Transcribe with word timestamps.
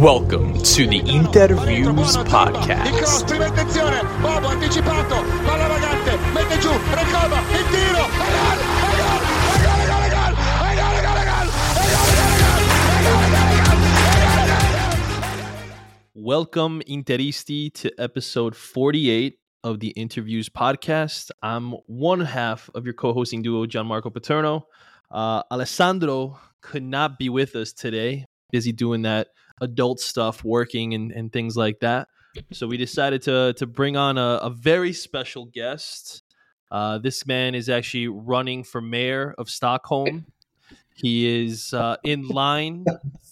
Welcome 0.00 0.54
to 0.54 0.86
the 0.86 1.00
Interviews 1.00 2.16
Podcast. 2.16 3.28
Welcome, 16.14 16.80
Interisti, 16.88 17.70
to 17.74 17.92
episode 17.98 18.56
48 18.56 19.38
of 19.62 19.80
the 19.80 19.88
Interviews 19.88 20.48
Podcast. 20.48 21.30
I'm 21.42 21.72
one 21.86 22.20
half 22.20 22.70
of 22.74 22.86
your 22.86 22.94
co 22.94 23.12
hosting 23.12 23.42
duo, 23.42 23.66
Gianmarco 23.66 24.10
Paterno. 24.10 24.66
Uh, 25.10 25.42
Alessandro 25.50 26.40
could 26.62 26.82
not 26.82 27.18
be 27.18 27.28
with 27.28 27.54
us 27.54 27.74
today, 27.74 28.24
busy 28.50 28.72
doing 28.72 29.02
that 29.02 29.28
adult 29.62 30.00
stuff, 30.00 30.44
working 30.44 30.92
and, 30.94 31.12
and 31.12 31.32
things 31.32 31.56
like 31.56 31.80
that. 31.80 32.08
So 32.52 32.66
we 32.66 32.76
decided 32.76 33.22
to 33.22 33.54
to 33.54 33.66
bring 33.66 33.96
on 33.96 34.18
a, 34.18 34.40
a 34.42 34.50
very 34.50 34.92
special 34.92 35.46
guest. 35.46 36.22
Uh, 36.70 36.98
this 36.98 37.26
man 37.26 37.54
is 37.54 37.68
actually 37.68 38.08
running 38.08 38.64
for 38.64 38.80
mayor 38.80 39.34
of 39.38 39.48
Stockholm. 39.50 40.26
He 40.94 41.44
is 41.46 41.72
uh, 41.74 41.96
in 42.04 42.28
line 42.28 42.84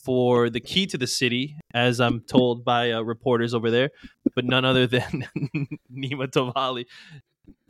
for 0.04 0.48
the 0.50 0.60
key 0.60 0.86
to 0.86 0.98
the 0.98 1.06
city, 1.06 1.56
as 1.74 2.00
I'm 2.00 2.20
told 2.20 2.64
by 2.64 2.92
uh, 2.92 3.00
reporters 3.02 3.52
over 3.54 3.70
there, 3.70 3.90
but 4.34 4.44
none 4.44 4.64
other 4.64 4.86
than 4.86 5.26
Nima 5.94 6.26
Tavallaey. 6.28 6.86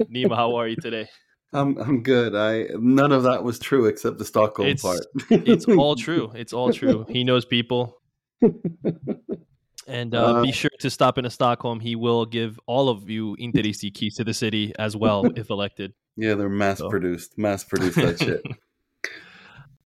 Nima, 0.03 0.37
how 0.37 0.57
are 0.57 0.69
you 0.69 0.77
today? 0.77 1.09
I'm 1.53 1.77
I'm 1.79 2.03
good. 2.03 2.35
I 2.37 2.69
none 2.79 3.11
of 3.13 3.25
that 3.25 3.43
was 3.43 3.59
true 3.59 3.87
except 3.87 4.19
the 4.19 4.25
Stockholm 4.25 4.69
It's 4.69 4.83
part. 4.83 5.01
it's 5.31 5.67
all 5.67 5.97
true. 6.07 6.31
It's 6.35 6.53
all 6.53 6.73
true. 6.73 7.05
He 7.09 7.25
knows 7.25 7.45
people. 7.45 8.00
And 9.87 10.15
uh, 10.15 10.37
Uh, 10.39 10.43
be 10.43 10.53
sure 10.53 10.71
to 10.81 10.91
stop 10.91 11.19
into 11.19 11.31
Stockholm. 11.31 11.81
He 11.81 11.97
will 11.97 12.25
give 12.27 12.61
all 12.67 12.89
of 12.89 13.09
you 13.11 13.37
Interisti 13.41 13.93
keys 13.93 14.15
to 14.17 14.25
the 14.25 14.35
city 14.35 14.73
as 14.79 14.97
well 14.97 15.27
if 15.37 15.51
elected. 15.51 15.93
yeah, 16.17 16.35
they're 16.35 16.49
mass 16.49 16.79
So. 16.79 16.89
produced. 16.91 17.37
Mass 17.39 17.65
produced 17.65 17.97
that 17.97 18.19
shit. 18.23 18.43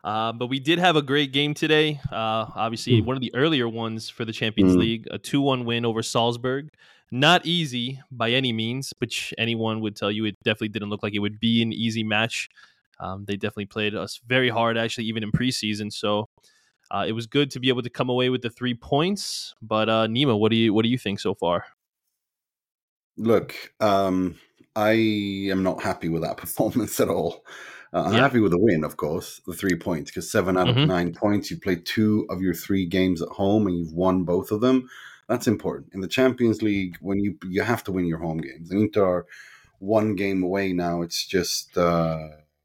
Uh, 0.03 0.33
but 0.33 0.49
we 0.49 0.59
did 0.61 0.79
have 0.79 0.97
a 0.97 1.03
great 1.03 1.33
game 1.33 1.55
today. 1.55 2.01
Uh, 2.13 2.45
obviously, 2.55 3.01
Mm. 3.01 3.07
one 3.07 3.17
of 3.17 3.23
the 3.23 3.35
earlier 3.35 3.67
ones 3.69 4.11
for 4.11 4.25
the 4.27 4.33
Champions 4.33 4.75
Mm. 4.75 4.79
League, 4.79 5.07
a 5.11 5.19
2 5.19 5.41
1 5.41 5.65
win 5.65 5.85
over 5.87 6.03
Salzburg. 6.03 6.69
Not 7.11 7.47
easy 7.47 8.01
by 8.11 8.31
any 8.33 8.53
means, 8.53 8.93
which 8.99 9.33
anyone 9.39 9.81
would 9.81 9.95
tell 9.97 10.11
you 10.11 10.25
it 10.27 10.37
definitely 10.45 10.69
didn't 10.69 10.91
look 10.91 11.03
like 11.03 11.15
it 11.15 11.21
would 11.21 11.39
be 11.41 11.63
an 11.63 11.73
easy 11.73 12.03
match. 12.03 12.49
Um, 13.01 13.25
they 13.25 13.37
definitely 13.37 13.67
played 13.67 13.95
us 13.95 14.21
very 14.27 14.49
hard, 14.51 14.77
actually, 14.77 15.05
even 15.07 15.23
in 15.23 15.31
preseason. 15.33 15.93
So 15.93 16.29
uh, 16.91 17.05
it 17.07 17.13
was 17.13 17.27
good 17.27 17.51
to 17.53 17.61
be 17.61 17.69
able 17.69 17.83
to 17.83 17.91
come 17.91 18.09
away 18.09 18.29
with 18.31 18.43
the 18.43 18.51
three 18.51 18.75
points. 18.75 19.55
But 19.63 19.89
uh, 19.89 20.07
Nima, 20.07 20.39
what 20.39 20.51
do 20.51 20.57
you 20.57 20.73
what 20.75 20.83
do 20.83 20.89
you 20.89 20.99
think 20.99 21.21
so 21.21 21.35
far? 21.35 21.65
Look, 23.17 23.55
um, 23.81 24.39
I 24.75 24.93
am 25.51 25.63
not 25.63 25.83
happy 25.83 26.09
with 26.09 26.23
that 26.23 26.37
performance 26.45 26.99
at 27.01 27.09
all. 27.09 27.45
Uh, 27.93 28.03
I'm 28.07 28.13
Yeah. 28.15 28.23
happy 28.23 28.41
with 28.41 28.51
the 28.51 28.59
win, 28.59 28.83
of 28.85 28.97
course, 28.97 29.41
the 29.47 29.55
three 29.55 29.77
points, 29.77 30.11
because 30.11 30.31
seven 30.31 30.57
out 30.57 30.69
Mhm. 30.69 30.83
of 30.83 30.89
nine 30.89 31.13
points. 31.15 31.51
You 31.51 31.59
played 31.61 31.87
two 31.87 32.27
of 32.29 32.41
your 32.43 32.55
three 32.55 32.87
games 32.87 33.23
at 33.23 33.29
home, 33.29 33.67
and 33.69 33.79
you've 33.79 33.93
won 33.93 34.25
both 34.25 34.51
of 34.51 34.61
them. 34.61 34.89
That's 35.29 35.47
important 35.47 35.95
in 35.95 36.01
the 36.01 36.09
Champions 36.09 36.61
League. 36.61 36.97
When 37.01 37.19
you 37.21 37.39
you 37.49 37.63
have 37.63 37.85
to 37.85 37.93
win 37.93 38.07
your 38.07 38.19
home 38.19 38.39
games, 38.39 38.71
and 38.71 38.81
Inter 38.83 39.05
are 39.05 39.27
one 39.79 40.17
game 40.17 40.43
away 40.43 40.73
now. 40.73 41.03
It's 41.03 41.25
just, 41.27 41.77
uh, 41.79 42.19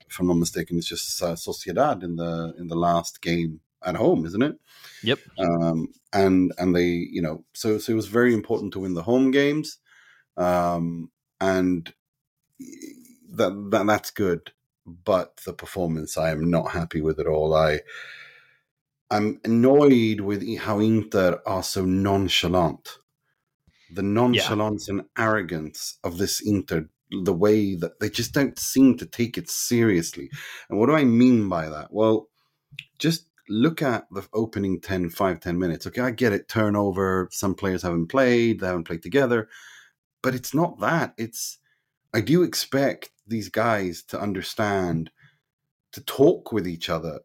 if 0.09 0.19
I'm 0.19 0.27
not 0.27 0.35
mistaken, 0.37 0.77
it's 0.77 0.87
just 0.87 1.21
uh, 1.21 1.35
Sociedad 1.35 2.03
in 2.03 2.15
the 2.15 2.55
in 2.57 2.67
the 2.67 2.75
last 2.75 3.21
game 3.21 3.61
at 3.83 3.95
home, 3.95 4.25
isn't 4.25 4.41
it? 4.41 4.55
Yep. 5.03 5.19
um, 5.39 5.87
and 6.11 6.51
and 6.57 6.75
they 6.75 6.87
you 6.87 7.21
know 7.21 7.43
so 7.53 7.77
so 7.77 7.93
it 7.93 7.95
was 7.95 8.07
very 8.07 8.33
important 8.33 8.73
to 8.73 8.79
win 8.79 8.93
the 8.93 9.03
home 9.03 9.31
games. 9.31 9.77
Um, 10.37 11.11
and 11.41 11.93
that, 13.31 13.69
that 13.71 13.85
that's 13.85 14.11
good 14.11 14.51
but 14.89 15.37
the 15.45 15.53
performance 15.53 16.17
I 16.17 16.31
am 16.31 16.49
not 16.49 16.71
happy 16.71 17.01
with 17.01 17.19
at 17.19 17.27
all. 17.27 17.53
I 17.53 17.81
I'm 19.11 19.39
annoyed 19.43 20.21
with 20.21 20.57
how 20.59 20.79
Inter 20.79 21.41
are 21.45 21.63
so 21.63 21.85
nonchalant. 21.85 22.97
The 23.91 24.03
nonchalance 24.03 24.87
and 24.87 25.05
arrogance 25.17 25.97
of 26.03 26.17
this 26.17 26.41
Inter 26.41 26.89
the 27.23 27.33
way 27.33 27.73
that 27.73 27.99
they 27.99 28.09
just 28.09 28.33
don't 28.33 28.59
seem 28.59 28.95
to 28.97 29.05
take 29.05 29.35
it 29.35 29.49
seriously. 29.49 30.29
And 30.69 30.77
what 30.77 30.85
do 30.87 30.93
I 30.93 31.05
mean 31.05 31.49
by 31.49 31.67
that? 31.69 31.91
Well 31.91 32.27
just 32.99 33.25
look 33.49 33.81
at 33.81 34.05
the 34.11 34.27
opening 34.33 34.79
10 34.79 35.09
5 35.09 35.39
10 35.39 35.59
minutes 35.59 35.87
okay? 35.87 36.01
I 36.01 36.11
get 36.11 36.33
it 36.33 36.47
turnover 36.47 37.27
some 37.31 37.55
players 37.55 37.81
haven't 37.81 38.07
played 38.07 38.59
they 38.59 38.67
haven't 38.67 38.85
played 38.85 39.03
together 39.03 39.49
but 40.21 40.35
it's 40.35 40.53
not 40.53 40.79
that 40.79 41.13
it's 41.17 41.57
i 42.13 42.21
do 42.21 42.43
expect 42.43 43.11
these 43.27 43.49
guys 43.49 44.03
to 44.03 44.19
understand 44.19 45.11
to 45.91 46.01
talk 46.01 46.51
with 46.51 46.67
each 46.67 46.89
other 46.89 47.19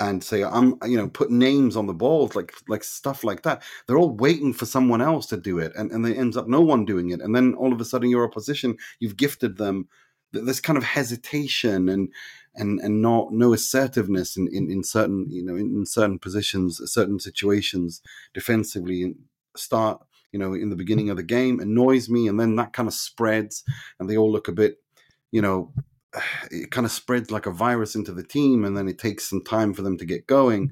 and 0.00 0.22
say 0.22 0.44
i'm 0.44 0.76
you 0.86 0.96
know 0.96 1.08
put 1.08 1.30
names 1.30 1.76
on 1.76 1.86
the 1.86 1.94
balls 1.94 2.36
like 2.36 2.52
like 2.68 2.84
stuff 2.84 3.24
like 3.24 3.42
that. 3.42 3.62
They're 3.86 3.98
all 3.98 4.14
waiting 4.14 4.52
for 4.52 4.66
someone 4.66 5.00
else 5.00 5.26
to 5.26 5.36
do 5.36 5.58
it 5.58 5.72
and 5.76 5.90
and 5.90 6.06
it 6.06 6.16
ends 6.16 6.36
up 6.36 6.46
no 6.46 6.60
one 6.60 6.84
doing 6.84 7.10
it 7.10 7.20
and 7.20 7.34
then 7.34 7.54
all 7.54 7.72
of 7.72 7.80
a 7.80 7.84
sudden 7.84 8.10
your 8.10 8.24
opposition 8.24 8.76
you've 9.00 9.16
gifted 9.16 9.56
them 9.56 9.88
this 10.32 10.60
kind 10.60 10.76
of 10.76 10.84
hesitation 10.84 11.88
and 11.88 12.12
and 12.58 12.80
and 12.80 13.00
not 13.00 13.32
no 13.32 13.52
assertiveness 13.52 14.36
in, 14.36 14.48
in, 14.52 14.70
in 14.70 14.82
certain 14.82 15.26
you 15.30 15.42
know 15.42 15.56
in, 15.56 15.74
in 15.74 15.86
certain 15.86 16.18
positions 16.18 16.80
certain 16.90 17.18
situations 17.18 18.02
defensively 18.34 19.14
start 19.56 20.00
you 20.32 20.38
know 20.38 20.52
in 20.52 20.70
the 20.70 20.76
beginning 20.76 21.08
of 21.10 21.16
the 21.16 21.22
game 21.22 21.60
annoys 21.60 22.08
me 22.08 22.28
and 22.28 22.38
then 22.38 22.56
that 22.56 22.72
kind 22.72 22.88
of 22.88 22.94
spreads 22.94 23.64
and 23.98 24.08
they 24.08 24.16
all 24.16 24.30
look 24.30 24.48
a 24.48 24.52
bit 24.52 24.82
you 25.30 25.40
know 25.40 25.72
it 26.50 26.70
kind 26.70 26.84
of 26.84 26.92
spreads 26.92 27.30
like 27.30 27.46
a 27.46 27.50
virus 27.50 27.94
into 27.94 28.12
the 28.12 28.22
team 28.22 28.64
and 28.64 28.76
then 28.76 28.88
it 28.88 28.98
takes 28.98 29.28
some 29.28 29.42
time 29.42 29.74
for 29.74 29.82
them 29.82 29.96
to 29.98 30.04
get 30.04 30.26
going. 30.26 30.70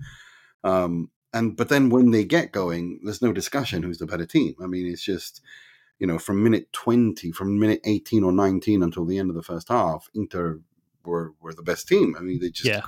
Um 0.65 1.11
and 1.33 1.57
but 1.57 1.69
then 1.69 1.91
when 1.91 2.11
they 2.11 2.25
get 2.25 2.53
going 2.53 3.01
there's 3.03 3.23
no 3.23 3.33
discussion 3.33 3.83
who's 3.83 3.99
the 3.99 4.07
better 4.07 4.27
team. 4.27 4.55
I 4.63 4.67
mean 4.67 4.87
it's 4.87 5.05
just 5.05 5.43
you 5.99 6.07
know 6.07 6.19
from 6.19 6.43
minute 6.43 6.73
20 6.73 7.33
from 7.33 7.59
minute 7.59 7.81
18 7.85 8.25
or 8.25 8.33
19 8.33 8.83
until 8.83 9.05
the 9.05 9.19
end 9.19 9.31
of 9.31 9.37
the 9.37 9.43
first 9.43 9.69
half 9.69 10.09
inter 10.15 10.61
were 11.07 11.33
were 11.41 11.55
the 11.55 11.63
best 11.63 11.89
team 11.89 12.15
i 12.19 12.21
mean 12.23 12.39
they 12.41 12.51
just 12.51 12.67
Yeah. 12.69 12.83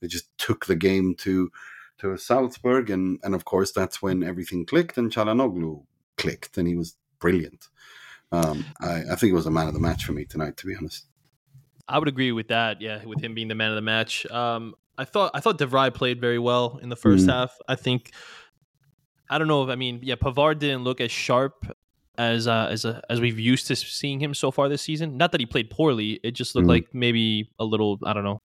they 0.00 0.08
just 0.08 0.26
took 0.38 0.66
the 0.66 0.76
game 0.76 1.14
to 1.16 1.50
to 1.98 2.16
Salzburg 2.16 2.88
and 2.90 3.18
and 3.22 3.34
of 3.34 3.44
course 3.44 3.72
that's 3.72 4.00
when 4.00 4.22
everything 4.22 4.64
clicked 4.64 4.96
and 4.98 5.12
Calhanoglu 5.12 5.84
clicked 6.16 6.56
and 6.58 6.66
he 6.66 6.74
was 6.74 6.96
brilliant 7.18 7.68
um 8.32 8.64
I, 8.80 9.02
I 9.12 9.14
think 9.16 9.32
it 9.32 9.34
was 9.34 9.46
a 9.46 9.50
man 9.50 9.68
of 9.68 9.74
the 9.74 9.80
match 9.80 10.04
for 10.04 10.12
me 10.12 10.24
tonight 10.24 10.56
to 10.58 10.66
be 10.66 10.74
honest 10.76 11.06
I 11.88 11.98
would 11.98 12.06
agree 12.06 12.30
with 12.30 12.46
that. 12.48 12.80
Yeah, 12.80 13.04
with 13.04 13.20
him 13.20 13.34
being 13.34 13.48
the 13.48 13.56
man 13.56 13.70
of 13.70 13.74
the 13.74 13.82
match. 13.82 14.24
Um, 14.30 14.76
I 14.96 15.04
thought 15.04 15.32
I 15.34 15.40
thought 15.40 15.58
De 15.58 15.66
Vrij 15.66 15.92
played 15.92 16.20
very 16.20 16.38
well 16.38 16.78
in 16.80 16.88
the 16.88 16.94
first 16.94 17.26
Mm. 17.26 17.32
half. 17.32 17.50
I 17.66 17.74
think 17.74 18.12
I 19.28 19.38
don't 19.38 19.48
know 19.48 19.64
if 19.64 19.70
I 19.70 19.74
mean 19.74 19.98
yeah, 20.00 20.14
Pavard 20.14 20.60
didn't 20.60 20.84
look 20.84 21.00
as 21.00 21.10
sharp 21.10 21.66
as 22.18 22.46
uh, 22.46 22.68
as 22.70 22.84
uh, 22.84 23.00
as 23.08 23.20
we've 23.20 23.38
used 23.38 23.66
to 23.68 23.76
seeing 23.76 24.20
him 24.20 24.34
so 24.34 24.50
far 24.50 24.68
this 24.68 24.82
season. 24.82 25.16
Not 25.16 25.32
that 25.32 25.40
he 25.40 25.46
played 25.46 25.70
poorly. 25.70 26.20
It 26.22 26.32
just 26.32 26.54
looked 26.54 26.66
Mm. 26.66 26.70
like 26.70 26.88
maybe 26.94 27.50
a 27.58 27.64
little 27.64 27.98
I 28.04 28.12
don't 28.12 28.24
know, 28.24 28.40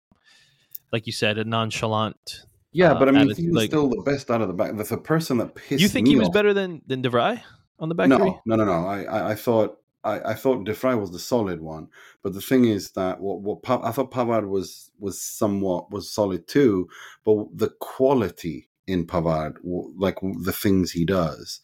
like 0.92 1.06
you 1.08 1.14
said, 1.14 1.38
a 1.38 1.44
nonchalant. 1.44 2.44
yeah 2.72 2.92
Uh, 2.92 3.00
but 3.00 3.08
i 3.08 3.12
mean 3.12 3.22
attitude, 3.22 3.38
he 3.38 3.48
was 3.50 3.56
like- 3.56 3.70
still 3.70 3.90
the 3.90 4.02
best 4.06 4.30
out 4.32 4.42
of 4.42 4.48
the 4.50 4.54
back 4.54 4.76
the, 4.76 4.84
the 4.84 4.98
person 4.98 5.38
that 5.40 5.56
pissed 5.56 5.82
you 5.82 5.88
think 5.88 6.08
he 6.08 6.16
was 6.18 6.28
off- 6.28 6.34
better 6.34 6.54
than 6.54 6.82
than 6.88 7.02
De 7.02 7.10
Vrij 7.10 7.42
on 7.80 7.88
the 7.90 7.96
back 7.96 8.08
three? 8.10 8.18
no, 8.18 8.42
no, 8.46 8.56
no, 8.56 8.66
no. 8.66 8.88
I, 8.88 9.04
I, 9.04 9.30
I 9.32 9.36
thought 9.36 9.78
I, 10.04 10.32
I 10.32 10.34
thought 10.36 10.66
De 10.66 10.74
Vrij 10.74 11.00
was 11.00 11.12
the 11.12 11.20
solid 11.34 11.60
one, 11.62 11.88
but 12.22 12.34
the 12.34 12.42
thing 12.42 12.66
is 12.66 12.92
that 12.92 13.20
what 13.22 13.42
what 13.42 13.64
Pa- 13.64 13.82
I 13.84 13.92
thought 13.92 14.12
Pavard 14.12 14.48
was 14.48 14.92
was 15.00 15.20
somewhat 15.20 15.90
was 15.92 16.12
solid 16.12 16.48
too, 16.48 16.88
but 17.26 17.36
the 17.58 17.70
quality 17.80 18.70
in 18.88 19.08
Pavard, 19.08 19.54
like 19.98 20.18
the 20.22 20.52
things 20.54 20.92
he 20.92 21.06
does, 21.06 21.60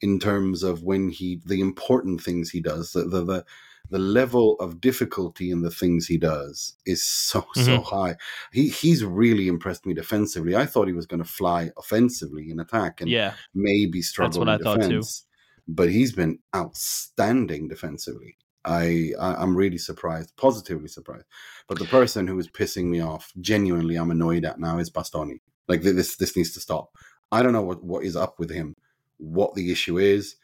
in 0.00 0.18
terms 0.18 0.62
of 0.62 0.82
when 0.82 1.08
he 1.10 1.40
the 1.44 1.60
important 1.60 2.20
things 2.22 2.50
he 2.50 2.60
does, 2.60 2.92
the 2.92 3.04
the 3.04 3.24
the, 3.24 3.44
the 3.90 3.98
level 3.98 4.56
of 4.60 4.80
difficulty 4.80 5.50
in 5.50 5.62
the 5.62 5.70
things 5.70 6.06
he 6.06 6.18
does 6.18 6.76
is 6.86 7.04
so 7.04 7.46
so 7.54 7.80
Mhm. 7.80 7.82
high. 7.82 8.16
He 8.52 8.68
he's 8.68 9.04
really 9.04 9.48
impressed 9.48 9.86
me 9.86 9.94
defensively. 9.94 10.56
I 10.56 10.66
thought 10.66 10.88
he 10.88 10.94
was 10.94 11.06
going 11.06 11.22
to 11.22 11.28
fly 11.28 11.70
offensively 11.78 12.50
in 12.50 12.60
attack 12.60 13.00
and 13.00 13.14
Yeah, 13.14 13.38
maybe 13.54 14.02
struggle 14.02 14.42
what 14.42 14.48
in 14.48 14.56
I 14.56 14.58
thought 14.58 14.82
too. 14.82 15.08
defense, 15.08 15.26
but 15.68 15.90
he's 15.90 16.12
been 16.12 16.38
outstanding 16.54 17.68
defensively. 17.68 18.36
I, 18.64 19.12
I 19.20 19.34
I'm 19.36 19.56
really 19.56 19.78
surprised, 19.78 20.36
positively 20.36 20.88
surprised. 20.88 21.26
But 21.68 21.78
the 21.78 21.86
person 21.86 22.26
who 22.26 22.38
is 22.38 22.48
pissing 22.48 22.86
me 22.86 23.00
off, 23.00 23.32
genuinely, 23.40 23.96
I'm 23.96 24.10
annoyed 24.10 24.44
at 24.44 24.58
now 24.58 24.78
is 24.78 24.90
Bastoni. 24.90 25.40
Like 25.68 25.82
this 25.82 26.16
this 26.16 26.36
needs 26.36 26.52
to 26.54 26.60
stop. 26.60 26.90
I 27.32 27.42
don't 27.42 27.52
know 27.52 27.62
what 27.62 27.82
what 27.84 28.04
is 28.04 28.16
up 28.16 28.38
with 28.38 28.50
him, 28.50 28.74
what 29.18 29.54
the 29.54 29.70
issue 29.72 29.98
is, 29.98 30.36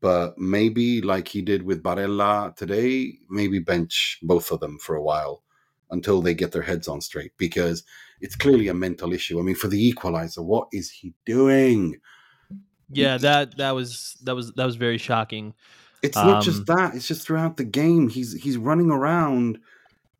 but 0.00 0.38
maybe 0.38 1.00
like 1.00 1.28
he 1.28 1.42
did 1.42 1.62
with 1.62 1.82
Barella 1.82 2.54
today, 2.56 3.18
maybe 3.28 3.58
bench 3.58 4.18
both 4.22 4.50
of 4.52 4.60
them 4.60 4.78
for 4.78 4.94
a 4.96 5.02
while 5.02 5.42
until 5.90 6.20
they 6.20 6.34
get 6.34 6.52
their 6.52 6.62
heads 6.62 6.88
on 6.88 7.00
straight 7.00 7.32
because 7.38 7.84
it's 8.20 8.36
clearly 8.36 8.68
a 8.68 8.74
mental 8.74 9.12
issue. 9.12 9.38
I 9.38 9.42
mean, 9.42 9.54
for 9.54 9.68
the 9.68 9.84
equalizer, 9.84 10.42
what 10.42 10.68
is 10.72 10.90
he 10.90 11.14
doing? 11.24 12.00
Yeah, 12.90 13.18
that 13.18 13.56
that 13.56 13.72
was 13.72 14.16
that 14.22 14.34
was 14.34 14.52
that 14.52 14.64
was 14.64 14.76
very 14.76 14.98
shocking. 14.98 15.54
It's 16.02 16.22
not 16.22 16.38
Um, 16.38 16.42
just 16.42 16.66
that; 16.66 16.94
it's 16.94 17.08
just 17.08 17.26
throughout 17.26 17.56
the 17.56 17.64
game. 17.64 18.08
He's 18.08 18.32
he's 18.34 18.56
running 18.56 18.90
around 18.90 19.58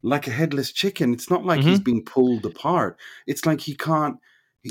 like 0.02 0.26
a 0.26 0.30
headless 0.32 0.72
chicken. 0.72 1.12
It's 1.12 1.30
not 1.30 1.44
like 1.44 1.60
he's 1.62 1.80
being 1.80 2.04
pulled 2.04 2.44
apart. 2.44 2.98
It's 3.26 3.46
like 3.46 3.60
he 3.60 3.74
can't. 3.74 4.18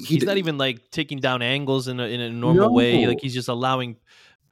He, 0.01 0.15
he's 0.15 0.23
not 0.23 0.37
even 0.37 0.57
like 0.57 0.91
taking 0.91 1.19
down 1.19 1.41
angles 1.41 1.87
in 1.87 1.99
a, 1.99 2.03
in 2.03 2.21
a 2.21 2.29
normal 2.29 2.73
way. 2.73 3.05
Like 3.05 3.21
he's 3.21 3.33
just 3.33 3.47
allowing 3.47 3.97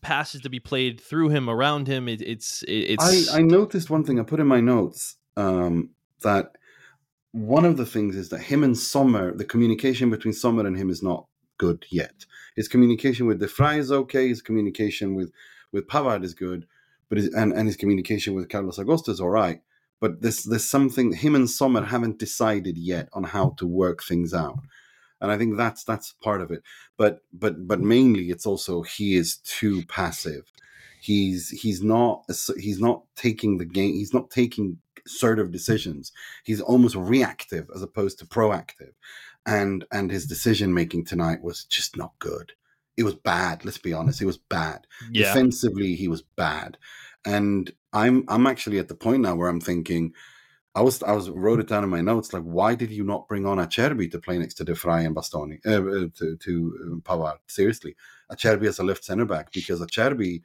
passes 0.02 0.42
to 0.42 0.50
be 0.50 0.60
played 0.60 1.00
through 1.00 1.30
him, 1.30 1.50
around 1.50 1.88
him. 1.88 2.08
It, 2.08 2.22
it's 2.22 2.64
it, 2.64 3.00
it's 3.00 3.34
I, 3.34 3.40
I 3.40 3.42
noticed 3.42 3.90
one 3.90 4.04
thing 4.04 4.20
I 4.20 4.24
put 4.24 4.40
in 4.40 4.48
my 4.48 4.62
notes 4.62 5.16
um, 5.38 5.90
that 6.22 6.52
one 7.32 7.66
of 7.66 7.78
the 7.78 7.86
things 7.86 8.16
is 8.16 8.30
that 8.30 8.42
him 8.42 8.64
and 8.64 8.78
Sommer, 8.78 9.36
the 9.36 9.46
communication 9.46 10.10
between 10.12 10.34
Sommer 10.34 10.68
and 10.68 10.78
him 10.78 10.90
is 10.90 11.02
not 11.02 11.26
good 11.58 11.86
yet. 11.90 12.26
His 12.56 12.68
communication 12.68 13.26
with 13.26 13.40
De 13.40 13.48
Vrij 13.48 13.80
is 13.80 13.92
okay. 13.92 14.28
His 14.28 14.42
communication 14.42 15.16
with 15.16 15.32
with 15.72 15.88
Pavard 15.88 16.24
is 16.24 16.36
good, 16.36 16.68
but 17.10 17.18
his, 17.18 17.34
and 17.34 17.52
and 17.54 17.68
his 17.68 17.78
communication 17.78 18.36
with 18.36 18.50
Carlos 18.50 18.78
Augusto 18.78 19.10
is 19.10 19.20
all 19.20 19.30
right. 19.30 19.62
But 20.00 20.22
there's 20.22 20.44
there's 20.44 20.66
something 20.66 21.14
him 21.14 21.34
and 21.34 21.50
Sommer 21.50 21.84
haven't 21.86 22.20
decided 22.20 22.78
yet 22.78 23.10
on 23.14 23.24
how 23.24 23.56
to 23.58 23.66
work 23.66 24.04
things 24.04 24.34
out, 24.34 24.60
and 25.24 25.32
I 25.32 25.38
think 25.38 25.56
that's 25.56 25.86
that's 25.86 26.14
part 26.22 26.42
of 26.42 26.52
it. 26.52 26.62
But 26.98 27.22
but 27.32 27.66
but 27.66 27.80
mainly 27.80 28.30
it's 28.30 28.46
also 28.46 28.84
he 28.84 29.16
is 29.16 29.38
too 29.38 29.84
passive. 29.86 30.52
He's 31.02 31.50
he's 31.50 31.82
not 31.82 32.30
he's 32.60 32.82
not 32.82 33.04
taking 33.16 33.58
the 33.58 33.66
game 33.66 33.94
he's 33.94 34.14
not 34.14 34.30
taking 34.30 34.80
assertive 35.08 35.52
decisions. 35.52 36.12
He's 36.44 36.60
almost 36.60 36.96
reactive 36.96 37.70
as 37.74 37.82
opposed 37.82 38.20
to 38.20 38.26
proactive. 38.26 38.92
And 39.46 39.86
and 39.94 40.12
his 40.12 40.28
decision 40.28 40.74
making 40.74 41.06
tonight 41.06 41.42
was 41.42 41.64
just 41.64 41.96
not 41.96 42.12
good. 42.20 42.52
It 42.98 43.04
was 43.04 43.16
bad 43.16 43.64
let's 43.64 43.78
be 43.80 43.94
honest 43.94 44.22
it 44.22 44.26
was 44.26 44.38
bad. 44.38 44.86
Yeah. 45.10 45.34
defensively 45.34 45.96
he 45.96 46.10
was 46.10 46.22
bad. 46.22 46.78
And 47.26 47.72
i'm 47.94 48.26
i'm 48.28 48.46
actually 48.46 48.80
at 48.80 48.90
the 48.90 48.96
point 48.96 49.22
now 49.22 49.36
where 49.36 49.48
i'm 49.48 49.62
thinking 49.62 50.14
I 50.76 50.82
was 50.82 51.04
I 51.04 51.12
was 51.12 51.30
wrote 51.30 51.60
it 51.60 51.68
down 51.68 51.84
in 51.84 51.90
my 51.90 52.02
notes 52.02 52.34
like 52.34 52.44
why 52.44 52.74
did 52.74 52.90
you 52.90 53.04
not 53.04 53.28
bring 53.28 53.46
on 53.46 53.58
Acerbi 53.58 54.10
to 54.12 54.20
play 54.20 54.38
next 54.40 54.56
to 54.56 54.64
De 54.64 54.74
Vrij 54.74 55.06
and 55.06 55.16
Bastoni 55.16 55.60
uh, 55.66 56.06
uh, 56.06 56.10
to 56.16 56.36
to 56.38 56.80
um, 56.84 57.02
Pavard? 57.06 57.38
Seriously. 57.48 57.96
Acerbi 58.32 58.68
as 58.68 58.80
a 58.80 58.84
left 58.84 59.04
center 59.04 59.26
back 59.26 59.52
because 59.52 59.82
Acerbi 59.82 60.42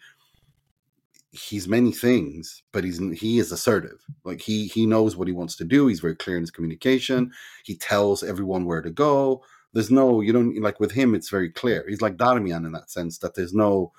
he's 1.30 1.68
many 1.68 1.92
things 1.92 2.62
but 2.72 2.84
he's 2.84 2.98
he 3.18 3.38
is 3.38 3.52
assertive. 3.52 4.04
Like 4.24 4.42
he 4.42 4.66
he 4.66 4.84
knows 4.84 5.16
what 5.16 5.28
he 5.28 5.32
wants 5.32 5.56
to 5.56 5.64
do. 5.64 5.86
He's 5.86 6.00
very 6.00 6.16
clear 6.16 6.36
in 6.36 6.42
his 6.42 6.50
communication. 6.50 7.32
He 7.64 7.74
tells 7.74 8.22
everyone 8.22 8.66
where 8.66 8.82
to 8.82 8.90
go. 8.90 9.42
There's 9.72 9.90
no 9.90 10.20
you 10.20 10.34
don't 10.34 10.60
like 10.60 10.78
with 10.78 10.92
him 10.92 11.14
it's 11.14 11.30
very 11.30 11.50
clear. 11.50 11.86
He's 11.88 12.02
like 12.02 12.18
Darmian 12.18 12.66
in 12.66 12.72
that 12.72 12.90
sense 12.90 13.16
that 13.18 13.34
there's 13.34 13.54
no 13.54 13.92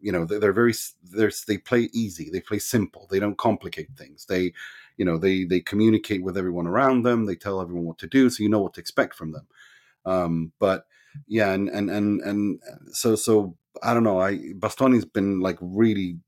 you 0.00 0.10
know 0.10 0.24
they're 0.24 0.52
very 0.52 0.74
they're, 1.04 1.30
they 1.46 1.58
play 1.58 1.90
easy. 1.92 2.28
They 2.28 2.40
play 2.40 2.58
simple. 2.58 3.06
They 3.08 3.20
don't 3.20 3.38
complicate 3.38 3.90
things. 3.96 4.24
They 4.24 4.52
you 5.00 5.06
know 5.06 5.16
they 5.16 5.44
they 5.44 5.60
communicate 5.60 6.22
with 6.22 6.36
everyone 6.36 6.66
around 6.66 7.04
them 7.04 7.24
they 7.24 7.34
tell 7.34 7.62
everyone 7.62 7.86
what 7.86 7.96
to 7.96 8.06
do 8.06 8.28
so 8.28 8.42
you 8.42 8.50
know 8.50 8.60
what 8.60 8.74
to 8.74 8.80
expect 8.80 9.14
from 9.14 9.32
them. 9.32 9.46
Um 10.04 10.52
but 10.60 10.84
yeah 11.26 11.52
and 11.52 11.70
and 11.70 11.90
and 11.90 12.20
and 12.20 12.60
so 12.92 13.16
so 13.16 13.56
i 13.82 13.94
don't 13.94 14.04
know 14.04 14.20
i 14.20 14.36
bastoni's 14.58 15.06
been 15.06 15.40
like 15.40 15.56
really 15.62 16.18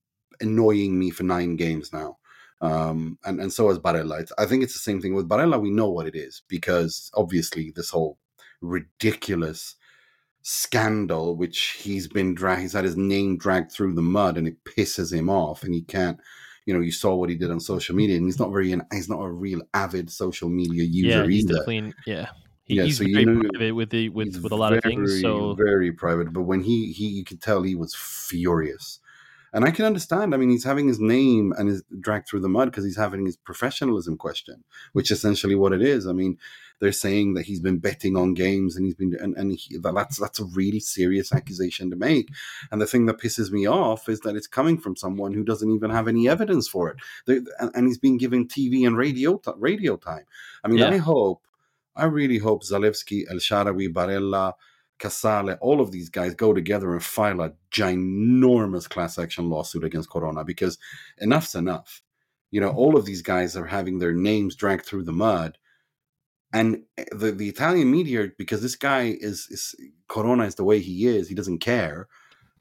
annoying 0.40 0.98
me 0.98 1.10
for 1.10 1.22
nine 1.22 1.54
games 1.56 1.92
now. 1.92 2.16
Um 2.62 3.18
and 3.26 3.40
and 3.42 3.52
so 3.52 3.68
has 3.68 3.78
barella. 3.78 4.20
It's, 4.20 4.32
i 4.38 4.46
think 4.46 4.62
it's 4.62 4.72
the 4.72 4.88
same 4.88 5.02
thing 5.02 5.14
with 5.14 5.28
barella 5.28 5.60
we 5.60 5.70
know 5.70 5.90
what 5.90 6.06
it 6.06 6.16
is 6.16 6.42
because 6.48 7.10
obviously 7.14 7.72
this 7.76 7.90
whole 7.90 8.16
ridiculous 8.62 9.76
scandal 10.40 11.36
which 11.36 11.58
he's 11.82 12.08
been 12.08 12.34
dragged 12.34 12.62
he's 12.62 12.72
had 12.72 12.84
his 12.84 12.96
name 12.96 13.36
dragged 13.36 13.70
through 13.70 13.94
the 13.94 14.08
mud 14.16 14.38
and 14.38 14.48
it 14.48 14.64
pisses 14.64 15.12
him 15.12 15.28
off 15.28 15.62
and 15.62 15.74
he 15.74 15.82
can't 15.82 16.18
you 16.66 16.72
know 16.74 16.80
you 16.80 16.92
saw 16.92 17.14
what 17.14 17.28
he 17.28 17.36
did 17.36 17.50
on 17.50 17.58
social 17.60 17.94
media 17.94 18.16
and 18.16 18.24
he's 18.26 18.38
not 18.38 18.50
very 18.52 18.68
he's 18.92 19.08
not 19.08 19.20
a 19.20 19.30
real 19.30 19.60
avid 19.74 20.10
social 20.10 20.48
media 20.48 20.84
user 20.84 21.22
yeah, 21.24 21.26
he's 21.26 21.44
either 21.44 21.54
definitely 21.58 21.92
yeah. 22.06 22.26
He, 22.64 22.76
Yeah, 22.76 22.84
he's 22.84 22.98
so 22.98 23.04
you 23.04 23.14
very 23.14 23.26
know- 23.26 23.40
private 23.50 23.74
with 23.74 23.90
the 23.90 24.08
with 24.10 24.40
with 24.42 24.52
a 24.52 24.56
lot 24.56 24.72
of 24.72 24.82
things. 24.84 25.10
very, 25.10 25.20
So 25.22 25.54
very 25.54 25.90
private 25.92 26.32
but 26.32 26.42
when 26.42 26.60
he 26.62 26.92
he 26.92 27.08
you 27.08 27.24
could 27.24 27.42
tell 27.42 27.62
he 27.62 27.74
was 27.74 27.94
furious 27.94 29.00
and 29.52 29.64
i 29.64 29.70
can 29.70 29.84
understand 29.84 30.34
i 30.34 30.36
mean 30.36 30.50
he's 30.50 30.64
having 30.64 30.88
his 30.88 31.00
name 31.00 31.52
and 31.58 31.68
is 31.68 31.82
dragged 32.00 32.26
through 32.28 32.40
the 32.40 32.48
mud 32.48 32.70
because 32.70 32.84
he's 32.84 32.96
having 32.96 33.24
his 33.26 33.36
professionalism 33.36 34.16
question 34.16 34.64
which 34.92 35.10
is 35.10 35.18
essentially 35.18 35.54
what 35.54 35.72
it 35.72 35.82
is. 35.82 36.06
I 36.06 36.12
mean 36.12 36.38
they're 36.80 36.90
saying 36.92 37.34
that 37.34 37.46
he's 37.46 37.60
been 37.60 37.78
betting 37.78 38.16
on 38.16 38.34
games 38.34 38.74
and 38.74 38.84
he's 38.84 38.96
been 38.96 39.14
and, 39.20 39.36
and 39.36 39.52
he, 39.52 39.76
that's 39.78 40.18
that's 40.18 40.40
a 40.40 40.44
really 40.46 40.80
serious 40.80 41.32
accusation 41.32 41.90
to 41.90 41.96
make. 41.96 42.28
And 42.70 42.80
the 42.80 42.86
thing 42.86 43.06
that 43.06 43.18
pisses 43.18 43.52
me 43.52 43.66
off 43.66 44.08
is 44.08 44.20
that 44.20 44.34
it's 44.34 44.48
coming 44.48 44.78
from 44.78 44.96
someone 44.96 45.32
who 45.32 45.44
doesn't 45.44 45.70
even 45.70 45.90
have 45.90 46.08
any 46.08 46.28
evidence 46.28 46.66
for 46.68 46.90
it. 46.90 46.96
They- 47.26 47.42
and, 47.60 47.86
he's 47.86 47.98
been 47.98 48.18
given 48.18 48.48
tv 48.48 48.84
and 48.86 48.96
radio 48.96 49.40
radio 49.58 49.96
time. 49.96 50.24
I 50.64 50.68
mean 50.68 50.78
Yeah. 50.78 50.90
i 50.90 50.96
hope 50.96 51.42
i 51.94 52.04
really 52.04 52.38
hope 52.38 52.64
zalewski 52.64 53.24
el 53.30 53.36
shaarawy 53.36 53.88
barella 53.92 54.54
Casale, 54.98 55.54
all 55.60 55.80
of 55.80 55.90
these 55.90 56.08
guys 56.08 56.34
go 56.34 56.52
together 56.52 56.92
and 56.92 57.02
file 57.02 57.40
a 57.40 57.52
ginormous 57.70 58.88
class 58.88 59.18
action 59.18 59.50
lawsuit 59.50 59.84
against 59.84 60.10
Corona 60.10 60.44
because 60.44 60.78
enough's 61.20 61.54
enough. 61.54 62.02
You 62.50 62.60
know, 62.60 62.70
all 62.70 62.96
of 62.96 63.04
these 63.04 63.22
guys 63.22 63.56
are 63.56 63.66
having 63.66 63.98
their 63.98 64.12
names 64.12 64.54
dragged 64.54 64.84
through 64.84 65.04
the 65.04 65.12
mud. 65.12 65.58
And 66.52 66.82
eh, 66.98 67.04
the, 67.12 67.32
the 67.32 67.48
Italian 67.48 67.90
media, 67.90 68.28
because 68.36 68.60
this 68.62 68.76
guy 68.76 69.16
is, 69.18 69.48
is 69.50 69.74
Corona 70.08 70.44
is 70.44 70.54
the 70.54 70.64
way 70.64 70.78
he 70.78 71.06
is, 71.06 71.28
he 71.28 71.34
doesn't 71.34 71.58
care. 71.58 72.08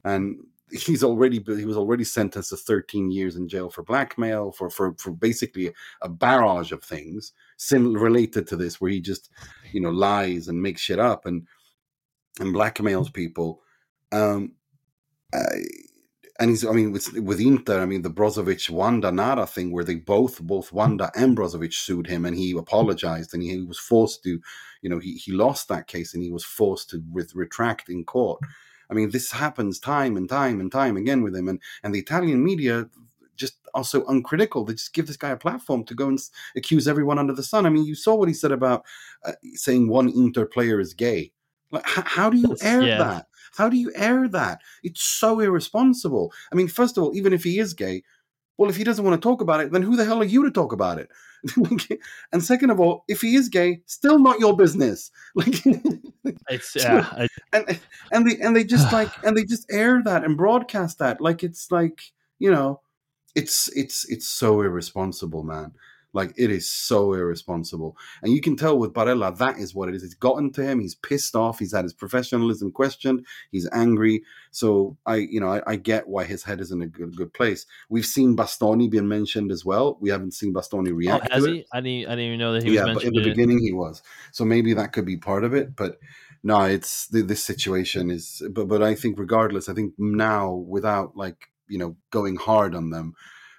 And 0.04 0.38
he's 0.72 1.04
already 1.04 1.44
he 1.46 1.66
was 1.66 1.76
already 1.76 2.04
sentenced 2.04 2.50
to 2.50 2.56
13 2.56 3.10
years 3.10 3.36
in 3.36 3.48
jail 3.48 3.68
for 3.68 3.82
blackmail, 3.82 4.52
for 4.52 4.70
for, 4.70 4.94
for 4.98 5.10
basically 5.10 5.72
a 6.00 6.08
barrage 6.08 6.72
of 6.72 6.82
things 6.82 7.32
sim- 7.56 7.94
related 7.94 8.46
to 8.48 8.56
this, 8.56 8.80
where 8.80 8.90
he 8.90 9.00
just, 9.00 9.30
you 9.72 9.80
know, 9.80 9.90
lies 9.90 10.48
and 10.48 10.60
makes 10.60 10.80
shit 10.80 10.98
up 10.98 11.26
and 11.26 11.46
and 12.40 12.54
blackmails 12.54 13.12
people. 13.12 13.60
Um, 14.10 14.52
and 16.40 16.50
he's, 16.50 16.66
I 16.66 16.72
mean, 16.72 16.92
with, 16.92 17.12
with 17.12 17.40
Inter, 17.40 17.80
I 17.80 17.86
mean, 17.86 18.02
the 18.02 18.10
Brozovic 18.10 18.68
Wanda 18.70 19.12
Nara 19.12 19.46
thing, 19.46 19.70
where 19.70 19.84
they 19.84 19.96
both, 19.96 20.40
both 20.40 20.72
Wanda 20.72 21.10
and 21.14 21.36
Brozovic 21.36 21.72
sued 21.72 22.06
him, 22.06 22.24
and 22.24 22.36
he 22.36 22.56
apologized, 22.56 23.34
and 23.34 23.42
he, 23.42 23.62
was 23.62 23.78
forced 23.78 24.22
to, 24.24 24.40
you 24.80 24.90
know, 24.90 24.98
he, 24.98 25.14
he 25.14 25.32
lost 25.32 25.68
that 25.68 25.86
case, 25.86 26.14
and 26.14 26.22
he 26.22 26.32
was 26.32 26.44
forced 26.44 26.90
to 26.90 27.02
with, 27.12 27.34
retract 27.34 27.88
in 27.88 28.04
court. 28.04 28.40
I 28.90 28.94
mean, 28.94 29.10
this 29.10 29.30
happens 29.30 29.78
time 29.78 30.16
and 30.16 30.28
time 30.28 30.60
and 30.60 30.70
time 30.70 30.96
again 30.96 31.22
with 31.22 31.34
him, 31.34 31.48
and 31.48 31.60
and 31.82 31.94
the 31.94 31.98
Italian 31.98 32.44
media 32.44 32.88
just 33.36 33.56
are 33.72 33.84
so 33.84 34.04
uncritical. 34.08 34.64
They 34.64 34.74
just 34.74 34.92
give 34.92 35.06
this 35.06 35.16
guy 35.16 35.30
a 35.30 35.36
platform 35.36 35.84
to 35.84 35.94
go 35.94 36.08
and 36.08 36.18
s- 36.18 36.30
accuse 36.56 36.86
everyone 36.86 37.18
under 37.18 37.32
the 37.32 37.42
sun. 37.42 37.64
I 37.64 37.70
mean, 37.70 37.86
you 37.86 37.94
saw 37.94 38.14
what 38.14 38.28
he 38.28 38.34
said 38.34 38.52
about 38.52 38.84
uh, 39.24 39.32
saying 39.54 39.88
one 39.88 40.10
Inter 40.10 40.44
player 40.44 40.78
is 40.78 40.92
gay. 40.92 41.32
Like, 41.72 41.84
h- 41.86 42.04
how 42.06 42.30
do 42.30 42.36
you 42.36 42.48
That's- 42.48 42.62
air 42.64 42.82
yeah. 42.82 42.98
that? 42.98 43.26
How 43.56 43.68
do 43.68 43.76
you 43.76 43.90
air 43.94 44.28
that? 44.28 44.60
It's 44.82 45.02
so 45.02 45.40
irresponsible. 45.40 46.32
I 46.52 46.54
mean, 46.54 46.68
first 46.68 46.96
of 46.96 47.04
all, 47.04 47.14
even 47.14 47.32
if 47.32 47.44
he 47.44 47.58
is 47.58 47.74
gay, 47.74 48.02
well, 48.56 48.70
if 48.70 48.76
he 48.76 48.84
doesn't 48.84 49.04
want 49.04 49.20
to 49.20 49.26
talk 49.28 49.40
about 49.40 49.60
it, 49.60 49.72
then 49.72 49.82
who 49.82 49.96
the 49.96 50.04
hell 50.04 50.20
are 50.20 50.24
you 50.24 50.44
to 50.44 50.50
talk 50.50 50.72
about 50.72 50.98
it? 50.98 51.10
and 52.32 52.42
second 52.44 52.70
of 52.70 52.78
all, 52.78 53.04
if 53.08 53.20
he 53.20 53.34
is 53.34 53.48
gay, 53.48 53.80
still 53.86 54.18
not 54.18 54.38
your 54.38 54.56
business. 54.56 55.10
Like, 55.34 55.62
it's 56.48 56.76
yeah, 56.76 57.06
I, 57.10 57.28
and 57.52 57.80
and 58.12 58.30
they 58.30 58.36
and 58.40 58.54
they 58.54 58.62
just 58.62 58.92
like 58.98 59.10
and 59.24 59.36
they 59.36 59.44
just 59.44 59.66
air 59.72 60.00
that 60.04 60.22
and 60.24 60.36
broadcast 60.36 60.98
that 61.00 61.20
like 61.20 61.42
it's 61.42 61.72
like 61.72 62.00
you 62.38 62.50
know, 62.50 62.80
it's 63.34 63.68
it's 63.76 64.08
it's 64.08 64.28
so 64.28 64.60
irresponsible, 64.60 65.42
man. 65.42 65.72
Like 66.12 66.34
it 66.36 66.50
is 66.50 66.68
so 66.68 67.14
irresponsible, 67.14 67.96
and 68.22 68.32
you 68.32 68.40
can 68.40 68.56
tell 68.56 68.78
with 68.78 68.92
Barella 68.92 69.36
that 69.38 69.58
is 69.58 69.74
what 69.74 69.88
it 69.88 69.94
is. 69.94 70.02
It's 70.02 70.14
gotten 70.14 70.52
to 70.52 70.62
him. 70.62 70.80
He's 70.80 70.94
pissed 70.94 71.34
off. 71.34 71.58
He's 71.58 71.72
had 71.72 71.84
his 71.84 71.94
professionalism 71.94 72.70
questioned. 72.70 73.26
He's 73.50 73.68
angry. 73.72 74.22
So 74.50 74.96
I, 75.06 75.16
you 75.16 75.40
know, 75.40 75.48
I, 75.48 75.62
I 75.66 75.76
get 75.76 76.08
why 76.08 76.24
his 76.24 76.42
head 76.42 76.60
is 76.60 76.70
in 76.70 76.82
a 76.82 76.86
good 76.86 77.16
good 77.16 77.32
place. 77.32 77.66
We've 77.88 78.06
seen 78.06 78.36
Bastoni 78.36 78.90
being 78.90 79.08
mentioned 79.08 79.50
as 79.50 79.64
well. 79.64 79.96
We 80.00 80.10
haven't 80.10 80.34
seen 80.34 80.52
Bastoni 80.52 80.94
react. 80.94 81.24
oh, 81.24 81.28
react 81.28 81.32
has 81.32 81.44
to 81.44 81.50
it 81.50 81.54
he? 81.54 81.66
I 81.72 81.80
didn't 81.80 82.06
I 82.06 82.10
didn't 82.10 82.26
even 82.26 82.38
know 82.38 82.52
that 82.52 82.62
he 82.62 82.70
was 82.70 82.76
yeah, 82.76 82.94
but 82.94 83.04
in 83.04 83.14
the 83.14 83.20
it. 83.20 83.24
beginning 83.24 83.60
he 83.60 83.72
was. 83.72 84.02
So 84.32 84.44
maybe 84.44 84.74
that 84.74 84.92
could 84.92 85.06
be 85.06 85.16
part 85.16 85.44
of 85.44 85.54
it. 85.54 85.74
But 85.74 85.98
no, 86.42 86.62
it's 86.62 87.06
this 87.08 87.42
situation 87.44 88.10
is. 88.10 88.42
But 88.50 88.68
but 88.68 88.82
I 88.82 88.94
think 88.94 89.18
regardless, 89.18 89.68
I 89.68 89.74
think 89.74 89.94
now 89.98 90.52
without 90.52 91.16
like 91.16 91.48
you 91.68 91.78
know 91.78 91.96
going 92.10 92.36
hard 92.36 92.74
on 92.74 92.90
them, 92.90 93.14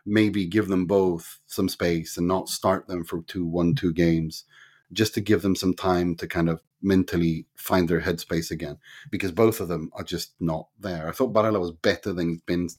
maybe 0.05 0.45
give 0.45 0.67
them 0.67 0.85
both 0.85 1.39
some 1.45 1.69
space 1.69 2.17
and 2.17 2.27
not 2.27 2.49
start 2.49 2.87
them 2.87 3.03
for 3.03 3.21
two 3.23 3.45
one 3.45 3.75
two 3.75 3.93
games, 3.93 4.45
just 4.91 5.13
to 5.15 5.21
give 5.21 5.41
them 5.41 5.55
some 5.55 5.73
time 5.73 6.15
to 6.15 6.27
kind 6.27 6.49
of 6.49 6.61
mentally 6.81 7.45
find 7.55 7.87
their 7.87 8.01
headspace 8.01 8.51
again 8.51 8.77
because 9.09 9.31
both 9.31 9.61
of 9.61 9.69
them 9.69 9.89
are 9.93 10.03
just 10.03 10.33
not 10.39 10.67
there. 10.79 11.07
I 11.07 11.11
thought 11.11 11.33
Barella 11.33 11.59
was 11.59 11.71
better 11.71 12.11
than 12.11 12.29
he's 12.29 12.41
been 12.41 12.69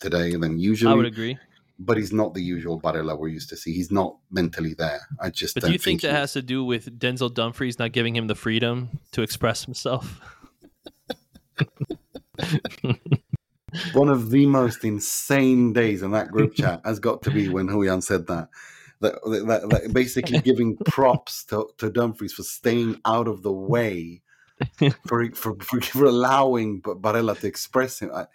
today 0.00 0.34
than 0.34 0.58
usually 0.58 0.90
I 0.90 0.94
would 0.94 1.06
agree. 1.06 1.38
but 1.78 1.98
he's 1.98 2.12
not 2.12 2.34
the 2.34 2.42
usual 2.42 2.80
Barella 2.80 3.18
we're 3.18 3.28
used 3.28 3.50
to 3.50 3.56
see. 3.56 3.74
He's 3.74 3.90
not 3.90 4.16
mentally 4.30 4.74
there. 4.74 5.02
I 5.20 5.30
just. 5.30 5.54
But 5.54 5.62
don't 5.62 5.70
do 5.70 5.72
you 5.74 5.78
think 5.78 6.00
that 6.02 6.12
has 6.12 6.32
to 6.32 6.42
do 6.42 6.64
with 6.64 6.98
Denzel 6.98 7.32
Dumfries 7.32 7.78
not 7.78 7.92
giving 7.92 8.16
him 8.16 8.26
the 8.26 8.34
freedom 8.34 9.00
to 9.12 9.22
express 9.22 9.64
himself? 9.64 10.20
One 13.92 14.08
of 14.08 14.30
the 14.30 14.46
most 14.46 14.84
insane 14.84 15.72
days 15.72 16.02
in 16.02 16.12
that 16.12 16.30
group 16.30 16.54
chat 16.54 16.80
has 16.84 16.98
got 16.98 17.22
to 17.22 17.30
be 17.30 17.48
when 17.48 17.68
Huyan 17.68 18.02
said 18.02 18.26
that. 18.28 18.48
That, 19.00 19.14
that, 19.24 19.70
that 19.70 19.94
basically 19.94 20.40
giving 20.44 20.76
props 20.76 21.44
to, 21.46 21.70
to 21.78 21.90
Dumfries 21.90 22.34
for 22.34 22.42
staying 22.42 23.00
out 23.06 23.28
of 23.28 23.42
the 23.42 23.52
way 23.52 24.20
for 25.06 25.30
for, 25.32 25.56
for, 25.60 25.80
for 25.80 26.04
allowing 26.04 26.82
Barella 26.82 27.38
to 27.40 27.46
express 27.46 28.00
him. 28.00 28.10
I, 28.14 28.26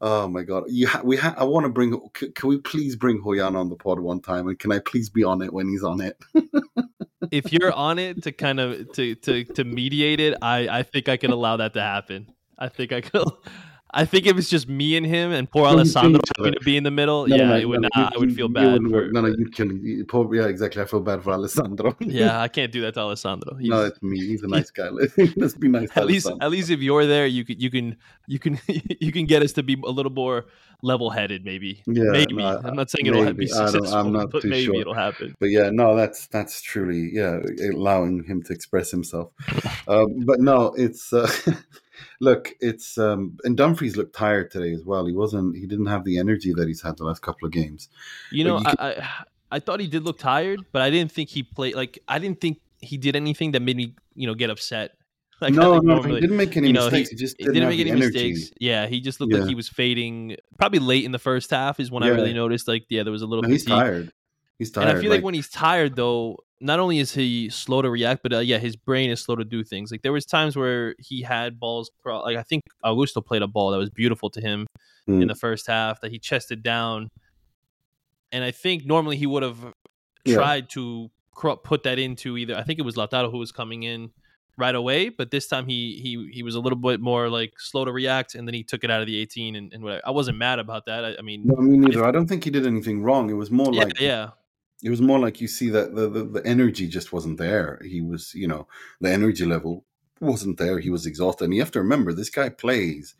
oh 0.00 0.28
my 0.28 0.42
god, 0.42 0.64
you 0.68 0.86
ha- 0.86 1.02
we 1.04 1.16
ha- 1.16 1.34
I 1.36 1.44
want 1.44 1.64
to 1.64 1.70
bring. 1.70 2.00
C- 2.16 2.30
can 2.30 2.48
we 2.48 2.58
please 2.58 2.96
bring 2.96 3.20
Huyan 3.20 3.56
on 3.56 3.68
the 3.68 3.76
pod 3.76 4.00
one 4.00 4.20
time? 4.20 4.48
And 4.48 4.58
can 4.58 4.72
I 4.72 4.78
please 4.78 5.10
be 5.10 5.24
on 5.24 5.42
it 5.42 5.52
when 5.52 5.68
he's 5.68 5.82
on 5.82 6.00
it? 6.00 6.16
if 7.30 7.52
you're 7.52 7.72
on 7.72 7.98
it 7.98 8.22
to 8.24 8.32
kind 8.32 8.60
of 8.60 8.92
to 8.92 9.14
to 9.16 9.44
to 9.44 9.64
mediate 9.64 10.20
it, 10.20 10.36
I 10.42 10.68
I 10.68 10.82
think 10.82 11.08
I 11.08 11.16
can 11.16 11.30
allow 11.30 11.56
that 11.56 11.74
to 11.74 11.80
happen. 11.80 12.32
I 12.58 12.68
think 12.68 12.92
I 12.92 13.00
could. 13.00 13.28
I 13.92 14.04
think 14.04 14.26
if 14.26 14.36
it's 14.36 14.50
just 14.50 14.68
me 14.68 14.96
and 14.96 15.06
him 15.06 15.32
and 15.32 15.50
poor 15.50 15.66
Alessandro 15.66 16.20
having 16.36 16.52
to 16.52 16.60
be 16.60 16.76
in 16.76 16.84
the 16.84 16.90
middle, 16.90 17.26
no, 17.26 17.36
yeah, 17.36 17.48
no, 17.48 17.56
it 17.56 17.64
would 17.64 17.80
no, 17.80 17.88
not. 17.94 18.12
You, 18.12 18.16
I 18.16 18.20
would 18.20 18.34
feel 18.34 18.48
bad. 18.48 18.82
For, 18.82 19.08
no, 19.10 19.22
no, 19.22 19.28
you 19.28 19.46
can. 19.46 20.04
Poor, 20.06 20.34
yeah, 20.34 20.46
exactly. 20.46 20.82
I 20.82 20.84
feel 20.84 21.00
bad 21.00 21.22
for 21.22 21.32
Alessandro. 21.32 21.96
yeah, 22.00 22.40
I 22.40 22.48
can't 22.48 22.70
do 22.70 22.82
that 22.82 22.94
to 22.94 23.00
Alessandro. 23.00 23.54
He's, 23.54 23.70
no, 23.70 23.84
it's 23.86 24.02
me. 24.02 24.18
He's 24.18 24.42
a 24.42 24.46
nice 24.46 24.70
guy. 24.70 24.90
Let's 25.36 25.54
be 25.54 25.68
nice. 25.68 25.88
At 25.96 26.06
least, 26.06 26.30
at 26.40 26.50
least 26.50 26.70
if 26.70 26.80
you're 26.80 27.06
there, 27.06 27.26
you 27.26 27.44
can, 27.46 27.58
you 27.58 27.70
can, 27.70 27.96
you 28.26 28.38
can, 28.38 28.60
you 29.00 29.10
can 29.10 29.24
get 29.24 29.42
us 29.42 29.52
to 29.52 29.62
be 29.62 29.80
a 29.82 29.90
little 29.90 30.12
more 30.12 30.46
level-headed. 30.82 31.46
Maybe. 31.46 31.82
Yeah. 31.86 32.10
Maybe. 32.10 32.42
I'm 32.42 32.76
not 32.76 32.90
saying 32.90 33.06
maybe. 33.06 33.20
it'll 33.20 33.32
be 33.32 33.46
successful. 33.46 33.94
I 33.94 34.00
am 34.00 34.12
not 34.12 34.30
but 34.30 34.42
too 34.42 34.48
maybe 34.48 34.66
sure. 34.66 34.80
it'll 34.82 34.94
happen. 34.94 35.34
But 35.40 35.48
yeah, 35.48 35.70
no, 35.72 35.96
that's 35.96 36.26
that's 36.26 36.60
truly 36.60 37.10
yeah, 37.14 37.38
allowing 37.72 38.22
him 38.24 38.42
to 38.42 38.52
express 38.52 38.90
himself. 38.90 39.32
um, 39.88 40.26
but 40.26 40.40
no, 40.40 40.74
it's. 40.76 41.10
Uh, 41.10 41.30
look, 42.20 42.54
it's 42.60 42.98
um, 42.98 43.38
and 43.44 43.56
Dumfries 43.56 43.96
looked 43.96 44.14
tired 44.14 44.50
today 44.50 44.72
as 44.72 44.84
well. 44.84 45.06
He 45.06 45.14
wasn't. 45.14 45.56
He 45.56 45.66
didn't 45.66 45.86
have 45.86 46.04
the 46.04 46.18
energy 46.18 46.52
that 46.54 46.68
he's 46.68 46.82
had 46.82 46.96
the 46.96 47.04
last 47.04 47.22
couple 47.22 47.46
of 47.46 47.52
games. 47.52 47.88
You 48.30 48.44
know, 48.44 48.58
you 48.58 48.64
can, 48.64 48.76
I, 48.78 48.90
I, 48.90 49.08
I 49.52 49.58
thought 49.60 49.80
he 49.80 49.86
did 49.86 50.04
look 50.04 50.18
tired, 50.18 50.60
but 50.72 50.82
I 50.82 50.90
didn't 50.90 51.12
think 51.12 51.28
he 51.28 51.42
played. 51.42 51.74
Like 51.74 51.98
I 52.08 52.18
didn't 52.18 52.40
think 52.40 52.60
he 52.80 52.96
did 52.96 53.16
anything 53.16 53.52
that 53.52 53.60
made 53.60 53.76
me 53.76 53.94
you 54.14 54.26
know 54.26 54.34
get 54.34 54.50
upset. 54.50 54.92
Like, 55.40 55.54
no, 55.54 55.78
no, 55.78 56.02
he 56.02 56.18
didn't 56.18 56.36
make 56.36 56.56
any 56.56 56.66
you 56.66 56.72
know, 56.72 56.86
mistakes. 56.86 57.10
He, 57.10 57.14
he 57.14 57.20
just 57.20 57.38
didn't, 57.38 57.54
didn't 57.54 57.68
make 57.68 57.78
any 57.78 57.92
energy. 57.92 58.32
mistakes. 58.32 58.52
Yeah, 58.58 58.88
he 58.88 59.00
just 59.00 59.20
looked 59.20 59.32
yeah. 59.32 59.38
like 59.38 59.48
he 59.48 59.54
was 59.54 59.68
fading. 59.68 60.34
Probably 60.58 60.80
late 60.80 61.04
in 61.04 61.12
the 61.12 61.18
first 61.20 61.50
half 61.52 61.78
is 61.78 61.92
when 61.92 62.02
yeah. 62.02 62.08
I 62.08 62.12
really 62.12 62.32
noticed. 62.32 62.66
Like, 62.66 62.86
yeah, 62.88 63.04
there 63.04 63.12
was 63.12 63.22
a 63.22 63.26
little. 63.26 63.44
No, 63.44 63.48
he's 63.48 63.64
tired. 63.64 64.12
He's 64.58 64.72
tired. 64.72 64.88
And 64.88 64.98
I 64.98 65.00
feel 65.00 65.10
like, 65.10 65.18
like 65.18 65.24
when 65.24 65.34
he's 65.34 65.48
tired, 65.48 65.94
though, 65.94 66.38
not 66.60 66.80
only 66.80 66.98
is 66.98 67.12
he 67.12 67.48
slow 67.50 67.82
to 67.82 67.90
react, 67.90 68.22
but 68.22 68.32
uh, 68.32 68.38
yeah, 68.38 68.58
his 68.58 68.76
brain 68.76 69.10
is 69.10 69.20
slow 69.20 69.36
to 69.36 69.44
do 69.44 69.62
things. 69.62 69.90
Like 69.90 70.02
there 70.02 70.12
was 70.12 70.26
times 70.26 70.56
where 70.56 70.94
he 70.98 71.22
had 71.22 71.60
balls. 71.60 71.90
Like 72.04 72.36
I 72.36 72.42
think 72.42 72.64
Augusto 72.84 73.24
played 73.24 73.42
a 73.42 73.46
ball 73.46 73.70
that 73.70 73.78
was 73.78 73.90
beautiful 73.90 74.30
to 74.30 74.40
him 74.40 74.66
mm. 75.08 75.22
in 75.22 75.28
the 75.28 75.34
first 75.34 75.66
half 75.66 76.00
that 76.00 76.10
he 76.10 76.18
chested 76.18 76.62
down, 76.62 77.10
and 78.32 78.42
I 78.42 78.50
think 78.50 78.84
normally 78.84 79.16
he 79.16 79.26
would 79.26 79.42
have 79.42 79.58
yeah. 80.24 80.34
tried 80.36 80.70
to 80.70 81.10
put 81.62 81.84
that 81.84 81.98
into 81.98 82.36
either. 82.36 82.56
I 82.56 82.64
think 82.64 82.78
it 82.78 82.84
was 82.84 82.96
Lautaro 82.96 83.30
who 83.30 83.38
was 83.38 83.52
coming 83.52 83.84
in 83.84 84.10
right 84.56 84.74
away, 84.74 85.08
but 85.08 85.30
this 85.30 85.46
time 85.46 85.68
he 85.68 86.00
he 86.02 86.30
he 86.32 86.42
was 86.42 86.56
a 86.56 86.60
little 86.60 86.78
bit 86.78 87.00
more 87.00 87.28
like 87.28 87.52
slow 87.58 87.84
to 87.84 87.92
react, 87.92 88.34
and 88.34 88.48
then 88.48 88.54
he 88.54 88.64
took 88.64 88.82
it 88.82 88.90
out 88.90 89.00
of 89.00 89.06
the 89.06 89.16
18. 89.16 89.54
And, 89.54 89.72
and 89.72 90.00
I 90.04 90.10
wasn't 90.10 90.38
mad 90.38 90.58
about 90.58 90.86
that. 90.86 91.04
I, 91.04 91.14
I 91.20 91.22
mean, 91.22 91.42
no, 91.44 91.54
me 91.56 91.78
neither. 91.78 92.04
I, 92.04 92.08
I, 92.08 92.10
don't 92.10 92.26
think 92.26 92.42
he 92.42 92.50
did 92.50 92.66
anything 92.66 93.02
wrong. 93.04 93.30
It 93.30 93.34
was 93.34 93.52
more 93.52 93.72
yeah, 93.72 93.84
like 93.84 94.00
yeah 94.00 94.30
it 94.82 94.90
was 94.90 95.00
more 95.00 95.18
like 95.18 95.40
you 95.40 95.48
see 95.48 95.70
that 95.70 95.94
the, 95.94 96.08
the, 96.08 96.24
the 96.24 96.46
energy 96.46 96.86
just 96.86 97.12
wasn't 97.12 97.38
there. 97.38 97.80
He 97.84 98.00
was, 98.00 98.34
you 98.34 98.46
know, 98.46 98.68
the 99.00 99.10
energy 99.10 99.44
level 99.44 99.84
wasn't 100.20 100.58
there. 100.58 100.78
He 100.78 100.90
was 100.90 101.06
exhausted. 101.06 101.44
And 101.44 101.54
you 101.54 101.60
have 101.60 101.72
to 101.72 101.80
remember, 101.80 102.12
this 102.12 102.30
guy 102.30 102.48
plays 102.48 103.14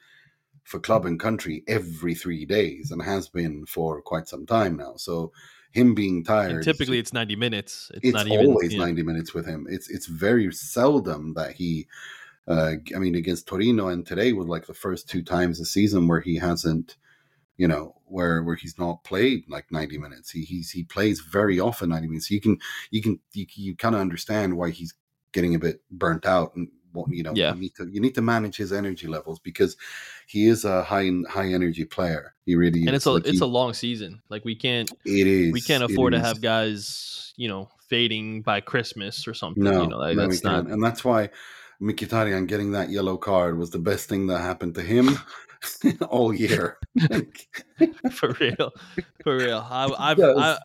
for 0.64 0.78
club 0.78 1.06
and 1.06 1.18
country 1.18 1.64
every 1.66 2.14
three 2.14 2.44
days 2.44 2.90
and 2.90 3.02
has 3.02 3.28
been 3.28 3.66
for 3.66 4.00
quite 4.02 4.28
some 4.28 4.46
time 4.46 4.76
now. 4.76 4.94
So 4.96 5.32
him 5.72 5.94
being 5.94 6.24
tired. 6.24 6.52
And 6.52 6.62
typically, 6.62 6.98
it's 6.98 7.12
ninety 7.12 7.36
minutes. 7.36 7.90
It's, 7.94 8.14
it's 8.16 8.30
always 8.30 8.72
even, 8.72 8.86
ninety 8.86 9.02
minutes 9.02 9.34
with 9.34 9.46
him. 9.46 9.66
It's 9.68 9.88
it's 9.90 10.06
very 10.06 10.52
seldom 10.52 11.34
that 11.34 11.52
he. 11.52 11.86
Uh, 12.46 12.76
I 12.96 12.98
mean, 12.98 13.14
against 13.14 13.46
Torino 13.46 13.88
and 13.88 14.06
today 14.06 14.32
was 14.32 14.46
like 14.46 14.66
the 14.66 14.74
first 14.74 15.08
two 15.08 15.22
times 15.22 15.60
a 15.60 15.66
season 15.66 16.08
where 16.08 16.20
he 16.20 16.36
hasn't 16.36 16.96
you 17.58 17.68
know, 17.68 17.96
where 18.06 18.42
where 18.42 18.56
he's 18.56 18.78
not 18.78 19.04
played 19.04 19.44
like 19.48 19.70
90 19.70 19.98
minutes. 19.98 20.30
He 20.30 20.42
he's 20.42 20.70
he 20.70 20.84
plays 20.84 21.20
very 21.20 21.60
often 21.60 21.90
90 21.90 22.08
minutes. 22.08 22.28
So 22.28 22.34
you 22.34 22.40
can 22.40 22.58
you 22.90 23.02
can 23.02 23.20
you, 23.34 23.46
you 23.54 23.76
kind 23.76 23.94
of 23.94 24.00
understand 24.00 24.56
why 24.56 24.70
he's 24.70 24.94
getting 25.32 25.54
a 25.54 25.58
bit 25.58 25.82
burnt 25.90 26.24
out 26.24 26.54
and 26.56 26.68
what 26.92 27.10
you 27.10 27.22
know 27.22 27.32
yeah. 27.34 27.52
you 27.52 27.60
need 27.60 27.74
to 27.74 27.88
you 27.92 28.00
need 28.00 28.14
to 28.14 28.22
manage 28.22 28.56
his 28.56 28.72
energy 28.72 29.06
levels 29.06 29.38
because 29.40 29.76
he 30.26 30.46
is 30.46 30.64
a 30.64 30.82
high 30.84 31.10
high 31.28 31.52
energy 31.52 31.84
player. 31.84 32.34
He 32.46 32.54
really 32.54 32.80
and 32.80 32.90
is. 32.90 32.96
it's 32.96 33.06
a 33.06 33.10
like 33.10 33.26
it's 33.26 33.38
he, 33.40 33.44
a 33.44 33.46
long 33.46 33.74
season. 33.74 34.22
Like 34.30 34.44
we 34.44 34.54
can't 34.54 34.90
it 35.04 35.26
is 35.26 35.52
we 35.52 35.60
can't 35.60 35.82
afford 35.82 36.12
to 36.12 36.20
have 36.20 36.40
guys 36.40 37.34
you 37.36 37.48
know 37.48 37.68
fading 37.88 38.42
by 38.42 38.60
Christmas 38.60 39.26
or 39.26 39.34
something. 39.34 39.64
No, 39.64 39.82
you 39.82 39.88
know, 39.88 39.98
like, 39.98 40.16
no, 40.16 40.28
that's 40.28 40.44
not 40.44 40.66
and 40.66 40.82
that's 40.82 41.04
why 41.04 41.30
Mkhitaryan 41.82 42.46
getting 42.46 42.72
that 42.72 42.90
yellow 42.90 43.16
card 43.16 43.58
was 43.58 43.70
the 43.70 43.78
best 43.78 44.08
thing 44.08 44.28
that 44.28 44.38
happened 44.38 44.76
to 44.76 44.82
him 44.82 45.18
all 46.08 46.34
year. 46.34 46.78
for 48.10 48.32
real, 48.40 48.72
for 49.22 49.36
real. 49.36 49.66
I, 49.68 49.90
I've, 49.98 50.20
I, 50.20 50.58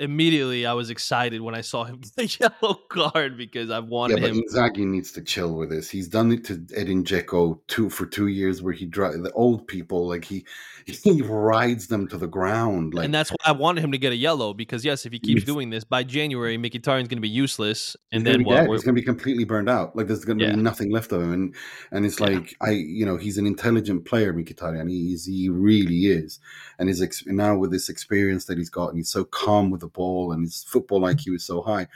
immediately 0.00 0.64
I 0.64 0.72
was 0.72 0.88
excited 0.88 1.42
when 1.42 1.54
I 1.54 1.60
saw 1.60 1.84
him 1.84 2.00
get 2.16 2.16
the 2.16 2.36
yellow 2.40 2.74
card 2.88 3.36
because 3.36 3.70
I've 3.70 3.86
wanted 3.86 4.18
yeah, 4.18 4.28
but 4.28 4.36
him. 4.36 4.42
Inzaghi 4.42 4.86
needs 4.86 5.12
to 5.12 5.22
chill 5.22 5.54
with 5.54 5.70
this. 5.70 5.90
He's 5.90 6.08
done 6.08 6.32
it 6.32 6.44
to 6.46 6.64
Edin 6.74 7.04
Dzeko 7.04 7.60
two 7.68 7.90
for 7.90 8.06
two 8.06 8.28
years, 8.28 8.62
where 8.62 8.72
he 8.72 8.86
drive 8.86 9.22
the 9.22 9.32
old 9.32 9.68
people 9.68 10.08
like 10.08 10.24
he 10.24 10.44
he 10.86 11.22
rides 11.22 11.88
them 11.88 12.08
to 12.08 12.16
the 12.16 12.26
ground. 12.26 12.94
Like, 12.94 13.04
and 13.04 13.14
that's 13.14 13.30
why 13.30 13.36
I 13.44 13.52
wanted 13.52 13.84
him 13.84 13.92
to 13.92 13.98
get 13.98 14.12
a 14.12 14.16
yellow 14.16 14.54
because 14.54 14.84
yes, 14.84 15.06
if 15.06 15.12
he 15.12 15.18
keeps 15.18 15.44
doing 15.44 15.70
this 15.70 15.84
by 15.84 16.02
January, 16.02 16.56
Mkhitaryan's 16.56 17.08
going 17.08 17.18
to 17.18 17.20
be 17.20 17.28
useless, 17.28 17.96
and 18.10 18.26
then 18.26 18.44
what? 18.44 18.68
He's 18.68 18.82
going 18.82 18.94
to 18.94 19.00
be 19.00 19.02
completely 19.02 19.44
burned 19.44 19.68
out. 19.68 19.94
Like 19.94 20.06
there's 20.06 20.24
going 20.24 20.38
to 20.38 20.46
yeah. 20.46 20.52
be 20.52 20.62
nothing 20.62 20.90
left 20.90 21.12
of 21.12 21.22
him, 21.22 21.32
and 21.32 21.54
and 21.92 22.06
it's 22.06 22.20
like 22.20 22.52
yeah. 22.52 22.68
I 22.68 22.70
you 22.70 23.04
know 23.04 23.16
he's 23.16 23.38
an 23.38 23.46
intelligent 23.46 24.06
player, 24.06 24.32
Mkhitaryan. 24.32 24.90
He's 24.90 25.26
he 25.26 25.48
really 25.48 26.06
is, 26.06 26.40
and 26.78 26.88
his 26.88 27.02
ex- 27.02 27.26
now 27.26 27.56
with 27.56 27.70
this 27.70 27.88
experience 27.88 28.46
that 28.46 28.58
he's 28.58 28.70
got, 28.70 28.88
and 28.88 28.96
he's 28.96 29.10
so 29.10 29.24
calm 29.24 29.70
with 29.70 29.80
the 29.80 29.89
ball 29.92 30.32
and 30.32 30.42
his 30.42 30.64
football 30.64 31.02
IQ 31.02 31.36
is 31.36 31.46
so 31.46 31.62
high. 31.62 31.88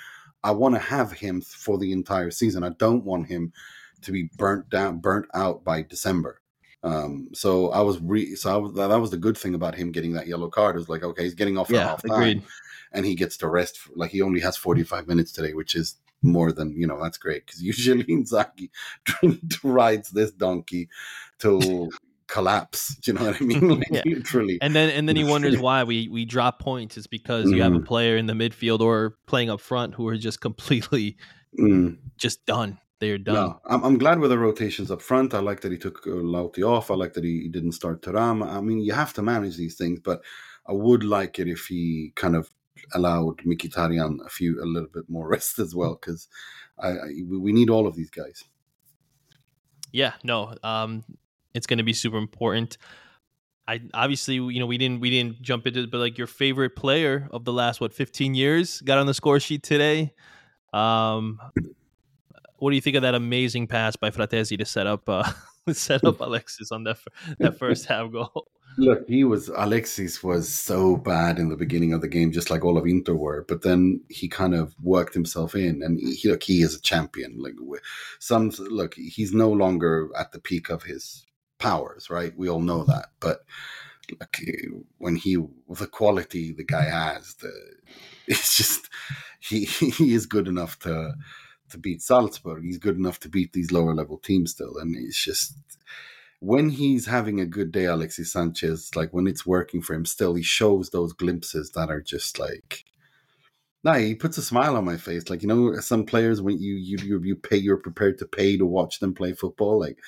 I 0.42 0.50
want 0.50 0.74
to 0.74 0.80
have 0.80 1.12
him 1.12 1.40
for 1.40 1.78
the 1.78 1.92
entire 1.92 2.30
season. 2.30 2.64
I 2.64 2.70
don't 2.70 3.04
want 3.04 3.28
him 3.28 3.52
to 4.02 4.12
be 4.12 4.28
burnt 4.36 4.68
down, 4.68 4.98
burnt 4.98 5.26
out 5.34 5.64
by 5.64 5.82
December. 5.82 6.40
Um, 6.82 7.28
so 7.32 7.70
I 7.70 7.80
was 7.80 7.98
re 8.00 8.34
so 8.36 8.52
I 8.52 8.56
was, 8.58 8.74
that 8.74 9.00
was 9.00 9.10
the 9.10 9.16
good 9.16 9.38
thing 9.38 9.54
about 9.54 9.74
him 9.74 9.90
getting 9.90 10.12
that 10.12 10.26
yellow 10.26 10.50
card. 10.50 10.76
It 10.76 10.80
was 10.80 10.90
like, 10.90 11.02
okay, 11.02 11.22
he's 11.22 11.34
getting 11.34 11.56
off 11.56 11.70
yeah, 11.70 11.88
half 11.88 12.02
time 12.06 12.42
and 12.92 13.04
he 13.04 13.14
gets 13.14 13.36
to 13.38 13.48
rest. 13.48 13.78
Like 13.94 14.10
he 14.10 14.22
only 14.22 14.40
has 14.40 14.56
45 14.56 15.08
minutes 15.08 15.32
today, 15.32 15.54
which 15.54 15.74
is 15.74 15.96
more 16.22 16.52
than, 16.52 16.78
you 16.78 16.86
know, 16.86 17.02
that's 17.02 17.18
great. 17.18 17.46
Cause 17.46 17.60
usually 17.60 18.04
Inzaghi 18.08 18.70
rides 19.64 20.10
this 20.10 20.30
donkey 20.30 20.88
till 21.38 21.88
collapse. 22.35 22.97
Do 22.97 23.12
you 23.12 23.19
know 23.19 23.26
what 23.26 23.41
I 23.41 23.45
mean? 23.45 23.69
Like, 23.79 23.88
yeah. 23.91 24.03
Literally. 24.05 24.59
And 24.61 24.75
then 24.75 24.91
and 24.91 25.09
then 25.09 25.17
he 25.17 25.25
wonders 25.25 25.57
why 25.67 25.85
we 25.85 26.09
we 26.09 26.25
drop 26.25 26.59
points. 26.59 26.97
It's 26.97 27.07
because 27.07 27.47
mm. 27.47 27.57
you 27.57 27.62
have 27.62 27.75
a 27.75 27.79
mm. 27.79 27.87
player 27.87 28.17
in 28.17 28.26
the 28.26 28.33
midfield 28.33 28.81
or 28.81 29.17
playing 29.26 29.50
up 29.50 29.61
front 29.61 29.95
who 29.95 30.07
are 30.09 30.17
just 30.17 30.41
completely 30.41 31.17
mm. 31.59 31.97
just 32.17 32.45
done. 32.45 32.79
They're 33.00 33.19
done. 33.19 33.35
No, 33.35 33.61
I'm, 33.67 33.85
I'm 33.85 33.99
glad 33.99 34.19
with 34.19 34.31
the 34.31 34.38
rotations 34.38 34.91
up 34.91 35.03
front. 35.03 35.35
I 35.35 35.41
like 35.41 35.61
that 35.61 35.73
he 35.73 35.79
took 35.79 36.07
uh, 36.07 36.11
Lauti 36.11 36.62
off. 36.62 36.91
I 36.91 36.95
like 36.95 37.12
that 37.14 37.25
he, 37.25 37.43
he 37.43 37.49
didn't 37.49 37.73
start 37.73 38.03
Thuram. 38.03 38.47
I 38.47 38.61
mean, 38.61 38.81
you 38.81 38.93
have 38.93 39.12
to 39.14 39.23
manage 39.23 39.57
these 39.57 39.76
things, 39.76 40.00
but 40.00 40.23
I 40.67 40.73
would 40.73 41.05
like 41.05 41.38
it 41.38 41.49
if 41.49 41.67
he 41.67 42.12
kind 42.17 42.35
of 42.35 42.50
allowed 42.95 43.38
Mkhitaryan 43.38 44.25
a 44.25 44.29
few 44.29 44.62
a 44.62 44.67
little 44.67 44.88
bit 44.88 45.05
more 45.09 45.29
rest 45.37 45.59
as 45.59 45.75
well 45.75 45.99
because 46.00 46.29
I, 46.79 46.88
I, 46.88 47.09
we 47.29 47.53
need 47.53 47.71
all 47.71 47.87
of 47.87 47.95
these 47.95 48.11
guys. 48.11 48.45
Yeah, 49.93 50.14
no, 50.25 50.55
um, 50.64 51.05
it's 51.54 51.66
going 51.66 51.78
to 51.78 51.84
be 51.84 51.92
super 51.92 52.18
important. 52.18 52.78
I 53.66 53.80
obviously, 53.94 54.34
you 54.34 54.61
know, 54.61 54.66
we 54.66 54.76
didn't 54.76 55.00
we 55.00 55.11
didn't 55.11 55.40
jump 55.40 55.66
into 55.66 55.84
it, 55.84 55.90
but 55.90 55.99
like 55.99 56.18
your 56.18 56.26
favorite 56.26 56.76
player 56.76 57.28
of 57.30 57.44
the 57.44 57.52
last 57.52 57.80
what 57.80 57.94
15 57.94 58.34
years 58.34 58.80
got 58.82 58.99
on 58.99 59.06
the 59.06 59.14
score 59.14 59.40
sheet 59.40 59.62
today. 59.62 60.12
Um, 60.73 61.40
what 62.58 62.70
do 62.70 62.76
you 62.76 62.82
think 62.82 62.96
of 62.96 63.02
that 63.02 63.14
amazing 63.14 63.66
pass 63.66 63.96
by 63.96 64.11
Frattesi 64.11 64.58
to 64.58 64.64
set 64.64 64.87
up 64.87 65.08
uh, 65.08 65.30
set 65.73 66.04
up 66.04 66.20
Alexis 66.20 66.73
on 66.73 66.84
that 66.84 66.99
that 67.38 67.58
first 67.58 67.87
half 67.87 68.12
goal? 68.12 68.49
Look, 68.76 69.08
he 69.08 69.23
was 69.23 69.49
Alexis 69.49 70.23
was 70.23 70.52
so 70.52 70.96
bad 70.96 71.38
in 71.38 71.49
the 71.49 71.56
beginning 71.56 71.92
of 71.92 72.00
the 72.00 72.08
game, 72.08 72.32
just 72.32 72.50
like 72.50 72.64
all 72.64 72.76
of 72.76 72.87
Inter 72.87 73.14
were. 73.14 73.44
But 73.49 73.62
then 73.62 74.00
he 74.11 74.28
kind 74.28 74.54
of 74.54 74.75
worked 74.82 75.14
himself 75.14 75.54
in, 75.54 75.82
and 75.82 76.00
he, 76.00 76.28
look, 76.28 76.42
he 76.42 76.61
is 76.61 76.75
a 76.75 76.80
champion. 76.80 77.37
Like 77.38 77.54
some 78.18 78.50
look, 78.58 78.94
he's 78.94 79.32
no 79.32 79.50
longer 79.50 80.11
at 80.18 80.32
the 80.32 80.40
peak 80.40 80.70
of 80.70 80.82
his 80.82 81.25
powers, 81.64 82.11
right? 82.11 82.37
We 82.37 82.50
all 82.50 82.61
know 82.61 82.85
that. 82.85 83.06
But 83.21 83.38
like 84.21 84.37
when 84.99 85.16
he 85.16 85.38
the 85.68 85.87
quality 85.87 86.52
the 86.52 86.64
guy 86.64 86.85
has, 86.85 87.35
the 87.37 87.52
it's 88.26 88.56
just 88.56 88.88
he 89.40 89.64
he 89.64 90.14
is 90.14 90.26
good 90.26 90.47
enough 90.47 90.78
to 90.80 91.14
to 91.71 91.78
beat 91.78 92.02
Salzburg. 92.02 92.64
He's 92.64 92.78
good 92.87 92.97
enough 92.97 93.18
to 93.21 93.28
beat 93.30 93.52
these 93.52 93.73
lower 93.73 93.94
level 93.94 94.18
teams 94.18 94.52
still, 94.52 94.76
and 94.76 94.94
it's 94.94 95.23
just 95.23 95.54
when 96.40 96.68
he's 96.68 97.06
having 97.06 97.40
a 97.40 97.47
good 97.47 97.73
day, 97.73 97.87
Alexis 97.87 98.30
Sanchez, 98.30 98.94
like 98.94 99.14
when 99.14 99.26
it's 99.26 99.47
working 99.47 99.80
for 99.80 99.94
him, 99.94 100.04
still 100.04 100.35
he 100.35 100.42
shows 100.42 100.90
those 100.90 101.14
glimpses 101.14 101.71
that 101.71 101.88
are 101.90 102.02
just 102.02 102.38
like. 102.38 102.85
No, 103.85 103.93
he 103.93 104.14
puts 104.14 104.38
a 104.38 104.43
smile 104.43 104.76
on 104.76 104.85
my 104.87 104.97
face. 104.97 105.29
Like 105.29 105.43
you 105.43 105.49
know, 105.49 105.79
some 105.81 106.07
players 106.07 106.41
when 106.41 106.59
you 106.59 106.75
you 106.75 106.97
you, 107.05 107.21
you 107.23 107.37
pay, 107.37 107.59
you're 107.59 107.76
prepared 107.76 108.19
to 108.19 108.26
pay 108.26 108.57
to 108.57 108.64
watch 108.64 108.99
them 108.99 109.14
play 109.14 109.35
football. 109.35 109.79
Like 109.79 109.99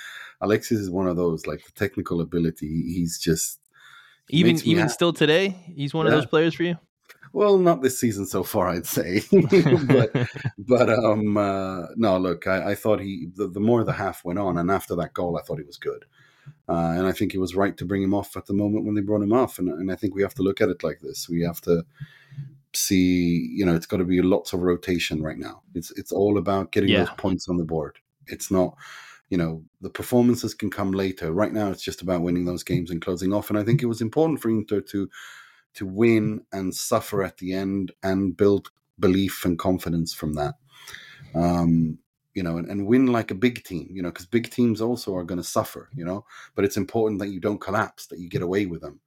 Alexis 0.41 0.81
is 0.81 0.91
one 0.91 1.07
of 1.07 1.17
those. 1.17 1.47
Like 1.47 1.63
the 1.65 1.73
technical 1.73 2.23
ability, 2.23 2.67
he's 2.67 3.19
just 3.19 3.61
he 4.29 4.39
even 4.39 4.57
even 4.65 4.85
happy. 4.85 4.93
still 4.93 5.13
today, 5.13 5.51
he's 5.77 5.93
one 5.93 6.07
of 6.07 6.13
those 6.13 6.27
players 6.27 6.55
for 6.55 6.63
you. 6.63 6.79
Well, 7.35 7.59
not 7.59 7.83
this 7.83 8.01
season 8.01 8.25
so 8.25 8.43
far, 8.43 8.69
I'd 8.69 8.87
say. 8.87 9.21
but 9.31 10.29
but 10.57 10.89
um 10.89 11.37
uh, 11.37 11.89
no, 11.97 12.17
look, 12.17 12.47
I, 12.47 12.71
I 12.71 12.75
thought 12.75 13.01
he 13.01 13.29
the, 13.35 13.47
the 13.47 13.61
more 13.61 13.85
the 13.85 13.93
half 13.93 14.25
went 14.25 14.39
on, 14.39 14.57
and 14.57 14.71
after 14.71 14.97
that 14.97 15.13
goal, 15.13 15.37
I 15.37 15.43
thought 15.43 15.59
he 15.59 15.65
was 15.65 15.77
good, 15.77 16.07
uh, 16.67 16.95
and 16.97 17.07
I 17.07 17.13
think 17.13 17.35
it 17.35 17.41
was 17.41 17.55
right 17.55 17.77
to 17.77 17.85
bring 17.85 18.03
him 18.03 18.15
off 18.15 18.39
at 18.39 18.47
the 18.47 18.55
moment 18.55 18.87
when 18.87 18.95
they 18.95 19.03
brought 19.03 19.23
him 19.23 19.35
off, 19.35 19.59
and 19.59 19.69
and 19.69 19.93
I 19.93 19.97
think 19.97 20.15
we 20.15 20.23
have 20.23 20.35
to 20.37 20.43
look 20.43 20.63
at 20.63 20.71
it 20.71 20.83
like 20.83 21.01
this. 21.01 21.29
We 21.29 21.43
have 21.43 21.61
to 21.63 21.85
see, 22.77 23.49
you 23.53 23.65
know, 23.65 23.75
it's 23.75 23.87
got 23.87 23.99
to 23.99 24.05
be 24.05 24.23
lots 24.23 24.53
of 24.53 24.61
rotation 24.61 25.23
right 25.23 25.39
now. 25.39 25.63
It's 25.75 25.91
it's 25.93 26.13
all 26.13 26.39
about 26.39 26.73
getting 26.73 26.91
Yeah. 26.91 27.01
those 27.01 27.17
points 27.17 27.49
on 27.49 27.57
the 27.57 27.65
board. 27.65 27.99
It's 28.27 28.51
not. 28.51 28.77
You 29.29 29.39
know 29.39 29.65
the 29.81 29.91
performances 29.91 30.55
can 30.55 30.71
come 30.71 30.93
later. 30.93 31.33
Right 31.33 31.53
now, 31.53 31.71
it's 31.71 31.83
just 31.83 32.01
about 32.01 32.23
winning 32.23 32.45
those 32.45 32.63
games 32.63 32.93
and 32.93 33.03
closing 33.03 33.33
off. 33.33 33.51
And 33.51 33.59
I 33.59 33.65
think 33.65 33.83
it 33.83 33.87
was 33.87 34.01
important 34.01 34.41
for 34.41 34.51
Inter 34.51 34.81
to 34.83 35.09
to 35.75 35.87
win 35.87 36.43
and 36.53 36.73
suffer 36.75 37.25
at 37.25 37.39
the 37.39 37.53
end 37.53 37.91
and 38.05 38.37
build 38.37 38.71
belief 38.99 39.45
and 39.45 39.59
confidence 39.59 40.15
from 40.15 40.35
that. 40.35 40.55
Um, 41.35 41.99
you 42.35 42.43
know, 42.43 42.57
and, 42.59 42.69
and 42.71 42.87
win 42.87 43.07
like 43.07 43.31
a 43.31 43.35
big 43.35 43.65
team, 43.65 43.89
you 43.91 44.03
know, 44.03 44.11
because 44.11 44.27
big 44.27 44.51
teams 44.51 44.81
also 44.81 45.15
are 45.17 45.25
going 45.25 45.39
to 45.41 45.45
suffer, 45.45 45.89
you 45.95 46.05
know, 46.05 46.25
but 46.55 46.65
it's 46.65 46.77
important 46.77 47.19
that 47.21 47.29
you 47.31 47.41
don't 47.41 47.61
collapse, 47.61 48.07
that 48.07 48.19
you 48.21 48.29
get 48.29 48.43
away 48.43 48.67
with 48.67 48.83
them. 48.83 49.01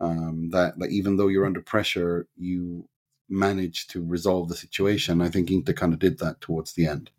Um, 0.00 0.50
that, 0.50 0.78
that 0.78 0.90
even 0.90 1.16
though 1.16 1.28
you're 1.28 1.46
under 1.46 1.62
pressure, 1.62 2.26
you 2.36 2.88
manage 3.32 3.86
to 3.88 4.04
resolve 4.04 4.48
the 4.48 4.54
situation. 4.54 5.20
I 5.20 5.28
think 5.28 5.50
Inter 5.50 5.72
kind 5.72 5.92
of 5.92 5.98
did 5.98 6.18
that 6.18 6.40
towards 6.40 6.74
the 6.74 6.86
end. 6.86 7.10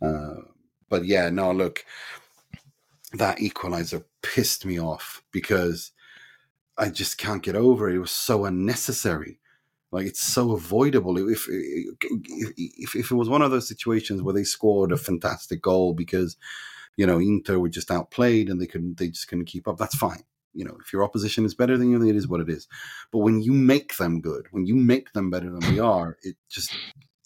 Uh, 0.00 0.42
but 0.88 1.04
yeah, 1.04 1.28
no, 1.30 1.52
look, 1.52 1.84
that 3.12 3.40
equalizer 3.40 4.04
pissed 4.22 4.64
me 4.64 4.80
off 4.80 5.22
because 5.32 5.92
I 6.78 6.88
just 6.88 7.18
can't 7.18 7.42
get 7.42 7.56
over 7.56 7.88
it. 7.88 7.96
It 7.96 8.00
was 8.00 8.10
so 8.10 8.44
unnecessary. 8.44 9.38
Like 9.90 10.06
it's 10.06 10.22
so 10.22 10.52
avoidable. 10.52 11.18
If 11.30 11.46
if 11.50 12.96
if 12.96 13.10
it 13.10 13.14
was 13.14 13.28
one 13.28 13.42
of 13.42 13.50
those 13.50 13.68
situations 13.68 14.22
where 14.22 14.32
they 14.32 14.44
scored 14.44 14.90
a 14.90 14.96
fantastic 14.96 15.60
goal 15.60 15.92
because 15.92 16.38
you 16.96 17.06
know 17.06 17.18
Inter 17.18 17.58
were 17.58 17.68
just 17.68 17.90
outplayed 17.90 18.48
and 18.48 18.58
they 18.60 18.66
couldn't, 18.66 18.96
they 18.96 19.08
just 19.08 19.28
couldn't 19.28 19.44
keep 19.44 19.68
up. 19.68 19.76
That's 19.76 19.96
fine. 19.96 20.22
You 20.54 20.64
know, 20.64 20.76
if 20.80 20.92
your 20.92 21.04
opposition 21.04 21.44
is 21.44 21.54
better 21.54 21.78
than 21.78 21.90
you, 21.90 22.02
it 22.02 22.16
is 22.16 22.28
what 22.28 22.40
it 22.40 22.48
is. 22.48 22.68
But 23.10 23.18
when 23.20 23.40
you 23.40 23.52
make 23.52 23.96
them 23.96 24.20
good, 24.20 24.46
when 24.50 24.66
you 24.66 24.74
make 24.74 25.12
them 25.12 25.30
better 25.30 25.50
than 25.50 25.72
we 25.72 25.80
are, 25.80 26.18
it 26.22 26.36
just 26.48 26.72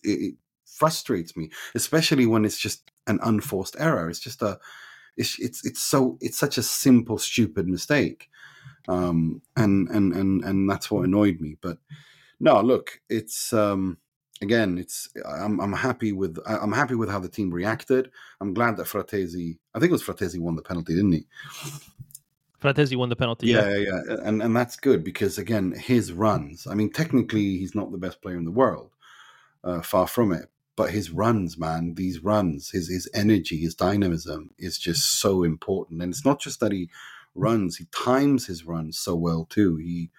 it, 0.03 0.21
it 0.21 0.35
frustrates 0.67 1.37
me, 1.37 1.51
especially 1.75 2.27
when 2.27 2.45
it's 2.45 2.59
just 2.59 2.91
an 3.07 3.19
unforced 3.23 3.77
error. 3.79 4.09
It's 4.09 4.21
just 4.21 4.43
a 4.43 4.59
it's 5.17 5.39
it's 5.39 5.65
it's 5.65 5.81
so 5.83 6.19
it's 6.21 6.39
such 6.39 6.59
a 6.59 6.63
simple 6.63 7.19
stupid 7.19 7.67
mistake 7.69 8.29
um 8.89 9.41
and 9.57 9.89
and 9.89 10.13
and 10.15 10.45
and 10.45 10.71
that's 10.71 10.91
what 10.91 11.05
annoyed 11.05 11.41
me 11.41 11.57
but 11.61 11.79
no 12.41 12.61
look 12.61 13.01
it's 13.09 13.53
um 13.53 13.99
again 14.43 14.79
it's 14.79 15.09
i'm 15.27 15.61
i'm 15.61 15.73
happy 15.73 16.13
with 16.13 16.39
i'm 16.47 16.73
happy 16.73 16.95
with 16.95 17.09
how 17.09 17.19
the 17.19 17.29
team 17.29 17.51
reacted 17.51 18.11
i'm 18.41 18.55
glad 18.55 18.77
that 18.77 18.87
frattesi 18.87 19.59
i 19.75 19.79
think 19.79 19.91
it 19.91 19.93
was 19.93 20.03
frattesi 20.05 20.39
won 20.39 20.57
the 20.57 20.63
penalty 20.63 20.95
didn't 20.95 21.13
he 21.13 21.27
Frattesi 22.63 22.97
won 22.97 23.09
the 23.09 23.17
penalty. 23.17 23.49
yeah 23.49 23.69
yeah, 23.77 24.01
yeah. 24.09 24.17
and 24.23 24.43
and 24.43 24.57
that's 24.57 24.77
good 24.77 25.05
because 25.05 25.39
again 25.39 25.73
his 25.73 26.13
runs 26.13 26.67
i 26.67 26.75
mean 26.75 26.91
technically 26.91 27.59
he's 27.59 27.75
not 27.75 27.93
the 27.93 27.99
best 27.99 28.21
player 28.23 28.37
in 28.37 28.45
the 28.45 28.51
world 28.51 28.91
uh, 29.65 29.81
far 29.83 30.07
from 30.07 30.33
it 30.33 30.47
but 30.77 30.91
his 30.91 31.11
runs 31.11 31.59
man 31.59 31.95
these 31.95 32.21
runs 32.23 32.71
his 32.71 32.89
his 32.89 33.09
energy 33.15 33.59
his 33.59 33.75
dynamism 33.75 34.51
is 34.59 34.79
just 34.79 35.21
so 35.21 35.43
important 35.43 36.03
and 36.03 36.13
it's 36.13 36.25
not 36.25 36.41
just 36.41 36.61
that 36.61 36.73
he 36.73 36.89
runs 37.35 37.77
he 37.77 37.87
times 37.87 38.47
his 38.47 38.65
runs 38.65 38.99
so 38.99 39.15
well 39.15 39.45
too 39.45 39.77
he 39.77 40.11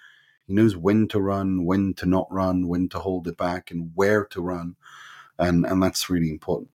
he 0.45 0.53
knows 0.53 0.75
when 0.77 1.07
to 1.07 1.19
run 1.19 1.65
when 1.65 1.93
to 1.93 2.05
not 2.05 2.27
run 2.31 2.67
when 2.67 2.87
to 2.87 2.99
hold 2.99 3.27
it 3.27 3.37
back 3.37 3.71
and 3.71 3.91
where 3.95 4.23
to 4.25 4.41
run 4.41 4.75
and 5.39 5.65
and 5.65 5.81
that's 5.81 6.09
really 6.09 6.29
important 6.29 6.69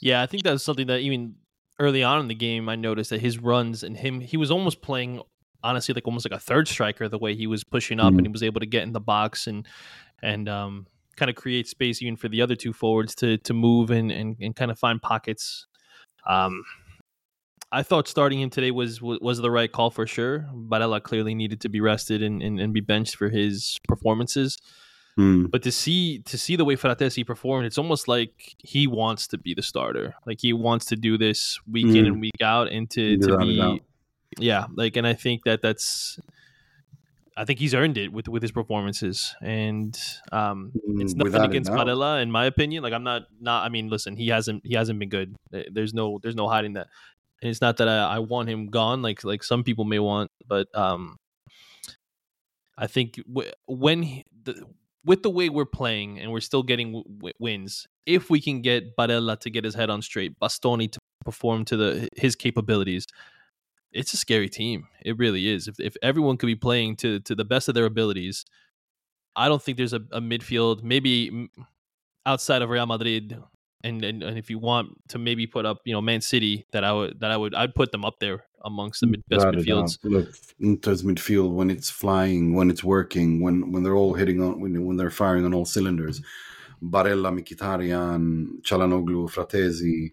Yeah, 0.00 0.22
I 0.22 0.26
think 0.26 0.42
that's 0.42 0.62
something 0.62 0.86
that 0.88 1.00
even 1.00 1.36
early 1.78 2.02
on 2.02 2.20
in 2.20 2.28
the 2.28 2.34
game, 2.34 2.68
I 2.68 2.76
noticed 2.76 3.10
that 3.10 3.20
his 3.20 3.38
runs 3.38 3.82
and 3.82 3.96
him, 3.96 4.20
he 4.20 4.36
was 4.36 4.50
almost 4.50 4.80
playing, 4.82 5.20
honestly, 5.62 5.94
like 5.94 6.06
almost 6.06 6.28
like 6.28 6.36
a 6.36 6.42
third 6.42 6.68
striker. 6.68 7.08
The 7.08 7.18
way 7.18 7.34
he 7.34 7.46
was 7.46 7.64
pushing 7.64 8.00
up 8.00 8.12
Mhm. 8.12 8.18
and 8.18 8.26
he 8.26 8.32
was 8.32 8.42
able 8.42 8.60
to 8.60 8.66
get 8.66 8.82
in 8.82 8.92
the 8.92 9.00
box 9.00 9.46
and 9.46 9.66
and 10.22 10.48
um, 10.48 10.86
kind 11.16 11.28
of 11.30 11.36
create 11.36 11.66
space 11.68 12.00
even 12.02 12.16
for 12.16 12.28
the 12.28 12.40
other 12.42 12.56
two 12.56 12.72
forwards 12.72 13.14
to 13.16 13.36
to 13.38 13.52
move 13.54 13.90
and 13.90 14.10
and, 14.10 14.36
and 14.40 14.56
kind 14.56 14.70
of 14.70 14.78
find 14.78 15.00
pockets. 15.02 15.66
Um, 16.26 16.64
I 17.72 17.82
thought 17.82 18.06
starting 18.08 18.40
him 18.40 18.48
today 18.50 18.70
was 18.70 19.02
was 19.02 19.18
was 19.20 19.38
the 19.38 19.50
right 19.50 19.70
call 19.70 19.90
for 19.90 20.06
sure. 20.06 20.48
Barella 20.54 21.02
clearly 21.02 21.34
needed 21.34 21.60
to 21.62 21.68
be 21.68 21.80
rested 21.80 22.22
and, 22.22 22.42
and, 22.42 22.60
and 22.60 22.72
be 22.72 22.80
benched 22.80 23.16
for 23.16 23.28
his 23.28 23.78
performances. 23.88 24.56
Hmm. 25.16 25.46
But 25.46 25.62
to 25.62 25.72
see 25.72 26.18
to 26.20 26.36
see 26.36 26.56
the 26.56 26.64
way 26.64 26.76
Frattesi 26.76 27.26
performed, 27.26 27.64
it's 27.66 27.78
almost 27.78 28.06
like 28.06 28.54
he 28.58 28.86
wants 28.86 29.26
to 29.28 29.38
be 29.38 29.54
the 29.54 29.62
starter. 29.62 30.14
Like 30.26 30.40
he 30.40 30.52
wants 30.52 30.84
to 30.86 30.96
do 30.96 31.16
this 31.16 31.58
week 31.70 31.86
in 31.86 32.04
Mm. 32.04 32.06
and 32.06 32.20
week 32.20 32.40
out, 32.42 32.70
and 32.70 32.88
to, 32.90 33.16
to 33.18 33.38
be, 33.38 33.80
yeah. 34.38 34.66
Like, 34.74 34.96
and 34.96 35.06
I 35.06 35.14
think 35.14 35.44
that 35.44 35.62
that's, 35.62 36.20
I 37.34 37.46
think 37.46 37.58
he's 37.60 37.72
earned 37.74 37.96
it 37.96 38.12
with 38.12 38.28
with 38.28 38.42
his 38.42 38.52
performances, 38.52 39.34
and 39.40 39.98
um, 40.32 40.72
it's 40.74 41.14
Mm, 41.14 41.16
nothing 41.16 41.32
without 41.32 41.48
against. 41.50 41.70
Barella, 41.70 42.20
in 42.20 42.30
my 42.30 42.44
opinion. 42.44 42.82
Like 42.82 42.92
I'm 42.92 43.04
not 43.04 43.22
not. 43.40 43.64
I 43.64 43.70
mean, 43.70 43.88
listen, 43.88 44.16
he 44.16 44.28
hasn't 44.28 44.66
he 44.66 44.74
hasn't 44.74 44.98
been 44.98 45.08
good. 45.08 45.34
There's 45.50 45.94
no 45.94 46.18
there's 46.22 46.36
no 46.36 46.46
hiding 46.46 46.74
that. 46.74 46.88
And 47.42 47.50
it's 47.50 47.60
not 47.62 47.76
that 47.78 47.88
I, 47.88 48.16
I 48.16 48.18
want 48.18 48.48
him 48.50 48.66
gone, 48.68 49.00
like 49.00 49.24
like 49.24 49.42
some 49.42 49.64
people 49.64 49.84
may 49.84 49.98
want, 49.98 50.30
but 50.46 50.68
um, 50.74 51.18
I 52.78 52.86
think 52.86 53.16
w- 53.26 53.50
when 53.66 54.02
he, 54.02 54.24
the, 54.44 54.64
with 55.06 55.22
the 55.22 55.30
way 55.30 55.48
we're 55.48 55.64
playing 55.64 56.18
and 56.18 56.30
we're 56.32 56.40
still 56.40 56.62
getting 56.62 56.92
w- 56.92 57.34
wins, 57.38 57.86
if 58.04 58.28
we 58.28 58.40
can 58.40 58.60
get 58.60 58.96
Barella 58.96 59.38
to 59.40 59.50
get 59.50 59.64
his 59.64 59.74
head 59.74 59.88
on 59.88 60.02
straight, 60.02 60.38
Bastoni 60.38 60.90
to 60.92 60.98
perform 61.24 61.64
to 61.66 61.76
the 61.76 62.08
his 62.16 62.36
capabilities, 62.36 63.06
it's 63.92 64.12
a 64.12 64.16
scary 64.16 64.48
team. 64.48 64.88
It 65.04 65.16
really 65.16 65.48
is. 65.48 65.68
If 65.68 65.80
if 65.80 65.96
everyone 66.02 66.36
could 66.36 66.48
be 66.48 66.56
playing 66.56 66.96
to 66.96 67.20
to 67.20 67.34
the 67.34 67.44
best 67.44 67.68
of 67.68 67.74
their 67.74 67.86
abilities, 67.86 68.44
I 69.36 69.48
don't 69.48 69.62
think 69.62 69.78
there's 69.78 69.92
a, 69.92 70.02
a 70.12 70.20
midfield 70.20 70.82
maybe 70.82 71.48
outside 72.26 72.62
of 72.62 72.68
Real 72.68 72.86
Madrid. 72.86 73.38
And, 73.84 74.04
and, 74.04 74.22
and 74.22 74.38
if 74.38 74.50
you 74.50 74.58
want 74.58 74.96
to 75.08 75.18
maybe 75.18 75.46
put 75.46 75.64
up, 75.64 75.78
you 75.84 75.92
know, 75.92 76.00
Man 76.00 76.20
City, 76.20 76.66
that 76.72 76.82
I 76.82 76.92
would 76.92 77.20
that 77.20 77.30
I 77.30 77.36
would 77.36 77.54
I'd 77.54 77.74
put 77.74 77.92
them 77.92 78.04
up 78.04 78.18
there 78.18 78.44
amongst 78.64 79.00
the 79.00 79.06
mid, 79.06 79.22
best 79.28 79.46
midfields. 79.46 79.98
Look, 80.02 80.34
Inter's 80.60 81.02
midfield 81.02 81.52
when 81.52 81.70
it's 81.70 81.88
flying, 81.88 82.54
when 82.54 82.70
it's 82.70 82.82
working, 82.82 83.40
when 83.40 83.70
when 83.70 83.82
they're 83.82 83.94
all 83.94 84.14
hitting 84.14 84.42
on, 84.42 84.60
when, 84.60 84.84
when 84.84 84.96
they're 84.96 85.10
firing 85.10 85.44
on 85.44 85.54
all 85.54 85.64
cylinders. 85.64 86.20
Barella, 86.82 87.32
Mkhitaryan, 87.32 88.62
Calhanoglu, 88.62 89.30
Frattesi 89.30 90.12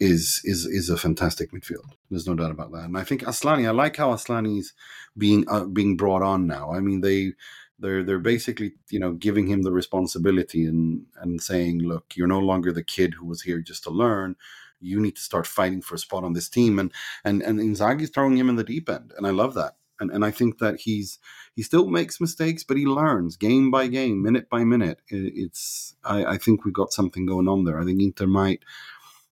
is 0.00 0.40
is 0.44 0.66
is 0.66 0.90
a 0.90 0.96
fantastic 0.96 1.52
midfield. 1.52 1.92
There's 2.10 2.26
no 2.26 2.34
doubt 2.34 2.50
about 2.50 2.72
that. 2.72 2.84
And 2.84 2.98
I 2.98 3.04
think 3.04 3.22
Aslani, 3.22 3.66
I 3.66 3.70
like 3.70 3.96
how 3.96 4.12
Aslani's 4.12 4.72
being 5.16 5.44
uh, 5.48 5.64
being 5.64 5.96
brought 5.96 6.22
on 6.22 6.46
now. 6.46 6.72
I 6.72 6.80
mean, 6.80 7.00
they 7.00 7.32
they're 7.78 8.02
they're 8.02 8.18
basically 8.18 8.72
you 8.90 8.98
know 8.98 9.12
giving 9.12 9.46
him 9.46 9.62
the 9.62 9.72
responsibility 9.72 10.66
and 10.66 11.06
and 11.16 11.42
saying, 11.42 11.80
look, 11.80 12.16
you're 12.16 12.26
no 12.26 12.38
longer 12.38 12.72
the 12.72 12.84
kid 12.84 13.14
who 13.14 13.26
was 13.26 13.42
here 13.42 13.60
just 13.60 13.84
to 13.84 13.90
learn. 13.90 14.36
You 14.80 15.00
need 15.00 15.16
to 15.16 15.22
start 15.22 15.46
fighting 15.46 15.80
for 15.82 15.94
a 15.94 15.98
spot 15.98 16.24
on 16.24 16.32
this 16.34 16.48
team. 16.48 16.78
And 16.78 16.92
and 17.24 17.42
and 17.42 17.60
Inzaghi's 17.60 18.10
throwing 18.10 18.36
him 18.36 18.48
in 18.48 18.56
the 18.56 18.64
deep 18.64 18.88
end, 18.88 19.12
and 19.16 19.26
I 19.26 19.30
love 19.30 19.54
that. 19.54 19.76
And 20.00 20.10
and 20.10 20.24
I 20.24 20.30
think 20.30 20.58
that 20.58 20.80
he's 20.80 21.18
he 21.54 21.62
still 21.62 21.88
makes 21.88 22.20
mistakes, 22.20 22.64
but 22.64 22.76
he 22.76 22.86
learns 22.86 23.36
game 23.36 23.70
by 23.70 23.86
game, 23.86 24.22
minute 24.22 24.48
by 24.50 24.64
minute. 24.64 25.00
It, 25.08 25.32
it's 25.34 25.94
I, 26.04 26.24
I 26.24 26.38
think 26.38 26.64
we 26.64 26.72
got 26.72 26.92
something 26.92 27.26
going 27.26 27.48
on 27.48 27.64
there. 27.64 27.80
I 27.80 27.84
think 27.84 28.00
Inter 28.00 28.26
might 28.26 28.64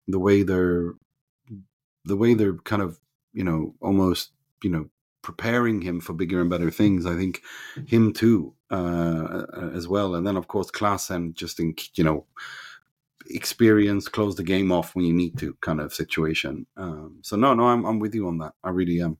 the 0.06 0.18
way 0.18 0.42
they're 0.42 0.94
the 2.04 2.16
way 2.16 2.34
they're 2.34 2.56
kind 2.56 2.82
of 2.82 2.98
you 3.32 3.44
know 3.44 3.74
almost 3.80 4.32
you 4.62 4.70
know 4.70 4.88
preparing 5.22 5.82
him 5.82 6.00
for 6.00 6.12
bigger 6.12 6.40
and 6.40 6.50
better 6.50 6.70
things. 6.70 7.06
I 7.06 7.16
think 7.16 7.42
him 7.86 8.12
too 8.12 8.54
uh, 8.70 9.44
as 9.74 9.88
well, 9.88 10.14
and 10.14 10.26
then 10.26 10.36
of 10.36 10.48
course 10.48 10.70
class 10.70 11.10
and 11.10 11.34
just 11.34 11.60
in 11.60 11.74
you 11.94 12.04
know 12.04 12.26
experience 13.28 14.08
close 14.08 14.34
the 14.34 14.42
game 14.42 14.72
off 14.72 14.96
when 14.96 15.04
you 15.04 15.12
need 15.12 15.38
to 15.38 15.54
kind 15.60 15.80
of 15.80 15.94
situation. 15.94 16.66
Um, 16.76 17.18
so 17.22 17.36
no 17.36 17.54
no 17.54 17.68
I'm, 17.68 17.84
I'm 17.84 17.98
with 17.98 18.14
you 18.14 18.26
on 18.26 18.38
that. 18.38 18.54
I 18.64 18.70
really 18.70 19.00
am. 19.00 19.18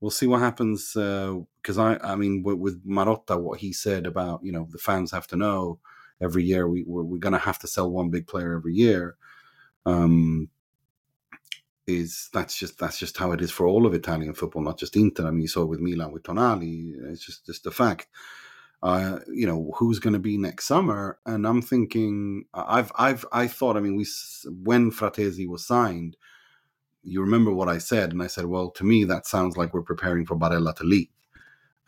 We'll 0.00 0.10
see 0.10 0.26
what 0.26 0.40
happens 0.40 0.92
because 0.92 1.78
i 1.78 1.96
i 2.02 2.16
mean 2.16 2.42
with, 2.42 2.58
with 2.58 2.84
marotta 2.84 3.40
what 3.40 3.60
he 3.60 3.72
said 3.72 4.04
about 4.04 4.40
you 4.42 4.50
know 4.50 4.66
the 4.72 4.78
fans 4.78 5.12
have 5.12 5.28
to 5.28 5.36
know 5.36 5.78
every 6.20 6.42
year 6.42 6.68
we 6.68 6.82
we're, 6.82 7.04
we're 7.04 7.18
going 7.18 7.32
to 7.32 7.38
have 7.38 7.58
to 7.60 7.68
sell 7.68 7.88
one 7.88 8.10
big 8.10 8.26
player 8.26 8.54
every 8.54 8.74
year. 8.74 9.16
Um 9.86 10.48
is 11.86 12.28
that's 12.32 12.56
just 12.56 12.78
that's 12.78 12.98
just 12.98 13.16
how 13.16 13.32
it 13.32 13.40
is 13.40 13.50
for 13.50 13.66
all 13.66 13.86
of 13.86 13.94
Italian 13.94 14.34
football, 14.34 14.62
not 14.62 14.78
just 14.78 14.96
Inter. 14.96 15.26
I 15.26 15.30
mean, 15.30 15.42
you 15.42 15.48
saw 15.48 15.62
it 15.62 15.68
with 15.68 15.80
Milan 15.80 16.12
with 16.12 16.22
Tonali. 16.22 16.94
It's 17.10 17.24
just 17.24 17.46
just 17.46 17.66
a 17.66 17.70
fact. 17.70 18.08
Uh, 18.82 19.20
you 19.32 19.46
know 19.46 19.72
who's 19.76 20.00
going 20.00 20.12
to 20.12 20.18
be 20.18 20.36
next 20.36 20.66
summer, 20.66 21.18
and 21.26 21.46
I'm 21.46 21.62
thinking 21.62 22.44
I've 22.52 22.90
I've 22.96 23.24
I 23.32 23.46
thought 23.46 23.76
I 23.76 23.80
mean 23.80 23.96
we 23.96 24.06
when 24.62 24.90
Frattesi 24.90 25.46
was 25.48 25.66
signed, 25.66 26.16
you 27.02 27.20
remember 27.20 27.52
what 27.52 27.68
I 27.68 27.78
said, 27.78 28.12
and 28.12 28.22
I 28.22 28.26
said, 28.26 28.46
well, 28.46 28.70
to 28.70 28.84
me 28.84 29.04
that 29.04 29.26
sounds 29.26 29.56
like 29.56 29.72
we're 29.74 29.82
preparing 29.82 30.26
for 30.26 30.36
Barella 30.36 30.74
to 30.76 30.84
leave. 30.84 31.08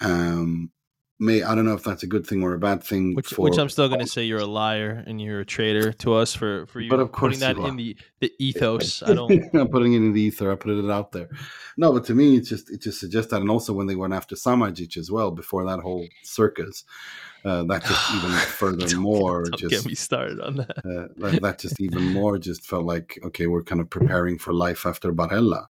Um, 0.00 0.70
may 1.18 1.42
I 1.42 1.55
don't 1.55 1.64
know 1.64 1.74
if 1.74 1.85
that's 1.85 2.03
a 2.03 2.07
good 2.07 2.27
thing 2.27 2.42
or 2.42 2.55
a 2.55 2.59
bad 2.59 2.83
thing. 2.83 3.14
Which, 3.14 3.29
for, 3.29 3.42
which 3.42 3.59
I'm 3.59 3.68
still 3.68 3.88
going 3.88 4.00
to 4.00 4.07
say 4.07 4.24
you're 4.24 4.40
a 4.40 4.46
liar 4.46 5.03
and 5.07 5.20
you're 5.20 5.40
a 5.40 5.44
traitor 5.44 5.92
to 5.92 6.14
us 6.14 6.35
for 6.35 6.66
for 6.66 6.81
you 6.81 6.90
But 6.90 7.00
of 7.00 7.12
putting 7.12 7.38
course 7.38 7.40
that 7.40 7.57
you 7.57 7.66
in 7.66 7.77
the 7.77 7.96
the 8.20 8.33
ethos. 8.38 9.03
I 9.03 9.14
don't. 9.14 9.31
I'm 9.55 9.68
putting 9.68 9.94
it 9.94 9.98
in 9.98 10.12
the 10.12 10.20
ether. 10.20 10.50
I 10.50 10.57
put 10.57 10.72
it 10.72 10.90
out 10.90 11.12
there. 11.12 11.29
No, 11.77 11.92
but 11.92 12.05
to 12.07 12.14
me, 12.14 12.37
it 12.37 12.42
just 12.42 12.70
it 12.70 12.83
just 12.83 13.00
suggests 13.00 13.31
that, 13.31 13.40
and 13.40 13.50
also 13.50 13.72
when 13.72 13.87
they 13.87 13.96
went 13.96 14.14
after 14.14 14.35
Samardzic 14.35 14.96
as 14.96 15.11
well 15.11 15.31
before 15.31 15.64
that 15.66 15.81
whole 15.81 16.07
circus, 16.22 16.85
uh, 17.44 17.64
that 17.64 17.85
just 17.85 18.14
even 18.14 18.31
further 18.31 18.98
more 18.98 19.44
Don't 19.44 19.59
just 19.59 19.70
get 19.70 19.87
me 19.87 19.94
started 19.94 20.40
on 20.40 20.57
that. 20.57 20.79
uh, 20.79 21.09
that, 21.16 21.42
that 21.42 21.59
just 21.59 21.81
even 21.81 22.12
more 22.12 22.38
just 22.38 22.66
felt 22.66 22.85
like 22.85 23.18
okay, 23.24 23.46
we're 23.46 23.62
kind 23.62 23.81
of 23.81 23.88
preparing 23.88 24.38
for 24.38 24.53
life 24.53 24.87
after 24.87 25.12
Barella. 25.12 25.66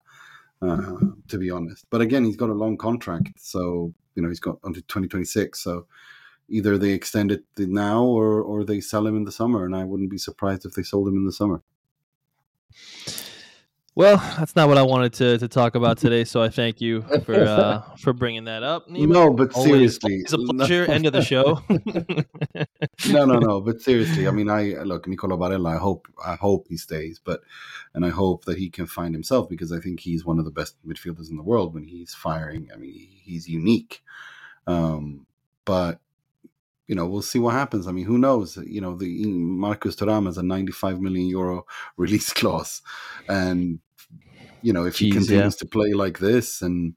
Uh, 0.62 0.96
to 1.28 1.36
be 1.36 1.50
honest, 1.50 1.84
but 1.90 2.00
again, 2.00 2.24
he's 2.24 2.36
got 2.36 2.48
a 2.48 2.54
long 2.54 2.78
contract, 2.78 3.28
so 3.38 3.92
you 4.14 4.22
know 4.22 4.28
he's 4.28 4.40
got 4.40 4.58
until 4.64 4.82
2026. 4.82 5.60
So 5.62 5.86
either 6.48 6.78
they 6.78 6.90
extend 6.90 7.32
it 7.32 7.44
now 7.56 8.02
or 8.02 8.42
or 8.42 8.64
they 8.64 8.80
sell 8.80 9.06
him 9.06 9.16
in 9.16 9.24
the 9.24 9.32
summer, 9.32 9.64
and 9.64 9.74
I 9.74 9.84
wouldn't 9.84 10.10
be 10.10 10.18
surprised 10.18 10.64
if 10.64 10.74
they 10.74 10.82
sold 10.82 11.08
him 11.08 11.16
in 11.16 11.26
the 11.26 11.32
summer. 11.32 11.62
Well, 13.96 14.16
that's 14.36 14.56
not 14.56 14.66
what 14.66 14.76
I 14.76 14.82
wanted 14.82 15.12
to, 15.14 15.38
to 15.38 15.46
talk 15.46 15.76
about 15.76 15.98
today. 15.98 16.24
So 16.24 16.42
I 16.42 16.48
thank 16.48 16.80
you 16.80 17.02
for 17.24 17.34
uh, 17.34 17.82
for 17.98 18.12
bringing 18.12 18.44
that 18.44 18.64
up. 18.64 18.88
Nima. 18.88 19.08
No, 19.08 19.32
but 19.32 19.52
Always, 19.54 19.70
seriously, 19.70 20.14
it's 20.16 20.32
a 20.32 20.38
pleasure. 20.38 20.84
End 20.86 21.06
of 21.06 21.12
the 21.12 21.22
show. 21.22 21.62
no, 23.12 23.24
no, 23.24 23.38
no. 23.38 23.60
But 23.60 23.80
seriously, 23.80 24.26
I 24.26 24.32
mean, 24.32 24.50
I 24.50 24.82
look 24.82 25.06
Nicola 25.06 25.36
Barella. 25.36 25.76
I 25.76 25.78
hope, 25.78 26.08
I 26.24 26.34
hope 26.34 26.66
he 26.68 26.76
stays, 26.76 27.20
but 27.24 27.42
and 27.94 28.04
I 28.04 28.08
hope 28.08 28.46
that 28.46 28.58
he 28.58 28.68
can 28.68 28.86
find 28.86 29.14
himself 29.14 29.48
because 29.48 29.70
I 29.70 29.78
think 29.78 30.00
he's 30.00 30.24
one 30.24 30.40
of 30.40 30.44
the 30.44 30.50
best 30.50 30.76
midfielders 30.84 31.30
in 31.30 31.36
the 31.36 31.44
world 31.44 31.72
when 31.72 31.84
he's 31.84 32.14
firing. 32.14 32.70
I 32.74 32.76
mean, 32.76 32.92
he's 32.92 33.48
unique. 33.48 34.02
Um, 34.66 35.26
but 35.64 36.00
you 36.86 36.94
know, 36.94 37.06
we'll 37.06 37.22
see 37.22 37.38
what 37.38 37.54
happens. 37.54 37.86
I 37.86 37.92
mean, 37.92 38.04
who 38.04 38.18
knows? 38.18 38.56
You 38.56 38.80
know, 38.80 38.96
the 38.96 39.24
Marcus 39.26 39.96
Thuram 39.96 40.26
has 40.26 40.36
a 40.36 40.42
95 40.42 41.00
million 41.00 41.28
euro 41.28 41.64
release 41.96 42.32
clause, 42.32 42.82
and 43.28 43.78
you 44.64 44.72
know, 44.72 44.84
if 44.84 44.96
he 44.98 45.10
Jeez, 45.10 45.14
continues 45.18 45.56
to 45.56 45.66
play 45.66 45.92
like 45.92 46.18
this, 46.18 46.62
and 46.62 46.96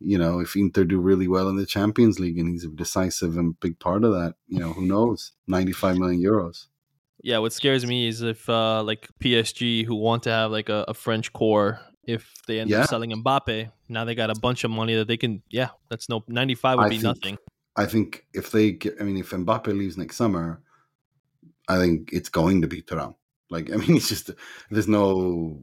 you 0.00 0.16
know, 0.16 0.40
if 0.40 0.56
Inter 0.56 0.84
do 0.84 0.98
really 0.98 1.28
well 1.28 1.48
in 1.50 1.56
the 1.56 1.66
Champions 1.66 2.18
League, 2.18 2.38
and 2.38 2.48
he's 2.48 2.64
a 2.64 2.68
decisive 2.68 3.36
and 3.36 3.58
big 3.60 3.78
part 3.78 4.02
of 4.04 4.12
that, 4.12 4.34
you 4.48 4.58
know, 4.58 4.72
who 4.72 4.86
knows? 4.86 5.32
95 5.46 5.98
million 5.98 6.22
euros. 6.22 6.66
yeah, 7.22 7.38
what 7.38 7.52
scares 7.52 7.84
me 7.84 8.08
is 8.08 8.22
if 8.22 8.48
uh, 8.48 8.82
like 8.82 9.08
PSG, 9.22 9.84
who 9.84 9.94
want 9.96 10.22
to 10.22 10.30
have 10.30 10.50
like 10.50 10.68
a, 10.70 10.84
a 10.88 10.94
French 10.94 11.32
core, 11.34 11.80
if 12.04 12.32
they 12.46 12.60
end 12.60 12.70
Yeah. 12.70 12.82
up 12.84 12.88
selling 12.88 13.10
Mbappe, 13.12 13.70
now 13.90 14.04
they 14.06 14.14
got 14.14 14.30
a 14.30 14.40
bunch 14.40 14.64
of 14.64 14.70
money 14.70 14.94
that 14.96 15.06
they 15.08 15.18
can. 15.18 15.42
Yeah, 15.50 15.68
that's 15.90 16.08
no 16.08 16.24
95 16.28 16.78
would 16.78 16.86
I 16.86 16.88
be 16.88 16.94
think- 16.96 17.04
nothing. 17.04 17.38
I 17.76 17.86
think 17.86 18.26
if 18.34 18.50
they, 18.50 18.72
get, 18.72 18.94
I 19.00 19.04
mean, 19.04 19.16
if 19.18 19.30
Mbappe 19.30 19.68
leaves 19.68 19.96
next 19.98 20.16
summer, 20.16 20.60
I 21.68 21.76
think 21.78 22.10
it's 22.12 22.28
going 22.28 22.62
to 22.62 22.68
be 22.68 22.82
Thuram. 22.82 23.14
Like, 23.50 23.70
I 23.74 23.76
mean, 23.76 23.96
it's 23.96 24.08
just 24.08 24.30
there's 24.70 24.88
no. 24.88 25.62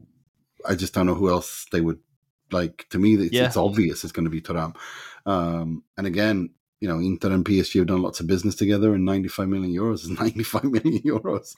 I 0.66 0.74
just 0.74 0.94
don't 0.94 1.06
know 1.06 1.14
who 1.14 1.28
else 1.30 1.66
they 1.72 1.80
would 1.80 1.98
like. 2.50 2.86
To 2.90 2.98
me, 2.98 3.14
it's, 3.14 3.32
Yeah. 3.32 3.46
it's 3.46 3.56
obvious 3.56 4.04
it's 4.04 4.12
going 4.12 4.24
to 4.24 4.30
be 4.30 4.40
Thuram. 4.40 4.74
Um, 5.26 5.82
and 5.96 6.06
again, 6.06 6.50
you 6.80 6.88
know, 6.88 6.98
Inter 7.00 7.32
and 7.32 7.44
PSG 7.44 7.78
have 7.80 7.88
done 7.88 8.02
lots 8.02 8.20
of 8.20 8.26
business 8.26 8.54
together, 8.54 8.94
and 8.94 9.04
95 9.04 9.48
million 9.48 9.72
euros 9.74 10.04
is 10.04 10.10
95 10.20 10.64
million 10.64 11.02
euros. 11.02 11.54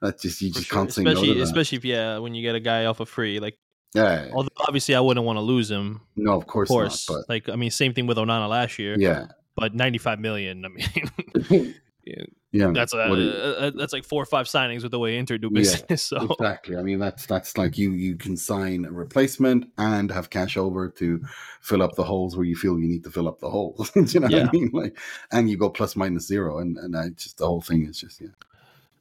That 0.00 0.20
just 0.20 0.40
you 0.40 0.50
just 0.52 0.66
sure. 0.66 0.78
can't 0.78 0.92
say 0.92 1.02
no 1.02 1.10
to 1.10 1.16
especially 1.16 1.34
that. 1.34 1.42
especially 1.42 1.78
if 1.78 1.84
yeah, 1.84 2.18
when 2.18 2.34
you 2.34 2.42
get 2.42 2.54
a 2.54 2.60
guy 2.60 2.84
off 2.86 3.00
a 3.00 3.06
free, 3.06 3.40
like 3.40 3.58
yeah, 3.94 4.28
although 4.32 4.48
obviously 4.66 4.94
I 4.94 5.00
wouldn't 5.00 5.26
want 5.26 5.36
to 5.38 5.40
lose 5.42 5.68
him. 5.70 6.00
no, 6.16 6.34
of 6.38 6.46
course, 6.46 6.70
Of 6.70 6.74
course, 6.74 7.10
not. 7.10 7.28
like 7.28 7.48
I 7.48 7.56
mean, 7.56 7.70
same 7.72 7.92
thing 7.94 8.06
with 8.06 8.16
Onana 8.16 8.48
last 8.48 8.78
year. 8.78 8.94
Yeah, 8.98 9.26
but 9.56 9.74
95 9.74 10.20
million. 10.20 10.64
I 10.64 10.68
mean, 10.68 11.74
yeah, 12.04 12.72
that's 12.72 12.92
a, 12.94 13.08
What 13.08 13.16
do 13.16 13.22
you- 13.22 13.30
uh, 13.30 13.70
that's 13.76 13.92
like 13.92 14.04
four 14.04 14.22
or 14.22 14.26
five 14.26 14.46
signings 14.46 14.82
with 14.82 14.90
the 14.90 14.98
way 14.98 15.16
Inter 15.16 15.38
do 15.38 15.48
Yeah, 15.52 15.60
business. 15.60 16.02
so 16.10 16.16
exactly. 16.38 16.76
I 16.76 16.82
mean, 16.82 16.98
that's 16.98 17.26
that's 17.26 17.56
like 17.56 17.78
you 17.78 17.92
you 17.92 18.16
can 18.16 18.36
sign 18.36 18.84
a 18.84 18.90
replacement 18.92 19.70
and 19.78 20.10
have 20.10 20.30
cash 20.30 20.56
over 20.56 20.88
to 20.88 21.24
fill 21.60 21.82
up 21.82 21.94
the 21.96 22.04
holes 22.04 22.36
where 22.36 22.46
you 22.46 22.56
feel 22.56 22.78
you 22.78 22.88
need 22.88 23.04
to 23.04 23.10
fill 23.10 23.28
up 23.28 23.40
the 23.40 23.50
holes. 23.50 23.90
Do 23.94 24.00
you 24.02 24.20
know 24.20 24.26
what 24.28 24.48
I 24.48 24.50
mean? 24.52 24.70
Like, 24.72 24.98
and 25.30 25.48
you 25.50 25.56
go 25.56 25.70
plus 25.70 25.94
minus 25.96 26.26
zero, 26.26 26.58
and 26.58 26.76
and 26.78 26.96
I 26.96 27.10
just 27.10 27.38
the 27.38 27.46
whole 27.46 27.60
thing 27.60 27.86
is 27.86 28.00
just 28.00 28.20
yeah. 28.20 28.28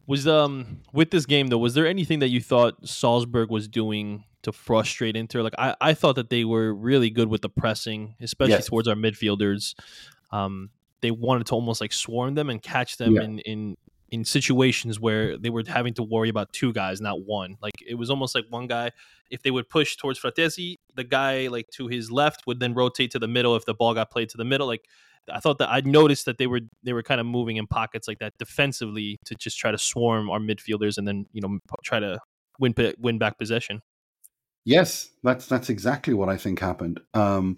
was 0.06 0.28
um 0.28 0.82
with 0.94 1.12
this 1.12 1.26
game 1.26 1.48
though, 1.48 1.58
was 1.58 1.74
there 1.74 1.88
anything 1.88 2.20
that 2.20 2.30
you 2.30 2.42
thought 2.42 2.88
Salzburg 2.88 3.50
was 3.50 3.68
doing 3.68 4.26
to 4.44 4.52
frustrate 4.52 5.16
Inter? 5.16 5.42
Like 5.42 5.56
I, 5.58 5.76
I 5.82 5.94
thought 5.94 6.16
that 6.16 6.30
they 6.30 6.46
were 6.46 6.74
really 6.74 7.10
good 7.10 7.30
with 7.30 7.42
the 7.42 7.50
pressing, 7.50 8.16
especially 8.22 8.54
Yes. 8.54 8.68
towards 8.68 8.88
our 8.88 8.96
midfielders. 8.96 9.74
Um, 10.32 10.70
they 11.02 11.12
wanted 11.12 11.48
to 11.48 11.54
almost 11.56 11.82
like 11.82 11.94
swarm 11.94 12.36
them 12.36 12.50
and 12.50 12.62
catch 12.62 12.98
them 12.98 13.16
Yeah. 13.16 13.24
in 13.24 13.40
in 13.40 13.78
in 14.12 14.26
situations 14.26 15.00
where 15.00 15.38
they 15.38 15.52
were 15.52 15.64
having 15.68 15.94
to 15.94 16.02
worry 16.02 16.30
about 16.30 16.52
two 16.52 16.74
guys, 16.74 17.00
not 17.00 17.22
one. 17.26 17.58
Like 17.62 17.76
it 17.88 17.94
was 17.94 18.10
almost 18.10 18.34
like 18.34 18.46
one 18.50 18.66
guy, 18.66 18.90
if 19.30 19.44
they 19.44 19.52
would 19.52 19.70
push 19.70 19.98
towards 19.98 20.20
Frattesi, 20.20 20.78
the 20.96 21.04
guy 21.04 21.48
like 21.48 21.68
to 21.74 21.88
his 21.88 22.12
left 22.12 22.48
would 22.48 22.60
then 22.60 22.74
rotate 22.74 23.12
to 23.12 23.20
the 23.20 23.28
middle 23.28 23.56
if 23.56 23.66
the 23.66 23.76
ball 23.76 23.94
got 23.94 24.10
played 24.10 24.30
to 24.30 24.38
the 24.38 24.46
middle. 24.46 24.66
Like 24.66 24.86
I 25.32 25.40
thought 25.40 25.60
that 25.60 25.70
I 25.70 25.82
noticed 25.82 26.26
that 26.26 26.40
they 26.40 26.48
were 26.48 26.62
they 26.82 26.94
were 26.94 27.04
kind 27.04 27.22
of 27.22 27.28
moving 27.28 27.58
in 27.58 27.68
pockets 27.68 28.08
like 28.08 28.18
that 28.18 28.34
defensively 28.40 29.20
to 29.26 29.36
just 29.36 29.60
try 29.60 29.70
to 29.70 29.78
swarm 29.78 30.30
our 30.32 30.40
midfielders 30.40 30.98
and 30.98 31.08
then 31.08 31.28
you 31.32 31.42
know 31.42 31.60
try 31.84 32.00
to 32.00 32.20
win 32.60 32.74
win 32.98 33.20
back 33.20 33.38
possession. 33.38 33.82
Yes, 34.66 35.10
that's 35.24 35.46
that's 35.46 35.70
exactly 35.70 36.14
what 36.16 36.30
I 36.30 36.38
think 36.38 36.60
happened. 36.60 37.00
Um, 37.14 37.58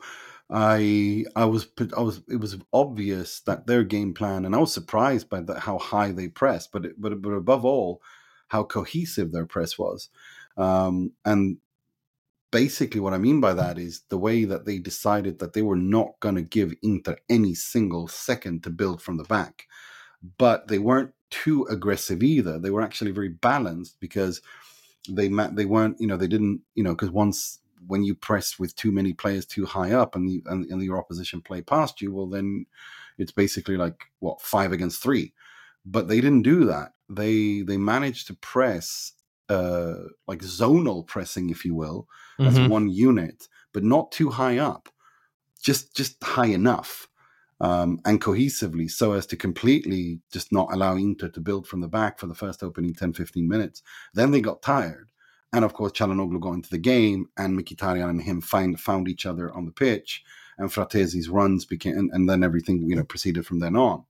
I 0.51 1.25
I 1.35 1.45
was 1.45 1.67
I 1.97 2.01
was 2.01 2.21
it 2.29 2.37
was 2.37 2.57
obvious 2.73 3.41
that 3.41 3.67
their 3.67 3.83
game 3.83 4.13
plan, 4.13 4.45
and 4.45 4.55
I 4.55 4.59
was 4.59 4.73
surprised 4.73 5.29
by 5.29 5.41
the, 5.41 5.59
how 5.59 5.77
high 5.77 6.11
they 6.11 6.27
pressed, 6.27 6.71
but 6.71 6.85
it, 6.85 7.01
but 7.01 7.21
but 7.21 7.31
above 7.31 7.65
all, 7.65 8.01
how 8.49 8.63
cohesive 8.63 9.31
their 9.31 9.45
press 9.45 9.77
was, 9.79 10.09
um, 10.57 11.13
and 11.25 11.57
basically 12.51 12.99
what 13.01 13.13
I 13.13 13.17
mean 13.17 13.41
by 13.41 13.53
that 13.53 13.77
is 13.79 14.01
the 14.09 14.17
way 14.17 14.45
that 14.45 14.65
they 14.65 14.79
decided 14.79 15.39
that 15.39 15.53
they 15.53 15.61
were 15.61 15.75
not 15.77 16.19
going 16.19 16.35
to 16.35 16.41
give 16.41 16.73
Inter 16.83 17.17
any 17.29 17.53
single 17.55 18.07
second 18.07 18.63
to 18.63 18.69
build 18.69 19.01
from 19.01 19.17
the 19.17 19.23
back, 19.25 19.67
but 20.37 20.67
they 20.67 20.79
weren't 20.79 21.13
too 21.29 21.65
aggressive 21.69 22.23
either. 22.23 22.59
They 22.59 22.71
were 22.71 22.81
actually 22.81 23.11
very 23.11 23.29
balanced 23.29 23.99
because 23.99 24.41
they 25.09 25.29
ma- 25.29 25.49
they 25.51 25.65
weren't 25.65 26.01
you 26.01 26.07
know 26.07 26.17
they 26.17 26.27
didn't 26.27 26.61
you 26.75 26.83
know 26.83 26.91
because 26.93 27.11
once 27.11 27.60
when 27.87 28.03
you 28.03 28.15
press 28.15 28.59
with 28.59 28.75
too 28.75 28.91
many 28.91 29.13
players 29.13 29.45
too 29.45 29.65
high 29.65 29.91
up 29.93 30.15
and, 30.15 30.29
you, 30.31 30.41
and 30.47 30.65
and 30.71 30.83
your 30.83 30.97
opposition 30.97 31.41
play 31.41 31.61
past 31.61 32.01
you 32.01 32.13
well 32.13 32.27
then 32.27 32.65
it's 33.17 33.31
basically 33.31 33.77
like 33.77 34.05
what 34.19 34.41
five 34.41 34.71
against 34.71 35.01
three. 35.01 35.33
But 35.85 36.07
they 36.07 36.21
didn't 36.21 36.43
do 36.43 36.65
that. 36.65 36.93
They 37.09 37.61
they 37.61 37.77
managed 37.77 38.27
to 38.27 38.35
press 38.35 39.13
uh 39.49 39.95
like 40.27 40.39
zonal 40.39 41.05
pressing 41.05 41.49
if 41.49 41.65
you 41.65 41.75
will 41.75 42.07
as 42.45 42.59
Mhm. 42.59 42.67
one 42.67 42.89
unit 42.89 43.47
but 43.73 43.83
not 43.83 44.11
too 44.11 44.29
high 44.29 44.57
up. 44.57 44.89
Just 45.61 45.95
just 45.95 46.23
high 46.23 46.47
enough 46.47 47.07
um, 47.61 48.01
and 48.05 48.21
cohesively 48.21 48.89
so 48.91 49.13
as 49.13 49.27
to 49.27 49.37
completely 49.37 50.21
just 50.33 50.51
not 50.51 50.73
allow 50.73 50.95
Inter 50.97 51.29
to 51.29 51.41
build 51.41 51.67
from 51.67 51.81
the 51.81 51.87
back 51.89 52.19
for 52.19 52.27
the 52.27 52.35
first 52.35 52.63
opening 52.63 52.93
10 52.95 53.13
15 53.13 53.47
minutes. 53.47 53.83
Then 54.13 54.31
they 54.31 54.41
got 54.41 54.63
tired 54.63 55.10
and 55.53 55.65
of 55.65 55.73
course 55.73 55.91
Calhanoglu 55.91 56.39
got 56.39 56.53
into 56.53 56.69
the 56.69 56.77
game 56.77 57.27
and 57.37 57.57
Mkhitaryan 57.59 58.09
and 58.09 58.21
him 58.21 58.41
find, 58.41 58.79
found 58.79 59.07
each 59.07 59.25
other 59.25 59.51
on 59.53 59.65
the 59.65 59.71
pitch 59.71 60.23
and 60.57 60.69
Frattesi's 60.69 61.29
runs 61.29 61.65
became 61.65 61.97
and, 61.97 62.09
and 62.13 62.29
then 62.29 62.43
everything 62.43 62.87
you 62.89 62.95
know 62.95 63.03
proceeded 63.03 63.45
from 63.45 63.59
then 63.59 63.75
on 63.75 64.03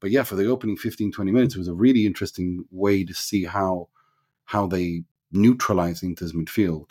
but 0.00 0.10
yeah 0.10 0.22
for 0.22 0.34
the 0.36 0.46
opening 0.46 0.76
15 0.76 1.12
20 1.12 1.30
minutes 1.32 1.54
it 1.54 1.58
was 1.58 1.68
a 1.68 1.74
really 1.74 2.06
interesting 2.06 2.64
way 2.70 3.04
to 3.04 3.14
see 3.14 3.44
how 3.44 3.88
how 4.44 4.66
they 4.66 5.02
neutralize 5.32 6.02
Inter's 6.02 6.32
midfield 6.32 6.90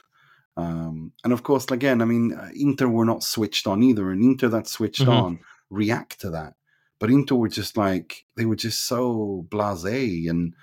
um, 0.55 1.13
and 1.23 1.33
of 1.33 1.41
course, 1.41 1.65
again, 1.71 1.99
I 2.01 2.05
mean, 2.05 2.33
uh, 2.33 2.49
Inter 2.55 2.87
were 2.87 3.05
not 3.05 3.23
switched 3.23 3.65
on 3.65 3.81
either, 3.81 4.11
and 4.11 4.23
Inter 4.23 4.49
that 4.49 4.67
switched 4.67 5.01
Mhm. 5.01 5.07
on 5.11 5.39
react 5.71 6.21
to 6.21 6.29
that. 6.29 6.53
But 6.99 7.09
Inter 7.09 7.35
were 7.35 7.49
just 7.49 7.75
like 7.75 8.25
they 8.35 8.45
were 8.45 8.55
just 8.55 8.85
so 8.85 9.47
blasé 9.49 10.29
and 10.29 10.53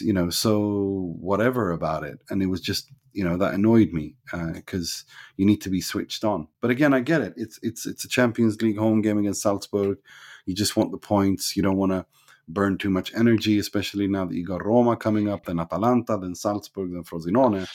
you 0.00 0.12
know 0.12 0.30
so 0.30 1.14
whatever 1.20 1.72
about 1.72 2.04
it, 2.04 2.20
and 2.30 2.42
it 2.42 2.46
was 2.46 2.60
just 2.60 2.90
you 3.12 3.24
know 3.24 3.36
that 3.36 3.54
annoyed 3.54 3.92
me 3.92 4.16
uh, 4.32 4.52
because 4.52 5.04
you 5.36 5.44
need 5.44 5.60
to 5.62 5.70
be 5.70 5.80
switched 5.80 6.24
on. 6.24 6.48
But 6.60 6.70
again, 6.70 6.94
I 6.94 7.00
get 7.00 7.20
it. 7.20 7.34
It's 7.36 7.58
it's 7.62 7.86
it's 7.86 8.04
a 8.04 8.08
Champions 8.08 8.60
League 8.62 8.78
home 8.78 9.02
game 9.02 9.18
against 9.18 9.42
Salzburg. 9.42 9.98
You 10.46 10.54
just 10.54 10.76
want 10.76 10.92
the 10.92 10.98
points. 10.98 11.56
You 11.56 11.62
don't 11.62 11.76
want 11.76 11.92
to 11.92 12.06
burn 12.48 12.78
too 12.78 12.90
much 12.90 13.14
energy, 13.14 13.58
especially 13.58 14.06
now 14.08 14.24
that 14.24 14.34
you 14.34 14.44
got 14.44 14.64
Roma 14.64 14.96
coming 14.96 15.28
up, 15.28 15.44
then 15.44 15.60
Atalanta, 15.60 16.18
then 16.18 16.34
Salzburg, 16.34 16.92
then 16.92 17.04
Frosinone. 17.04 17.68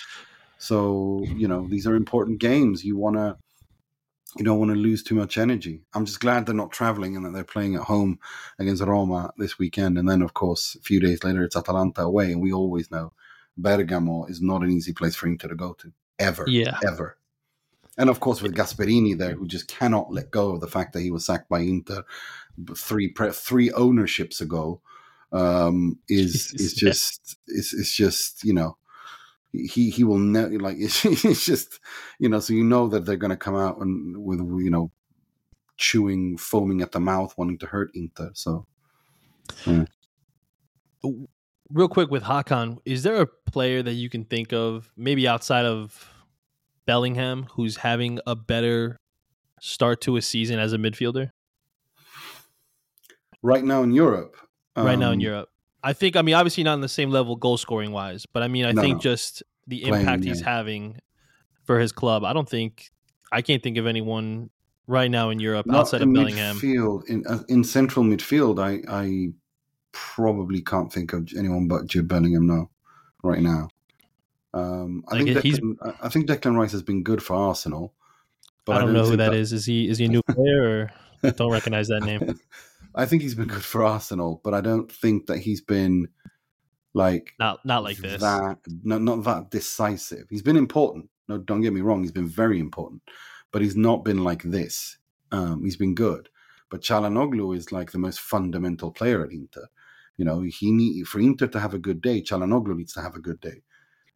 So 0.57 1.23
you 1.35 1.47
know 1.47 1.67
these 1.67 1.87
are 1.87 1.95
important 1.95 2.39
games. 2.39 2.83
You 2.83 2.97
want 2.97 3.15
to 3.15 3.37
you 4.35 4.43
don't 4.43 4.59
want 4.59 4.71
to 4.71 4.75
lose 4.75 5.03
too 5.03 5.15
much 5.15 5.37
energy. 5.37 5.81
I'm 5.93 6.05
just 6.05 6.19
glad 6.19 6.45
they're 6.45 6.55
not 6.55 6.71
traveling 6.71 7.15
and 7.15 7.25
that 7.25 7.33
they're 7.33 7.43
playing 7.43 7.75
at 7.75 7.83
home 7.83 8.19
against 8.59 8.83
Roma 8.83 9.31
this 9.37 9.57
weekend. 9.57 9.97
And 9.97 10.07
then, 10.07 10.21
of 10.21 10.33
course, 10.33 10.75
a 10.75 10.81
few 10.81 10.99
days 10.99 11.23
later, 11.23 11.43
it's 11.43 11.55
Atalanta 11.55 12.01
away. 12.01 12.31
And 12.31 12.41
we 12.41 12.51
always 12.51 12.91
know 12.91 13.13
Bergamo 13.57 14.25
is 14.25 14.41
not 14.41 14.63
an 14.63 14.71
easy 14.71 14.93
place 14.93 15.15
for 15.15 15.27
Inter 15.27 15.47
to 15.47 15.55
go 15.55 15.73
to, 15.73 15.91
ever. 16.19 16.45
Yeah. 16.47 16.77
Ever. 16.85 17.17
And 17.97 18.09
of 18.09 18.19
course, 18.19 18.41
with 18.41 18.55
Gasperini 18.55 19.17
there, 19.17 19.33
who 19.33 19.47
just 19.47 19.67
cannot 19.67 20.13
let 20.13 20.29
go 20.29 20.51
of 20.51 20.61
the 20.61 20.67
fact 20.67 20.93
that 20.93 21.01
he 21.01 21.09
was 21.09 21.25
sacked 21.25 21.49
by 21.49 21.61
Inter 21.61 22.03
three 22.75 23.07
pre- 23.07 23.31
three 23.31 23.71
ownerships 23.71 24.39
ago, 24.39 24.81
um, 25.31 25.97
is 26.07 26.53
is 26.53 26.73
just 26.73 27.37
is 27.47 27.73
is 27.73 27.91
just 27.91 28.43
you 28.43 28.53
know 28.53 28.77
he 29.65 29.89
he 29.89 30.03
will 30.03 30.17
never 30.17 30.59
like 30.59 30.77
it's, 30.79 31.05
it's 31.05 31.45
just 31.45 31.79
you 32.19 32.29
know 32.29 32.39
so 32.39 32.53
you 32.53 32.63
know 32.63 32.87
that 32.87 33.05
they're 33.05 33.17
going 33.17 33.31
to 33.31 33.37
come 33.37 33.55
out 33.55 33.79
and 33.79 34.17
with 34.17 34.39
you 34.39 34.69
know 34.69 34.91
chewing 35.77 36.37
foaming 36.37 36.81
at 36.81 36.91
the 36.91 36.99
mouth 36.99 37.33
wanting 37.37 37.57
to 37.57 37.65
hurt 37.67 37.91
Inter 37.93 38.31
so. 38.33 38.65
Real 41.69 41.87
quick 41.89 42.09
with 42.09 42.23
Hakan, 42.23 42.79
is 42.85 43.03
there 43.03 43.21
a 43.21 43.27
player 43.27 43.83
that 43.83 43.93
you 43.93 44.09
can 44.09 44.23
think 44.23 44.53
of, 44.53 44.89
maybe 44.95 45.27
outside 45.27 45.65
of 45.65 46.09
Bellingham, 46.85 47.47
who's 47.51 47.77
having 47.77 48.19
a 48.25 48.35
better 48.35 48.97
start 49.59 50.01
to 50.01 50.15
a 50.15 50.21
season 50.21 50.59
as 50.59 50.73
a 50.73 50.77
midfielder? 50.77 51.31
Right 53.41 53.63
now 53.63 53.83
in 53.83 53.91
Europe 53.91 54.37
right 54.83 54.99
now 54.99 55.09
in 55.09 55.15
um, 55.15 55.19
Europe? 55.19 55.49
I 55.87 55.93
think, 55.93 56.15
I 56.17 56.21
mean, 56.21 56.35
obviously 56.35 56.63
not 56.63 56.73
on 56.73 56.81
the 56.81 56.89
same 56.89 57.09
level 57.11 57.35
goal 57.37 57.57
scoring 57.57 57.91
wise, 57.91 58.25
but 58.25 58.43
I 58.43 58.47
mean, 58.49 58.65
I 58.65 58.71
No, 58.73 58.81
think 58.81 58.95
no. 58.95 58.99
just 58.99 59.41
the 59.67 59.81
Playing, 59.81 59.95
impact 60.01 60.23
he's 60.25 60.41
having 60.41 60.99
for 61.63 61.79
his 61.79 61.91
club. 61.91 62.23
I 62.25 62.33
don't 62.33 62.47
think, 62.49 62.91
I 63.31 63.41
can't 63.41 63.63
think 63.63 63.77
of 63.77 63.85
anyone 63.87 64.49
right 64.87 65.09
now 65.11 65.29
in 65.29 65.39
Europe 65.39 65.65
not 65.65 65.79
outside 65.81 66.01
in 66.01 66.09
of 66.09 66.13
Bellingham. 66.15 66.57
midfield 66.57 67.05
in 67.09 67.25
uh, 67.27 67.43
in 67.49 67.61
central 67.63 68.05
midfield 68.05 68.57
I 68.57 68.71
I 69.03 69.33
probably 69.91 70.61
can't 70.61 70.91
think 70.91 71.11
of 71.13 71.27
anyone 71.37 71.67
but 71.67 71.87
Jude 71.87 72.07
Bellingham 72.07 72.47
now 72.47 72.69
right 73.23 73.41
now 73.41 73.67
um, 74.53 75.03
I 75.09 75.15
Like, 75.15 75.25
think 75.25 75.39
he's- 75.43 75.59
Declan, 75.59 75.75
I- 75.83 76.05
I 76.05 76.09
think 76.09 76.27
Declan 76.29 76.55
Rice 76.55 76.71
has 76.71 76.83
been 76.83 77.03
good 77.03 77.21
for 77.21 77.35
Arsenal 77.35 77.93
I 78.69 78.79
don't 78.79 78.93
know 78.93 79.01
who 79.03 79.07
think 79.15 79.17
that 79.19 79.33
is. 79.33 79.51
Is 79.53 79.65
he 79.65 79.87
is 79.89 79.97
he 79.97 80.05
a 80.05 80.09
new 80.09 80.21
player 80.31 80.91
or 81.23 81.31
don't 81.31 81.51
recognize 81.51 81.87
that 81.89 82.03
name? 82.03 82.21
I 82.97 83.05
think 83.05 83.21
he's 83.21 83.35
been 83.35 83.47
good 83.47 83.63
for 83.63 83.83
Arsenal, 83.83 84.41
but 84.43 84.53
I 84.55 84.61
don't 84.61 84.91
think 84.91 85.27
that 85.27 85.37
he's 85.37 85.61
been 85.61 86.07
like 86.95 87.33
Not 87.39 87.63
not 87.63 87.83
like 87.83 87.97
this. 87.97 88.21
That 88.21 88.57
not 88.83 89.01
not 89.01 89.23
that 89.23 89.51
decisive. 89.51 90.25
He's 90.29 90.41
been 90.41 90.57
important. 90.57 91.09
No, 91.29 91.37
don't 91.37 91.61
get 91.61 91.73
me 91.73 91.81
wrong. 91.81 92.01
He's 92.01 92.11
been 92.11 92.27
very 92.27 92.59
important, 92.59 93.03
but 93.51 93.61
he's 93.61 93.75
not 93.75 94.03
been 94.03 94.23
like 94.23 94.43
this. 94.43 94.97
Um, 95.31 95.63
he's 95.63 95.77
been 95.77 95.93
good, 95.93 96.29
but 96.71 96.81
Calhanoglu 96.81 97.55
is 97.55 97.71
like 97.71 97.91
the 97.91 97.99
most 97.99 98.19
fundamental 98.19 98.91
player 98.91 99.23
at 99.23 99.31
Inter. 99.31 99.67
You 100.17 100.25
know, 100.25 100.41
he 100.41 100.71
need 100.71 101.07
for 101.07 101.19
Inter 101.19 101.47
to 101.47 101.59
have 101.59 101.75
a 101.75 101.79
good 101.79 102.01
day. 102.01 102.21
Calhanoglu 102.21 102.75
needs 102.75 102.93
to 102.93 103.01
have 103.01 103.15
a 103.15 103.21
good 103.21 103.39
day. 103.39 103.61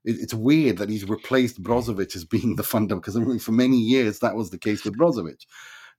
It, 0.03 0.15
it's 0.19 0.33
weird 0.33 0.77
that 0.77 0.89
he's 0.89 1.07
replaced 1.07 1.61
Brozovic 1.61 2.15
as 2.15 2.25
being 2.25 2.55
the 2.55 2.63
fundamental 2.63 3.01
because 3.01 3.15
I 3.15 3.19
mean, 3.19 3.37
for 3.37 3.51
many 3.51 3.77
years 3.77 4.19
that 4.19 4.35
was 4.35 4.49
the 4.49 4.57
case 4.57 4.83
with 4.83 4.97
Brozovic. 4.97 5.45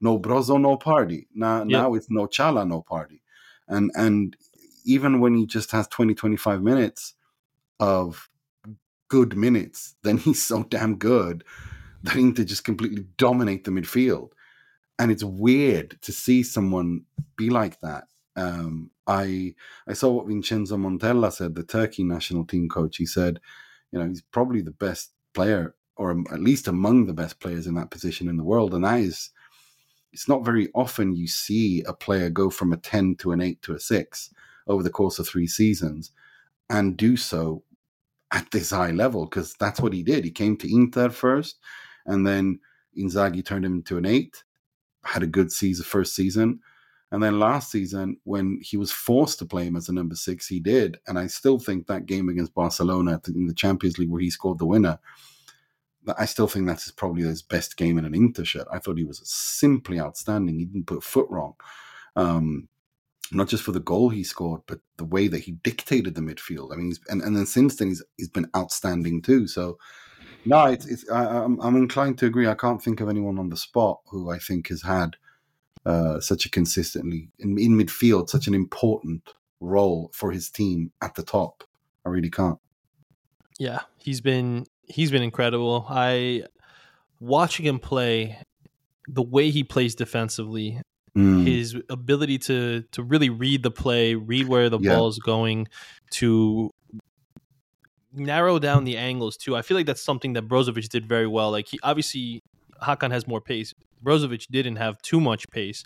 No 0.02 0.18
Brozo, 0.18 0.60
no 0.60 0.76
party. 0.76 1.28
Now, 1.34 1.64
now 1.64 1.94
it's 1.94 2.10
no 2.10 2.26
Chala, 2.26 2.68
no 2.68 2.82
party. 2.82 3.22
And 3.68 3.90
and 3.94 4.36
even 4.84 5.20
when 5.20 5.36
he 5.36 5.46
just 5.46 5.70
has 5.70 5.86
20, 5.88 6.14
25 6.14 6.60
minutes 6.60 7.14
of 7.80 8.28
good 9.08 9.36
minutes, 9.36 9.94
then 10.02 10.18
he's 10.18 10.42
so 10.42 10.64
damn 10.64 10.96
good 10.96 11.44
that 12.02 12.16
Inter 12.16 12.44
just 12.44 12.64
completely 12.64 13.06
dominate 13.16 13.64
the 13.64 13.70
midfield. 13.70 14.30
And 14.98 15.10
it's 15.10 15.24
weird 15.24 15.98
to 16.02 16.12
see 16.12 16.42
someone 16.42 17.04
be 17.36 17.48
like 17.48 17.80
that. 17.80 18.04
Um, 18.36 18.90
I 19.06 19.54
I 19.86 19.92
saw 19.92 20.10
what 20.10 20.26
Vincenzo 20.26 20.76
Montella 20.76 21.32
said, 21.32 21.54
the 21.54 21.62
Turkey 21.62 22.02
national 22.02 22.44
team 22.44 22.68
coach. 22.68 22.96
He 22.96 23.06
said, 23.06 23.40
you 23.92 23.98
know, 23.98 24.08
he's 24.08 24.22
probably 24.22 24.62
the 24.62 24.70
best 24.70 25.12
player, 25.34 25.74
or 25.96 26.12
at 26.32 26.40
least 26.40 26.68
among 26.68 27.06
the 27.06 27.12
best 27.12 27.40
players 27.40 27.66
in 27.66 27.74
that 27.74 27.90
position 27.90 28.28
in 28.28 28.36
the 28.36 28.44
world. 28.44 28.74
And 28.74 28.84
that 28.84 29.00
is, 29.00 29.30
it's 30.12 30.28
not 30.28 30.44
very 30.44 30.68
often 30.74 31.14
you 31.14 31.26
see 31.26 31.82
a 31.84 31.92
player 31.92 32.30
go 32.30 32.50
from 32.50 32.72
a 32.72 32.76
10 32.76 33.16
to 33.16 33.32
an 33.32 33.40
8 33.40 33.62
to 33.62 33.74
a 33.74 33.80
6 33.80 34.34
over 34.66 34.82
the 34.82 34.90
course 34.90 35.18
of 35.18 35.26
three 35.26 35.46
seasons 35.46 36.12
and 36.70 36.96
do 36.96 37.16
so 37.16 37.62
at 38.32 38.50
this 38.50 38.70
high 38.70 38.90
level 38.90 39.26
because 39.26 39.54
that's 39.54 39.80
what 39.80 39.92
he 39.92 40.02
did. 40.02 40.24
He 40.24 40.30
came 40.30 40.56
to 40.56 40.74
Inter 40.74 41.10
first, 41.10 41.58
and 42.06 42.26
then 42.26 42.58
Inzaghi 42.98 43.44
turned 43.44 43.64
him 43.64 43.76
into 43.76 43.98
an 43.98 44.06
eight. 44.06 44.42
Had 45.04 45.22
a 45.22 45.26
good 45.26 45.52
season 45.52 45.84
first 45.84 46.14
season, 46.14 46.60
and 47.10 47.22
then 47.22 47.38
last 47.38 47.70
season 47.70 48.16
when 48.24 48.58
he 48.62 48.76
was 48.76 48.92
forced 48.92 49.38
to 49.40 49.44
play 49.44 49.64
him 49.64 49.76
as 49.76 49.88
a 49.88 49.92
number 49.92 50.14
six, 50.14 50.46
he 50.46 50.60
did. 50.60 50.96
And 51.06 51.18
I 51.18 51.26
still 51.26 51.58
think 51.58 51.86
that 51.86 52.06
game 52.06 52.28
against 52.28 52.54
Barcelona 52.54 53.20
in 53.28 53.46
the 53.46 53.54
Champions 53.54 53.98
League 53.98 54.10
where 54.10 54.20
he 54.20 54.30
scored 54.30 54.58
the 54.58 54.66
winner. 54.66 54.98
I 56.18 56.26
still 56.26 56.48
think 56.48 56.66
that's 56.66 56.90
probably 56.90 57.22
his 57.22 57.42
best 57.42 57.76
game 57.76 57.98
in 57.98 58.04
an 58.04 58.14
Inter 58.14 58.44
shirt. 58.44 58.66
I 58.72 58.78
thought 58.78 58.98
he 58.98 59.04
was 59.04 59.20
simply 59.24 60.00
outstanding. 60.00 60.58
He 60.58 60.64
didn't 60.64 60.86
put 60.86 61.04
foot 61.04 61.28
wrong. 61.30 61.54
Um, 62.16 62.68
not 63.30 63.48
just 63.48 63.62
for 63.62 63.72
the 63.72 63.80
goal 63.80 64.10
he 64.10 64.24
scored, 64.24 64.62
but 64.66 64.80
the 64.98 65.04
way 65.04 65.28
that 65.28 65.40
he 65.40 65.52
dictated 65.52 66.14
the 66.14 66.20
midfield. 66.20 66.72
I 66.72 66.76
mean, 66.76 66.92
and 67.08 67.22
and 67.22 67.36
then 67.36 67.46
since 67.46 67.76
then 67.76 67.88
he's 67.88 68.02
he's 68.16 68.28
been 68.28 68.50
outstanding 68.56 69.22
too. 69.22 69.46
So 69.46 69.78
no, 70.44 70.66
it's, 70.66 70.86
it's 70.86 71.08
I, 71.10 71.24
I'm 71.24 71.60
I'm 71.60 71.76
inclined 71.76 72.18
to 72.18 72.26
agree. 72.26 72.46
I 72.46 72.54
can't 72.54 72.82
think 72.82 73.00
of 73.00 73.08
anyone 73.08 73.38
on 73.38 73.48
the 73.48 73.56
spot 73.56 74.00
who 74.10 74.30
I 74.30 74.38
think 74.38 74.68
has 74.68 74.82
had 74.82 75.16
uh, 75.86 76.20
such 76.20 76.46
a 76.46 76.50
consistently 76.50 77.30
in, 77.38 77.58
in 77.58 77.78
midfield 77.78 78.28
such 78.28 78.46
an 78.46 78.54
important 78.54 79.30
role 79.60 80.10
for 80.12 80.32
his 80.32 80.50
team 80.50 80.92
at 81.00 81.14
the 81.14 81.22
top. 81.22 81.64
I 82.04 82.10
really 82.10 82.30
can't. 82.30 82.58
Yeah, 83.58 83.82
he's 83.98 84.20
been 84.20 84.66
he's 84.92 85.10
been 85.10 85.22
incredible. 85.22 85.86
I 85.88 86.44
watching 87.20 87.66
him 87.66 87.78
play, 87.78 88.38
the 89.08 89.22
way 89.22 89.50
he 89.50 89.64
plays 89.64 89.94
defensively, 89.94 90.80
Mm, 91.16 91.44
his 91.46 91.76
ability 91.90 92.38
to 92.38 92.84
to 92.92 93.02
really 93.02 93.30
read 93.30 93.62
the 93.62 93.70
play, 93.70 94.14
read 94.14 94.48
where 94.48 94.70
the 94.70 94.78
Yeah. 94.78 94.90
ball 94.90 95.08
is 95.08 95.18
going, 95.18 95.68
to 96.12 96.70
narrow 98.12 98.58
down 98.58 98.84
the 98.84 98.96
angles 98.96 99.36
too. 99.36 99.56
I 99.56 99.62
feel 99.62 99.76
like 99.76 99.86
that's 99.86 100.02
something 100.02 100.34
that 100.34 100.48
Brozovic 100.48 100.88
did 100.88 101.06
very 101.08 101.26
well. 101.26 101.50
Like 101.50 101.68
he 101.68 101.78
obviously 101.82 102.40
Hakan 102.82 103.10
has 103.10 103.26
more 103.26 103.40
pace. 103.40 103.72
Brozovic 104.04 104.46
didn't 104.50 104.76
have 104.76 105.00
too 105.02 105.20
much 105.20 105.48
pace, 105.50 105.82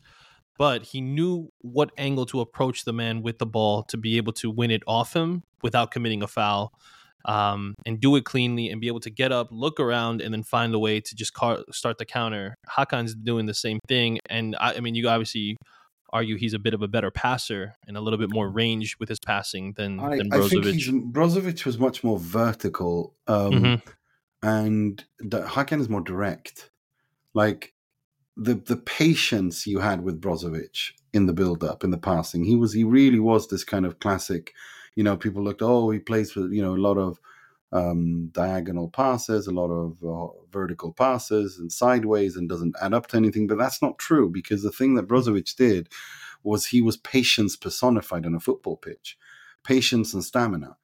but 0.59 0.85
he 0.85 1.01
knew 1.01 1.51
what 1.61 1.91
angle 1.99 2.27
to 2.27 2.41
approach 2.41 2.85
the 2.85 2.93
man 2.93 3.23
with 3.23 3.39
the 3.39 3.47
ball 3.47 3.85
to 3.85 3.97
be 3.97 4.17
able 4.17 4.33
to 4.35 4.51
win 4.51 4.71
it 4.71 4.83
off 4.87 5.15
him 5.15 5.43
without 5.63 5.91
committing 5.91 6.23
a 6.23 6.29
foul. 6.29 6.73
Um, 7.29 7.75
and 7.85 7.99
do 8.01 8.15
it 8.15 8.25
cleanly 8.25 8.71
and 8.71 8.81
be 8.81 8.87
able 8.87 9.01
to 9.01 9.11
get 9.11 9.33
up, 9.33 9.49
look 9.51 9.81
around, 9.81 10.21
and 10.21 10.33
then 10.33 10.45
find 10.45 10.73
a 10.73 10.79
way 10.79 11.01
to 11.01 11.15
just 11.17 11.33
car- 11.35 11.65
start 11.73 11.99
the 11.99 12.05
counter. 12.05 12.55
Hakan's 12.71 13.17
doing 13.17 13.47
the 13.47 13.55
same 13.55 13.81
thing, 13.89 14.21
and 14.31 14.55
I, 14.61 14.75
I 14.75 14.81
mean, 14.81 14.95
you 14.95 15.09
obviously 15.09 15.57
argue 16.13 16.37
he's 16.37 16.55
a 16.55 16.59
bit 16.61 16.73
of 16.73 16.83
a 16.83 16.89
better 16.89 17.11
passer 17.11 17.75
and 17.89 17.97
a 17.97 18.01
little 18.01 18.19
bit 18.19 18.31
more 18.33 18.49
range 18.49 18.97
with 19.01 19.09
his 19.09 19.19
passing 19.19 19.73
than 19.77 19.99
I, 19.99 20.19
than 20.19 20.33
I 20.33 20.47
think 20.47 20.65
he's, 20.67 20.89
Brozovic. 20.89 21.13
Brozovic 21.13 21.65
was 21.67 21.79
much 21.79 22.05
more 22.05 22.17
vertical, 22.19 23.17
um, 23.27 23.53
Mhm. 23.53 23.83
and 24.43 25.05
the, 25.19 25.43
Hakan 25.43 25.81
is 25.81 25.89
more 25.89 26.03
direct. 26.03 26.71
Like 27.35 27.75
the 28.37 28.55
the 28.55 28.77
patience 28.77 29.67
you 29.67 29.81
had 29.81 30.05
with 30.05 30.21
Brozovic 30.21 30.93
in 31.13 31.27
the 31.27 31.33
build 31.33 31.65
up, 31.65 31.83
in 31.83 31.91
the 31.91 31.99
passing, 31.99 32.45
he 32.45 32.55
was 32.55 32.73
he 32.73 32.85
really 32.85 33.19
was 33.19 33.49
this 33.49 33.65
kind 33.65 33.85
of 33.85 33.99
classic. 33.99 34.53
You 34.97 35.05
know, 35.05 35.17
people 35.17 35.45
looked, 35.45 35.63
oh, 35.63 35.91
he 35.91 36.01
plays 36.01 36.35
with 36.35 36.53
you 36.53 36.63
know 36.63 36.75
a 36.75 36.79
lot 36.79 36.99
of 36.99 37.21
um, 37.73 38.29
diagonal 38.33 38.89
passes, 38.91 39.47
a 39.47 39.53
lot 39.53 39.69
of 39.69 39.97
uh, 40.05 40.33
vertical 40.51 40.93
passes, 40.93 41.59
and 41.59 41.71
sideways, 41.73 42.37
and 42.37 42.49
doesn't 42.49 42.77
add 42.83 42.95
up 42.95 43.07
to 43.09 43.17
anything. 43.17 43.47
But 43.47 43.59
that's 43.59 43.83
not 43.83 43.99
true 43.99 44.31
because 44.31 44.63
the 44.63 44.73
thing 44.73 44.95
that 44.95 45.09
Brozovic 45.09 45.55
did 45.57 45.89
was 46.43 46.67
he 46.67 46.83
was 46.83 46.97
patience 46.97 47.57
personified 47.57 48.27
on 48.27 48.35
a 48.35 48.41
football 48.41 48.77
pitch, 48.77 49.19
patience 49.65 50.15
and 50.15 50.25
stamina. 50.25 50.77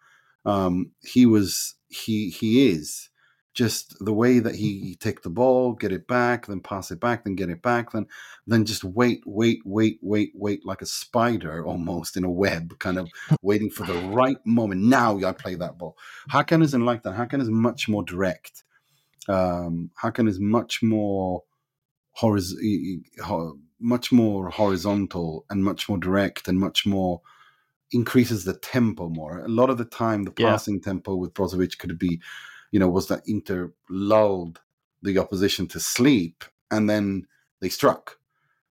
Um, 0.45 0.93
he 1.03 1.27
was 1.27 1.75
he 1.89 2.31
he 2.31 2.69
is 2.71 3.09
just 3.55 4.03
the 4.05 4.13
way 4.13 4.39
that 4.39 4.55
he, 4.55 4.79
he 4.81 4.95
take 4.97 5.23
the 5.23 5.31
ball, 5.31 5.75
get 5.75 5.93
it 5.93 6.07
back, 6.09 6.47
then 6.47 6.61
pass 6.61 6.91
it 6.91 7.01
back, 7.01 7.25
then 7.25 7.35
get 7.35 7.51
it 7.51 7.61
back, 7.63 7.93
then 7.93 8.07
then 8.47 8.65
just 8.65 8.83
wait, 8.83 9.23
wait, 9.27 9.61
wait, 9.65 9.99
wait, 10.03 10.33
wait, 10.35 10.65
like 10.65 10.83
a 10.83 10.87
spider 10.87 11.65
almost 11.67 12.17
in 12.17 12.25
a 12.25 12.31
web, 12.31 12.79
kind 12.79 12.99
of 12.99 13.09
waiting 13.43 13.71
for 13.71 13.85
the 13.87 13.95
right 14.09 14.39
moment. 14.47 14.83
Now 14.83 15.19
I 15.19 15.33
play 15.33 15.55
that 15.57 15.79
ball. 15.79 15.97
Hakan 16.31 16.63
isn't 16.63 16.85
like 16.85 17.03
that. 17.03 17.15
Hakan 17.15 17.41
is 17.43 17.51
much 17.51 17.89
more 17.89 18.03
direct. 18.03 18.65
Um, 19.29 19.91
Hakan 20.03 20.29
is 20.29 20.41
much 20.41 20.83
more 20.83 21.43
horiz- 22.21 22.55
much 23.81 24.13
more 24.13 24.49
horizontal 24.51 25.45
and 25.51 25.65
much 25.65 25.89
more 25.89 25.99
direct 25.99 26.49
and 26.49 26.59
much 26.59 26.87
more 26.87 27.21
increases 27.93 28.45
the 28.45 28.55
tempo 28.55 29.09
more. 29.09 29.41
A 29.41 29.49
lot 29.49 29.71
of 29.71 29.79
the 29.79 29.85
time, 29.85 30.23
the 30.25 30.33
Yeah. 30.39 30.53
passing 30.53 30.81
tempo 30.81 31.15
with 31.15 31.35
Brozovic 31.35 31.79
could 31.79 31.99
be 31.99 32.21
you 32.73 32.81
know, 32.81 32.89
was 32.89 33.07
that 33.09 33.23
Inter 33.29 33.73
lulled 33.89 34.61
the 35.03 35.19
opposition 35.19 35.69
to 35.69 35.81
sleep 35.81 36.45
and 36.71 36.91
then 36.91 37.27
they 37.61 37.69
struck. 37.69 38.19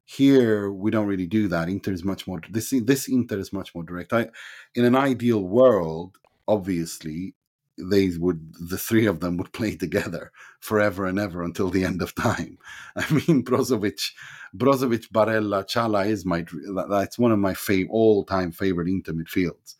Here 0.04 0.72
we 0.72 0.90
don't 0.90 1.06
really 1.06 1.26
do 1.26 1.46
that. 1.48 1.68
Inter 1.68 1.92
is 1.92 2.02
much 2.04 2.26
more 2.26 2.40
this 2.50 2.74
this 2.84 3.06
Inter 3.08 3.38
is 3.38 3.52
much 3.52 3.74
more 3.74 3.84
direct. 3.84 4.12
I, 4.12 4.28
in 4.74 4.84
an 4.84 4.96
ideal 4.96 5.42
world, 5.44 6.16
obviously, 6.48 7.36
they 7.78 8.10
would 8.18 8.54
the 8.58 8.78
three 8.78 9.06
of 9.06 9.20
them 9.20 9.36
would 9.36 9.52
play 9.60 9.76
together 9.76 10.32
forever 10.58 11.06
and 11.06 11.18
ever 11.18 11.44
until 11.44 11.70
the 11.70 11.84
end 11.84 12.02
of 12.02 12.14
time. 12.16 12.58
I 12.96 13.08
mean, 13.12 13.44
Brozovic, 13.44 14.10
Brozovic, 14.56 15.10
Barella, 15.12 15.64
Chala 15.64 16.08
is 16.08 16.26
my 16.26 16.44
that's 16.88 17.18
one 17.18 17.30
of 17.32 17.38
my 17.38 17.52
fav- 17.52 17.88
all 17.90 18.24
time 18.24 18.50
favorite 18.50 18.88
Inter 18.88 19.12
midfields. 19.12 19.76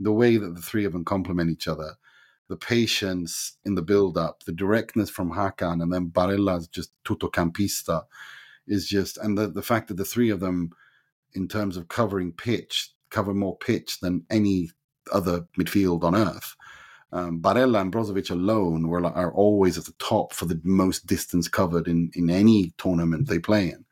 The 0.00 0.12
way 0.12 0.38
that 0.38 0.54
the 0.54 0.62
three 0.62 0.86
of 0.86 0.92
them 0.92 1.04
complement 1.04 1.50
each 1.50 1.68
other, 1.68 1.96
the 2.48 2.56
patience 2.56 3.56
in 3.64 3.74
the 3.74 3.82
build 3.82 4.18
up, 4.18 4.42
the 4.44 4.52
directness 4.52 5.10
from 5.10 5.32
Hakan, 5.32 5.82
and 5.82 5.92
then 5.92 6.10
Barella's 6.10 6.68
just 6.68 6.92
tuttocampista 7.04 8.04
is 8.66 8.86
just, 8.86 9.18
and 9.18 9.36
the, 9.36 9.48
the 9.48 9.62
fact 9.62 9.88
that 9.88 9.96
the 9.96 10.04
three 10.04 10.30
of 10.30 10.40
them, 10.40 10.70
in 11.34 11.48
terms 11.48 11.76
of 11.76 11.88
covering 11.88 12.32
pitch, 12.32 12.90
cover 13.10 13.34
more 13.34 13.56
pitch 13.56 14.00
than 14.00 14.24
any 14.30 14.70
other 15.12 15.46
midfield 15.58 16.02
on 16.04 16.14
earth. 16.14 16.54
Um, 17.12 17.40
Barella 17.40 17.80
and 17.80 17.92
Brozovic 17.92 18.30
alone 18.30 18.88
were 18.88 19.06
are 19.06 19.32
always 19.32 19.78
at 19.78 19.84
the 19.84 19.94
top 20.00 20.32
for 20.32 20.46
the 20.46 20.60
most 20.64 21.06
distance 21.06 21.46
covered 21.46 21.86
in, 21.86 22.10
in 22.14 22.28
any 22.28 22.72
tournament 22.76 23.28
they 23.28 23.38
play 23.38 23.70
in. 23.70 23.84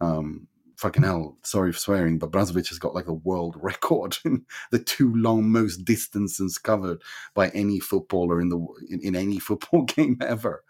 Um, 0.00 0.48
fucking 0.84 1.02
hell, 1.02 1.38
sorry 1.42 1.72
for 1.72 1.78
swearing, 1.78 2.18
but 2.18 2.30
Brozovic 2.30 2.68
has 2.68 2.78
got 2.78 2.94
like 2.94 3.06
a 3.06 3.14
world 3.14 3.56
record 3.62 4.18
in 4.24 4.44
the 4.70 4.78
two 4.78 5.14
long 5.16 5.50
most 5.50 5.78
distances 5.78 6.58
covered 6.58 7.00
by 7.32 7.48
any 7.50 7.80
footballer 7.80 8.38
in 8.40 8.50
the 8.50 8.58
in, 8.90 9.00
in 9.00 9.16
any 9.16 9.38
football 9.48 9.82
game 9.82 10.18
ever. 10.20 10.62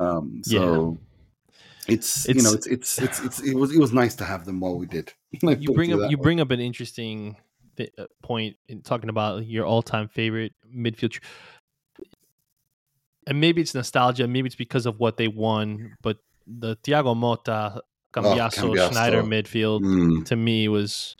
Um, 0.00 0.42
so 0.42 0.98
yeah. 1.86 1.94
it's, 1.94 2.28
it's, 2.28 2.36
you 2.36 2.42
know 2.42 2.54
it's, 2.54 2.66
it's 2.66 2.98
it's 3.00 3.20
it's 3.20 3.40
it 3.40 3.54
was 3.54 3.72
it 3.72 3.78
was 3.78 3.92
nice 3.92 4.16
to 4.16 4.24
have 4.24 4.44
them 4.44 4.58
while 4.58 4.76
we 4.76 4.86
did. 4.86 5.12
you 5.30 5.72
bring 5.72 5.92
up 5.92 6.10
you 6.10 6.16
way. 6.18 6.22
bring 6.22 6.40
up 6.40 6.50
an 6.50 6.58
interesting 6.58 7.36
uh, 7.78 8.06
point 8.20 8.56
in 8.66 8.82
talking 8.82 9.10
about 9.10 9.46
your 9.46 9.64
all-time 9.64 10.08
favorite 10.08 10.52
midfield 10.74 11.18
and 13.26 13.40
maybe 13.40 13.62
it's 13.62 13.74
nostalgia 13.74 14.28
maybe 14.28 14.46
it's 14.46 14.54
because 14.54 14.84
of 14.84 15.00
what 15.00 15.16
they 15.16 15.26
won 15.26 15.96
but 16.02 16.18
the 16.46 16.76
Thiago 16.76 17.16
Motta 17.16 17.80
Cambiasso, 18.12 18.70
oh, 18.70 18.90
Sneijder 18.90 19.22
midfield 19.22 19.80
mm. 19.80 20.24
to 20.26 20.36
me 20.36 20.68
was 20.68 21.16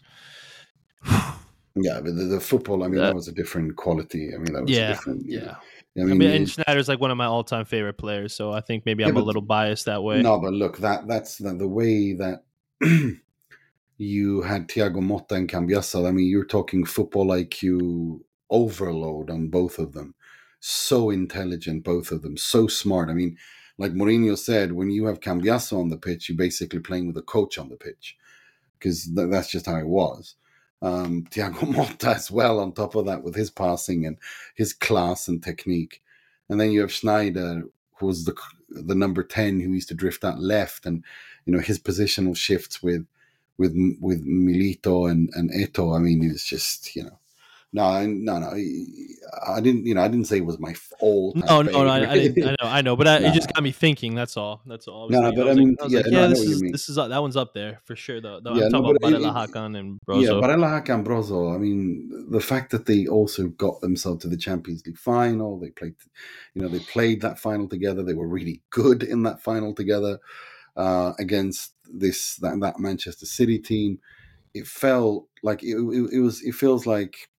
yeah 1.75 2.01
but 2.01 2.15
the, 2.17 2.25
the, 2.25 2.41
football 2.41 2.85
I 2.85 2.89
mean 2.89 3.01
that 3.01 3.15
was 3.15 3.29
a 3.29 3.33
different 3.33 3.77
quality 3.77 4.33
I 4.35 4.39
mean 4.39 4.53
that 4.53 4.63
was 4.63 4.71
yeah 4.71 4.89
different 4.89 5.23
yeah 5.27 5.57
I 5.95 6.05
mean, 6.05 6.13
I 6.13 6.15
mean, 6.15 6.31
and 6.31 6.47
Sneijder's 6.47 6.89
like 6.89 7.01
one 7.01 7.11
of 7.11 7.19
my 7.19 7.27
all-time 7.27 7.67
favorite 7.67 7.99
players, 7.99 8.35
so 8.35 8.51
I 8.51 8.63
think 8.63 8.87
maybe 8.87 9.05
I'm 9.05 9.15
yeah, 9.15 9.21
a 9.21 9.25
little 9.25 9.43
biased 9.43 9.85
that 9.85 10.03
way. 10.03 10.23
No, 10.23 10.41
but 10.41 10.55
look, 10.55 10.79
that 10.79 11.07
that's 11.07 11.37
the, 11.37 11.53
the 11.53 11.69
way 11.69 12.15
that 12.15 12.45
you 13.99 14.41
had 14.41 14.69
Thiago 14.69 15.03
Motta 15.03 15.33
and 15.33 15.51
Cambiasso. 15.51 16.09
I 16.09 16.13
mean, 16.13 16.29
you're 16.29 16.47
talking 16.47 16.87
football 16.87 17.27
IQ 17.27 18.21
overload 18.49 19.29
on 19.29 19.49
both 19.49 19.79
of 19.79 19.93
them. 19.93 20.15
So 20.61 21.11
intelligent, 21.11 21.85
both 21.85 22.11
of 22.11 22.23
them. 22.23 22.37
So 22.37 22.69
smart. 22.69 23.11
I 23.11 23.15
mean, 23.15 23.37
like 23.83 23.95
Mourinho 23.95 24.39
said, 24.39 24.71
when 24.71 24.91
you 24.91 25.07
have 25.07 25.19
Cambiasso 25.19 25.77
on 25.77 25.89
the 25.89 25.97
pitch, 25.97 26.29
you're 26.29 26.39
basically 26.39 26.79
playing 26.79 27.09
with 27.09 27.17
a 27.17 27.23
coach 27.23 27.59
on 27.59 27.69
the 27.69 27.75
pitch 27.75 28.17
because 28.79 29.07
th- 29.13 29.29
that's 29.29 29.51
just 29.51 29.67
how 29.67 29.77
it 29.77 29.89
was. 29.89 30.37
Um, 30.81 31.25
Thiago 31.33 31.75
Motta 31.75 32.15
as 32.15 32.31
well, 32.31 32.61
on 32.61 32.71
top 32.71 32.95
of 32.95 33.07
that, 33.07 33.25
with 33.25 33.35
his 33.35 33.51
passing 33.51 34.07
and 34.07 34.19
his 34.55 34.73
class 34.73 35.27
and 35.27 35.43
technique. 35.43 36.01
And 36.49 36.61
then 36.61 36.71
you 36.71 36.81
have 36.83 36.91
Sneijder, 36.91 37.65
who 37.97 38.07
was 38.07 38.25
the 38.25 38.37
the 38.69 38.95
number 38.95 39.25
10 39.25 39.61
who 39.61 39.73
used 39.73 39.89
to 39.89 39.95
drift 39.95 40.25
out 40.25 40.41
left 40.41 40.87
and 40.87 41.05
you 41.45 41.53
know 41.53 41.59
his 41.59 41.79
positional 41.79 42.35
shifts 42.35 42.83
with 42.83 43.05
with 43.59 43.75
with 44.01 44.25
Milito 44.25 45.11
and 45.11 45.29
and 45.35 45.51
Eto'o. 45.51 45.97
I 45.97 45.99
mean, 45.99 46.23
it's 46.23 46.45
just 46.45 46.95
you 46.95 47.03
know. 47.03 47.19
No, 47.75 48.07
no, 48.07 48.39
no. 48.39 48.49
I 49.47 49.61
didn't. 49.61 49.87
You 49.87 49.95
know, 49.95 50.03
I 50.03 50.09
didn't 50.09 50.27
say 50.27 50.37
it 50.37 50.45
was 50.45 50.59
my 50.59 50.75
all. 51.01 51.33
No, 51.35 51.63
no, 51.63 51.85
no. 51.85 51.89
I, 51.89 52.11
I, 52.11 52.15
didn't. 52.19 52.45
I 52.45 52.51
know, 52.51 52.71
I 52.71 52.83
know, 52.83 52.97
but 52.97 53.09
I, 53.09 53.19
no. 53.19 53.29
it 53.29 53.35
just 53.35 53.51
got 53.53 53.63
me 53.63 53.73
thinking. 53.73 54.15
That's 54.15 54.37
all. 54.37 54.61
That's 54.67 54.87
all. 54.87 55.09
No, 55.09 55.21
no, 55.23 55.33
but 55.33 55.49
I, 55.49 55.55
mean, 55.55 55.75
like, 55.81 55.91
yeah, 55.91 56.01
like, 56.01 56.13
yeah. 56.13 56.27
this 56.27 56.41
is 56.41 56.61
this 56.61 56.89
is 56.91 56.99
uh, 56.99 57.09
that 57.09 57.23
one's 57.23 57.37
up 57.37 57.55
there 57.55 57.81
for 57.85 57.97
sure. 57.97 58.21
Though, 58.21 58.41
though 58.41 58.55
yeah, 58.55 58.67
I'm 58.67 58.73
talking 58.73 58.97
no, 59.01 59.09
about 59.09 59.23
Barella, 59.23 59.49
Hakan, 59.49 59.79
and 59.79 59.99
Brozo. 60.07 60.23
Yeah, 60.23 60.31
Barella, 60.33 60.85
Hakan, 60.85 61.03
Brozo. 61.03 61.55
I 61.55 61.59
mean, 61.59 62.27
the 62.31 62.41
fact 62.41 62.73
that 62.73 62.85
they 62.85 63.07
also 63.07 63.49
got 63.49 63.81
themselves 63.81 64.23
to 64.23 64.29
the 64.29 64.37
Champions 64.37 64.87
League 64.87 64.99
final. 64.99 65.59
They 65.59 65.71
played, 65.71 65.95
you 66.53 66.63
know, 66.63 66.69
they 66.69 66.81
played 66.81 67.23
that 67.23 67.39
final 67.39 67.69
together. 67.69 68.03
They 68.03 68.15
were 68.15 68.29
really 68.29 68.61
good 68.69 69.03
in 69.03 69.23
that 69.23 69.43
final 69.43 69.75
together 69.75 70.19
uh, 70.77 71.15
against 71.19 71.73
this 71.91 72.37
that, 72.37 72.61
that 72.61 72.79
Manchester 72.79 73.25
City 73.25 73.59
team. 73.59 73.99
It 74.53 74.67
felt 74.67 75.27
like 75.43 75.63
it, 75.63 75.77
it, 75.77 76.11
it, 76.13 76.21
was. 76.21 76.43
It 76.43 76.55
feels 76.55 76.85
like 76.85 77.31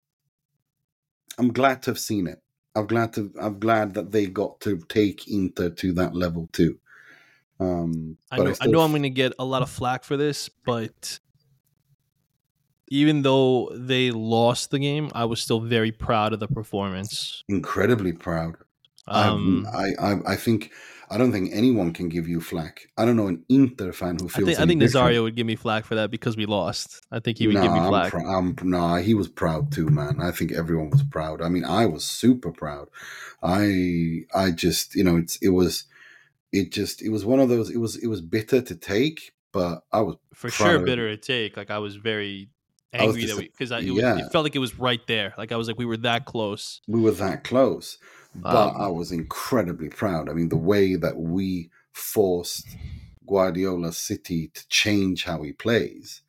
I'm 1.37 1.51
glad 1.51 1.81
to 1.83 1.91
have 1.91 1.99
seen 1.99 2.27
it. 2.27 2.39
I'm 2.75 2.87
glad 2.87 3.13
to. 3.13 3.31
I'm 3.39 3.59
glad 3.59 3.93
that 3.95 4.11
they 4.11 4.25
got 4.25 4.59
to 4.61 4.77
take 4.89 5.27
Inter 5.27 5.69
to 5.69 5.93
that 5.93 6.15
level 6.15 6.49
too. 6.53 6.79
Um, 7.59 8.17
I 8.31 8.37
know. 8.37 8.53
I, 8.61 8.67
know 8.67 8.81
I'm 8.81 8.91
going 8.91 9.03
to 9.03 9.09
get 9.09 9.33
a 9.37 9.45
lot 9.45 9.61
of 9.61 9.69
flack 9.69 10.03
for 10.03 10.17
this, 10.17 10.49
but 10.49 11.19
even 12.89 13.21
though 13.21 13.69
they 13.73 14.11
lost 14.11 14.71
the 14.71 14.79
game, 14.79 15.09
I 15.13 15.25
was 15.25 15.41
still 15.41 15.59
very 15.59 15.91
proud 15.91 16.33
of 16.33 16.39
the 16.39 16.47
performance. 16.47 17.43
Incredibly 17.47 18.11
proud. 18.11 18.55
Um, 19.07 19.67
I, 19.73 19.91
I 19.99 20.15
I 20.27 20.35
think 20.35 20.71
I 21.13 21.17
don't 21.17 21.31
think 21.31 21.51
anyone 21.53 21.93
can 21.93 22.09
give 22.09 22.27
you 22.27 22.41
flack. 22.41 22.87
I 22.97 23.05
don't 23.05 23.15
know 23.15 23.27
an 23.27 23.45
Inter 23.47 23.91
fan 23.91 24.17
who 24.19 24.29
feels. 24.29 24.49
I 24.49 24.51
think, 24.51 24.59
I 24.59 24.65
think 24.65 24.81
Nazario 24.81 25.21
would 25.21 25.35
give 25.35 25.45
me 25.45 25.55
flack 25.55 25.85
for 25.85 25.93
that 25.93 26.09
because 26.09 26.35
we 26.35 26.47
lost. 26.47 27.05
I 27.11 27.19
think 27.19 27.37
he 27.37 27.45
would 27.45 27.61
give 27.61 27.71
me 27.71 27.79
flack. 27.87 28.15
I'm, 28.15 28.55
pr- 28.55 28.63
I'm, 28.63 28.69
nah, 28.71 28.97
he 28.97 29.13
was 29.13 29.27
proud 29.27 29.71
too, 29.71 29.89
man. 29.89 30.19
I 30.19 30.31
think 30.31 30.51
everyone 30.51 30.89
was 30.89 31.03
proud. 31.03 31.39
I 31.39 31.49
mean, 31.49 31.65
I 31.65 31.85
was 31.85 32.03
super 32.03 32.51
proud. 32.51 32.87
I 33.43 34.21
I 34.33 34.49
just 34.49 34.95
you 34.95 35.03
know 35.03 35.17
it's 35.17 35.35
it 35.35 35.49
was 35.49 35.83
it 36.51 36.71
just 36.71 37.03
it 37.03 37.09
was 37.09 37.23
one 37.23 37.39
of 37.39 37.47
those. 37.47 37.69
It 37.69 37.77
was 37.77 37.95
it 37.95 38.07
was 38.07 38.21
bitter 38.21 38.61
to 38.61 38.75
take, 38.75 39.33
but 39.51 39.83
I 39.91 40.01
was 40.01 40.15
for 40.33 40.49
sure 40.49 40.79
bitter 40.79 41.15
to 41.15 41.17
take. 41.17 41.57
Like 41.57 41.69
I 41.69 41.77
was 41.77 41.95
very 41.95 42.49
angry 42.91 43.21
was 43.21 43.31
that 43.31 43.37
we 43.37 43.49
because 43.49 43.69
it, 43.69 43.83
yeah. 43.83 44.17
it 44.17 44.31
felt 44.31 44.45
like 44.45 44.55
it 44.55 44.59
was 44.59 44.79
right 44.79 45.05
there. 45.07 45.35
Like 45.37 45.51
I 45.51 45.57
was 45.57 45.67
like 45.67 45.77
we 45.77 45.85
were 45.85 45.97
that 45.97 46.25
close. 46.25 46.81
We 46.87 47.01
were 47.01 47.11
that 47.11 47.43
close. 47.43 47.99
But 48.35 48.75
um, 48.75 48.81
I 48.81 48.87
was 48.87 49.11
incredibly 49.11 49.89
proud. 49.89 50.29
I 50.29 50.33
mean, 50.33 50.49
the 50.49 50.55
way 50.55 50.95
that 50.95 51.17
we 51.17 51.69
forced 51.91 52.67
Guardiola 53.27 53.93
City 53.93 54.49
to 54.53 54.67
change 54.67 55.23
how 55.23 55.41
he 55.43 55.53
plays. 55.53 56.21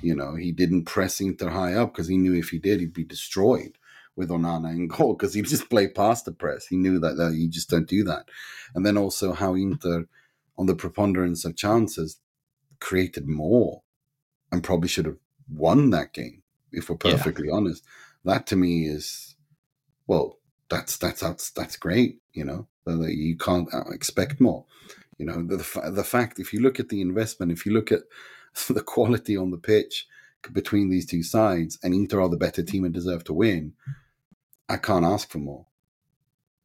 You 0.00 0.14
know, 0.14 0.36
he 0.36 0.52
didn't 0.52 0.84
press 0.84 1.20
Inter 1.20 1.50
high 1.50 1.74
up 1.74 1.92
because 1.92 2.08
he 2.08 2.16
knew 2.16 2.34
if 2.34 2.50
he 2.50 2.58
did, 2.58 2.80
he'd 2.80 2.92
be 2.92 3.04
destroyed 3.04 3.76
with 4.16 4.30
Onana 4.30 4.70
in 4.70 4.88
goal 4.88 5.14
because 5.14 5.34
he 5.34 5.42
just 5.54 5.68
played 5.68 5.94
past 5.94 6.24
the 6.24 6.32
press. 6.32 6.66
He 6.66 6.76
knew 6.76 6.98
that, 7.00 7.16
that 7.16 7.34
you 7.34 7.48
just 7.48 7.70
don't 7.70 7.88
do 7.88 8.04
that. 8.04 8.28
And 8.74 8.86
then 8.86 8.96
also 8.96 9.32
how 9.32 9.54
Inter, 9.54 10.06
on 10.56 10.66
the 10.66 10.74
preponderance 10.74 11.44
of 11.44 11.56
chances, 11.56 12.20
created 12.80 13.28
more 13.28 13.82
and 14.52 14.62
probably 14.62 14.88
should 14.88 15.06
have 15.06 15.18
won 15.50 15.90
that 15.90 16.12
game, 16.12 16.42
if 16.72 16.88
we're 16.88 16.96
perfectly 16.96 17.48
yeah. 17.48 17.54
honest. 17.54 17.84
That 18.24 18.46
to 18.48 18.56
me 18.56 18.86
is, 18.86 19.36
well, 20.06 20.37
that's 20.68 20.96
that's 20.96 21.20
that's 21.20 21.50
that's 21.50 21.76
great. 21.76 22.18
You 22.32 22.44
know, 22.44 22.66
you 22.86 23.36
can't 23.36 23.72
uh, 23.72 23.90
expect 23.90 24.40
more. 24.40 24.64
You 25.18 25.26
know, 25.26 25.42
the 25.42 25.56
the 25.90 26.04
fact 26.04 26.38
if 26.38 26.52
you 26.52 26.60
look 26.60 26.78
at 26.78 26.88
the 26.88 27.00
investment, 27.00 27.52
if 27.52 27.66
you 27.66 27.72
look 27.72 27.90
at 27.92 28.02
the 28.68 28.82
quality 28.82 29.36
on 29.36 29.50
the 29.50 29.58
pitch 29.58 30.06
between 30.52 30.88
these 30.88 31.06
two 31.06 31.22
sides, 31.22 31.78
and 31.82 31.92
Inter 31.94 32.20
are 32.20 32.28
the 32.28 32.36
better 32.36 32.62
team 32.62 32.84
and 32.84 32.94
deserve 32.94 33.24
to 33.24 33.32
win, 33.32 33.72
I 34.68 34.76
can't 34.76 35.04
ask 35.04 35.30
for 35.30 35.38
more. 35.38 35.66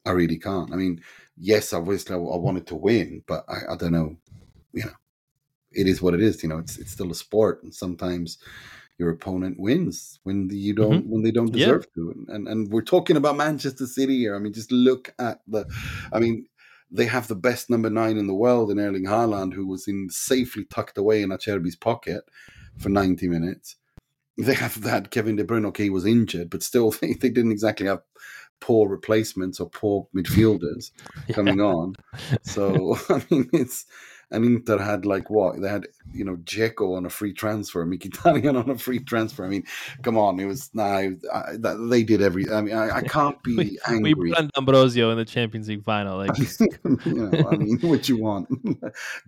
I 0.05 0.11
really 0.11 0.37
can't. 0.37 0.71
I 0.71 0.75
mean, 0.75 1.01
yes, 1.37 1.73
obviously 1.73 2.13
I, 2.13 2.19
I 2.19 2.37
wanted 2.37 2.67
to 2.67 2.75
win, 2.75 3.23
but 3.25 3.45
I, 3.47 3.73
I 3.73 3.75
don't 3.77 3.93
know. 3.93 4.17
You 4.73 4.85
know, 4.85 4.91
it 5.71 5.87
is 5.87 6.01
what 6.01 6.13
it 6.13 6.21
is. 6.21 6.43
You 6.43 6.49
know, 6.49 6.59
it's 6.59 6.77
it's 6.77 6.91
still 6.91 7.11
a 7.11 7.15
sport, 7.15 7.63
and 7.63 7.73
sometimes 7.73 8.37
your 9.03 9.11
opponent 9.11 9.59
wins 9.59 10.19
when 10.23 10.47
the, 10.47 10.55
you 10.55 10.73
don't 10.73 11.01
mm-hmm. 11.01 11.09
when 11.09 11.23
they 11.23 11.31
don't 11.31 11.51
deserve 11.51 11.85
yeah. 11.95 12.01
to. 12.01 12.25
And 12.29 12.47
and 12.47 12.71
we're 12.71 12.81
talking 12.81 13.17
about 13.17 13.35
Manchester 13.35 13.85
City 13.85 14.19
here. 14.19 14.35
I 14.35 14.39
mean, 14.39 14.53
just 14.53 14.71
look 14.71 15.13
at 15.19 15.41
the. 15.47 15.65
I 16.13 16.19
mean, 16.19 16.45
they 16.89 17.05
have 17.05 17.27
the 17.27 17.35
best 17.35 17.69
number 17.69 17.89
nine 17.89 18.17
in 18.17 18.27
the 18.27 18.33
world 18.33 18.71
in 18.71 18.79
Erling 18.79 19.05
Haaland, 19.05 19.53
who 19.53 19.67
was 19.67 19.87
in 19.87 20.07
safely 20.09 20.63
tucked 20.65 20.97
away 20.97 21.21
in 21.21 21.29
Acerbi's 21.29 21.75
pocket 21.75 22.23
for 22.77 22.89
ninety 22.89 23.27
minutes. 23.27 23.75
They 24.37 24.53
have 24.53 24.81
that 24.81 25.11
Kevin 25.11 25.35
De 25.35 25.43
Bruyne. 25.43 25.65
Okay, 25.67 25.83
he 25.83 25.89
was 25.89 26.05
injured, 26.05 26.49
but 26.49 26.63
still, 26.63 26.91
they, 27.01 27.13
they 27.13 27.29
didn't 27.29 27.51
exactly 27.51 27.87
have 27.87 28.01
poor 28.61 28.87
replacements 28.87 29.59
or 29.59 29.69
poor 29.69 30.07
midfielders 30.15 30.91
yeah. 31.27 31.35
coming 31.35 31.59
on. 31.59 31.95
So 32.43 32.97
I 33.09 33.21
mean, 33.29 33.49
it's 33.51 33.85
and 34.33 34.43
Inter 34.43 34.79
had 34.79 35.05
like 35.05 35.29
what 35.29 35.61
they 35.61 35.69
had, 35.69 35.87
you 36.11 36.25
know, 36.25 36.35
Dzeko 36.37 36.97
on 36.97 37.05
a 37.05 37.09
free 37.09 37.33
transfer, 37.33 37.85
Mkhitaryan 37.85 38.61
on 38.61 38.69
a 38.69 38.77
free 38.77 38.99
transfer. 38.99 39.45
I 39.45 39.49
mean, 39.49 39.63
come 40.01 40.17
on, 40.17 40.39
it 40.39 40.45
was 40.45 40.69
nah, 40.73 40.83
I, 40.83 41.11
that, 41.59 41.87
they 41.89 42.03
did 42.03 42.21
every. 42.21 42.49
I 42.49 42.61
mean, 42.61 42.75
I, 42.75 42.97
I 42.97 43.01
can't 43.01 43.41
be 43.43 43.55
We, 43.55 43.79
angry. 43.87 44.13
we 44.15 44.31
planned 44.31 44.51
Ambrosio 44.57 45.11
in 45.11 45.17
the 45.17 45.25
Champions 45.25 45.69
League 45.69 45.83
final. 45.83 46.17
Like, 46.17 46.37
you 46.59 46.97
know, 47.05 47.49
I 47.49 47.55
mean, 47.55 47.79
what 47.79 48.09
you 48.09 48.17
want? 48.17 48.49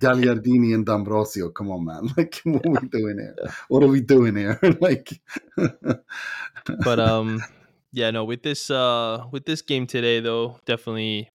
Gagliardini 0.02 0.74
and 0.74 0.86
D'Ambrosio. 0.86 1.50
Come 1.50 1.72
on, 1.72 1.86
man! 1.86 2.10
Like, 2.18 2.42
what 2.44 2.66
are 2.66 2.82
we 2.82 2.88
doing 2.88 3.20
here? 3.20 3.36
What 3.68 3.84
are 3.84 3.88
we 3.88 4.02
doing 4.02 4.36
here? 4.36 4.60
like, 4.80 5.22
but 6.84 7.00
um, 7.00 7.44
yeah, 7.92 8.12
no. 8.12 8.24
With 8.24 8.42
this 8.44 8.72
uh, 8.72 9.26
with 9.32 9.46
this 9.46 9.62
game 9.62 9.86
today, 9.86 10.20
though, 10.20 10.60
definitely 10.66 11.30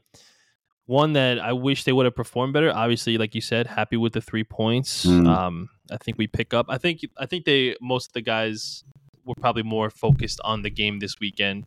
one 0.91 1.13
that 1.13 1.39
I 1.39 1.53
wish 1.53 1.85
they 1.85 1.93
would 1.93 2.05
have 2.05 2.17
performed 2.17 2.53
better. 2.53 2.73
Obviously, 2.75 3.17
like 3.17 3.35
you 3.37 3.41
said, 3.41 3.69
happy 3.69 3.97
with 3.97 4.13
the 4.13 4.21
three 4.21 4.43
points. 4.43 5.07
Mm. 5.07 5.29
Um, 5.29 5.69
I 5.91 5.97
think 5.99 6.19
we 6.19 6.27
pick 6.27 6.53
up. 6.53 6.67
I 6.69 6.79
think 6.79 7.01
I 7.17 7.27
think 7.27 7.45
they 7.45 7.77
most 7.81 8.09
of 8.09 8.13
the 8.15 8.23
guys 8.23 8.83
were 9.25 9.37
probably 9.37 9.63
more 9.63 9.89
focused 9.91 10.41
on 10.43 10.63
the 10.63 10.71
game 10.71 10.99
this 10.99 11.21
weekend, 11.21 11.65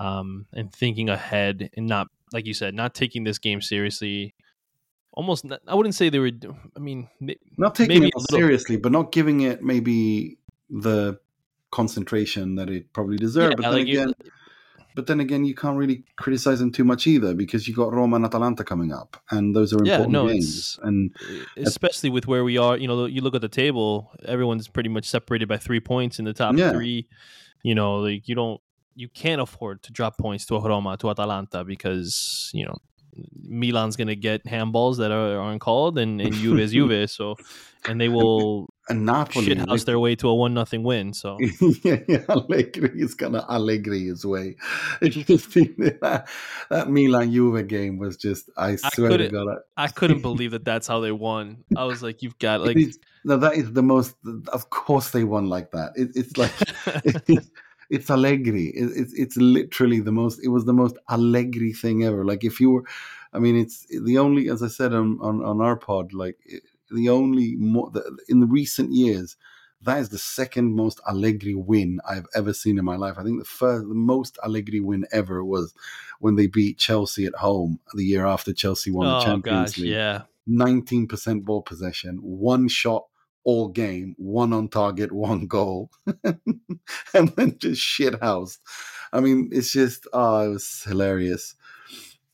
um, 0.00 0.46
and 0.54 0.72
thinking 0.72 1.10
ahead 1.10 1.68
and 1.76 1.86
not 1.86 2.08
like 2.32 2.46
you 2.46 2.54
said, 2.54 2.74
not 2.74 2.94
taking 2.94 3.24
this 3.24 3.38
game 3.38 3.60
seriously. 3.60 4.34
Almost, 5.12 5.44
not, 5.44 5.60
I 5.66 5.74
wouldn't 5.74 5.94
say 5.96 6.08
they 6.10 6.18
were. 6.20 6.30
I 6.76 6.78
mean, 6.78 7.08
not 7.56 7.74
taking 7.74 7.88
Maybe 7.96 8.06
it 8.08 8.16
little- 8.16 8.38
seriously, 8.38 8.76
but 8.76 8.92
not 8.92 9.12
giving 9.12 9.40
it 9.40 9.62
maybe 9.62 10.38
the 10.70 11.18
concentration 11.70 12.54
that 12.54 12.70
it 12.70 12.92
probably 12.92 13.16
deserved. 13.16 13.52
yeah, 13.52 13.56
but 13.56 13.62
then 13.62 13.72
like 13.72 13.86
you- 13.88 14.00
again, 14.02 14.14
but 14.98 15.06
then 15.06 15.20
again, 15.20 15.44
you 15.44 15.54
can't 15.54 15.76
really 15.76 16.02
criticize 16.16 16.58
them 16.58 16.72
too 16.72 16.82
much 16.82 17.06
either 17.06 17.32
because 17.32 17.68
you 17.68 17.72
got 17.82 17.92
Roma 17.92 18.16
and 18.16 18.24
Atalanta 18.24 18.64
coming 18.64 18.92
up, 18.92 19.16
and 19.30 19.54
those 19.54 19.72
are 19.72 19.78
Yeah, 19.84 19.92
important 19.92 20.12
no, 20.12 20.26
games. 20.26 20.76
And 20.82 21.14
especially 21.56 22.10
with 22.10 22.26
where 22.26 22.42
we 22.42 22.58
are. 22.58 22.76
You 22.76 22.88
know, 22.88 23.06
you 23.06 23.20
look 23.20 23.36
at 23.36 23.40
the 23.40 23.48
table; 23.48 24.10
everyone's 24.24 24.66
pretty 24.66 24.88
much 24.88 25.06
separated 25.08 25.46
by 25.48 25.56
three 25.56 25.78
points 25.78 26.18
in 26.18 26.24
the 26.24 26.32
top 26.32 26.56
Yeah. 26.58 26.72
three. 26.72 27.06
You 27.62 27.76
know, 27.76 28.00
like 28.00 28.26
you 28.26 28.34
don't, 28.34 28.60
you 28.96 29.08
can't 29.08 29.40
afford 29.40 29.84
to 29.84 29.92
drop 29.92 30.18
points 30.18 30.46
to 30.46 30.58
Roma, 30.58 30.96
to 30.96 31.10
Atalanta, 31.10 31.62
because 31.62 32.50
you 32.52 32.64
know 32.66 32.76
Milan's 33.42 33.96
going 33.96 34.08
to 34.08 34.16
get 34.16 34.44
handballs 34.44 34.98
that 34.98 35.10
are, 35.10 35.38
aren't 35.38 35.60
called, 35.60 35.98
and 35.98 36.20
and 36.20 36.34
Juve 36.34 36.60
is 36.60 36.72
Juve. 36.78 37.10
So, 37.10 37.36
and 37.86 38.00
they 38.00 38.08
will 38.08 38.68
and 38.88 39.04
Napoli, 39.04 39.46
shithouse 39.46 39.84
their 39.84 39.98
way 39.98 40.14
to 40.16 40.28
a 40.28 40.34
one 40.34 40.54
nothing 40.54 40.82
win. 40.82 41.12
So, 41.12 41.38
yeah, 41.82 41.98
yeah, 42.08 42.24
Allegri 42.28 43.00
is 43.00 43.14
gonna 43.14 43.44
Allegri 43.48 44.06
his 44.06 44.24
way. 44.24 44.56
That, 45.00 46.28
that 46.70 46.90
Milan 46.90 47.32
Juve 47.32 47.66
game 47.66 47.98
was 47.98 48.16
just. 48.16 48.50
I 48.56 48.76
swear 48.76 49.16
to 49.16 49.28
God, 49.28 49.48
I, 49.76 49.84
I 49.84 49.88
couldn't 49.88 50.22
believe 50.22 50.52
that 50.52 50.64
that's 50.64 50.86
how 50.86 51.00
they 51.00 51.12
won. 51.12 51.64
I 51.76 51.84
was 51.84 52.02
like, 52.02 52.22
you've 52.22 52.38
got 52.38 52.60
like. 52.60 52.76
it 52.76 52.88
is, 52.88 52.98
no, 53.24 53.36
that 53.36 53.54
is 53.54 53.72
the 53.72 53.82
most. 53.82 54.16
Of 54.52 54.70
course, 54.70 55.10
they 55.10 55.24
won 55.24 55.48
like 55.48 55.70
that. 55.72 55.92
It, 55.96 56.10
it's 56.14 56.36
like 56.36 56.52
it's, 57.04 57.50
it's 57.90 58.10
Allegri. 58.10 58.66
It, 58.66 58.90
it's 58.96 59.12
it's 59.14 59.36
literally 59.36 60.00
the 60.00 60.12
most. 60.12 60.40
It 60.42 60.48
was 60.48 60.64
the 60.64 60.72
most 60.72 60.96
Allegri 61.08 61.72
thing 61.72 62.04
ever. 62.04 62.24
Like 62.24 62.44
if 62.44 62.60
you 62.60 62.70
were, 62.70 62.84
I 63.32 63.38
mean, 63.38 63.56
it's 63.56 63.86
the 63.86 64.18
only, 64.18 64.48
as 64.48 64.62
I 64.62 64.68
said 64.68 64.92
on 64.92 65.18
on, 65.20 65.44
on 65.44 65.60
our 65.60 65.76
pod, 65.76 66.12
like 66.12 66.36
the 66.90 67.08
only 67.08 67.56
more 67.56 67.90
the, 67.90 68.18
in 68.28 68.40
the 68.40 68.46
recent 68.46 68.92
years. 68.92 69.36
That 69.82 70.00
is 70.00 70.08
the 70.08 70.18
second 70.18 70.74
most 70.74 71.00
Allegri 71.08 71.54
win 71.54 72.00
I've 72.04 72.26
ever 72.34 72.52
seen 72.52 72.78
in 72.78 72.84
my 72.84 72.96
life. 72.96 73.14
I 73.16 73.22
think 73.22 73.38
the 73.38 73.44
first, 73.44 73.86
the 73.86 73.94
most 73.94 74.36
Allegri 74.44 74.80
win 74.80 75.04
ever 75.12 75.44
was 75.44 75.72
when 76.18 76.34
they 76.34 76.48
beat 76.48 76.78
Chelsea 76.78 77.26
at 77.26 77.36
home 77.36 77.78
the 77.94 78.04
year 78.04 78.26
after 78.26 78.52
Chelsea 78.52 78.90
won 78.90 79.06
the 79.06 79.18
oh 79.18 79.24
Champions 79.24 79.70
gosh, 79.74 79.78
League. 79.78 79.92
yeah. 79.92 80.22
19% 80.48 81.44
ball 81.44 81.62
possession, 81.62 82.16
one 82.22 82.66
shot 82.66 83.06
all 83.48 83.68
game, 83.68 84.14
one 84.18 84.52
on 84.52 84.68
target, 84.68 85.10
one 85.28 85.46
goal, 85.46 85.90
and 87.14 87.28
then 87.34 87.56
just 87.58 87.80
shit 87.80 88.20
house. 88.20 88.58
I 89.10 89.20
mean, 89.20 89.48
it's 89.50 89.72
just, 89.72 90.06
oh, 90.12 90.44
it 90.44 90.48
was 90.50 90.82
hilarious. 90.86 91.54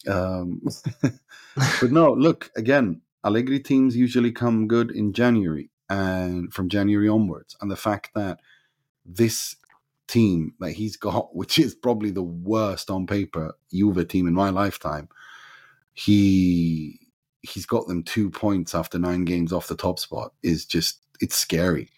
Um, 0.09 0.61
but 1.03 1.93
no, 1.93 2.13
look, 2.13 2.51
again, 2.57 3.01
Allegri 3.23 3.61
teams 3.61 3.97
usually 3.97 4.33
come 4.33 4.67
good 4.67 4.91
in 4.91 5.13
January 5.13 5.71
and 5.89 6.53
from 6.53 6.69
January 6.69 7.09
onwards. 7.09 7.57
And 7.61 7.71
the 7.71 7.77
fact 7.77 8.11
that 8.17 8.41
this 9.07 9.55
team 10.09 10.55
that 10.59 10.73
he's 10.73 10.97
got, 10.97 11.37
which 11.37 11.61
is 11.61 11.77
probably 11.77 12.11
the 12.11 12.25
worst 12.25 12.91
on 12.91 13.07
paper 13.07 13.57
Juve 13.73 14.09
team 14.09 14.27
in 14.27 14.35
my 14.35 14.51
lifetime, 14.51 15.09
he 15.93 16.99
he's 17.43 17.67
got 17.67 17.87
them 17.87 18.03
two 18.03 18.31
points 18.31 18.75
after 18.75 18.99
nine 18.99 19.25
games 19.25 19.53
off 19.53 19.69
the 19.69 19.77
top 19.77 20.01
spot 20.01 20.33
is 20.43 20.65
just 20.65 21.04
it's 21.21 21.37
scary. 21.37 21.89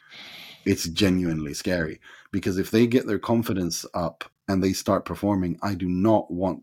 It's 0.64 0.88
genuinely 0.88 1.54
scary 1.54 2.00
because 2.32 2.58
if 2.58 2.70
they 2.70 2.86
get 2.86 3.06
their 3.06 3.18
confidence 3.18 3.86
up 3.94 4.24
and 4.48 4.62
they 4.62 4.72
start 4.72 5.04
performing, 5.04 5.58
I 5.62 5.74
do 5.74 5.88
not 5.88 6.30
want 6.30 6.62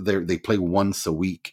they 0.00 0.16
they 0.16 0.38
play 0.38 0.58
once 0.58 1.06
a 1.06 1.12
week. 1.12 1.52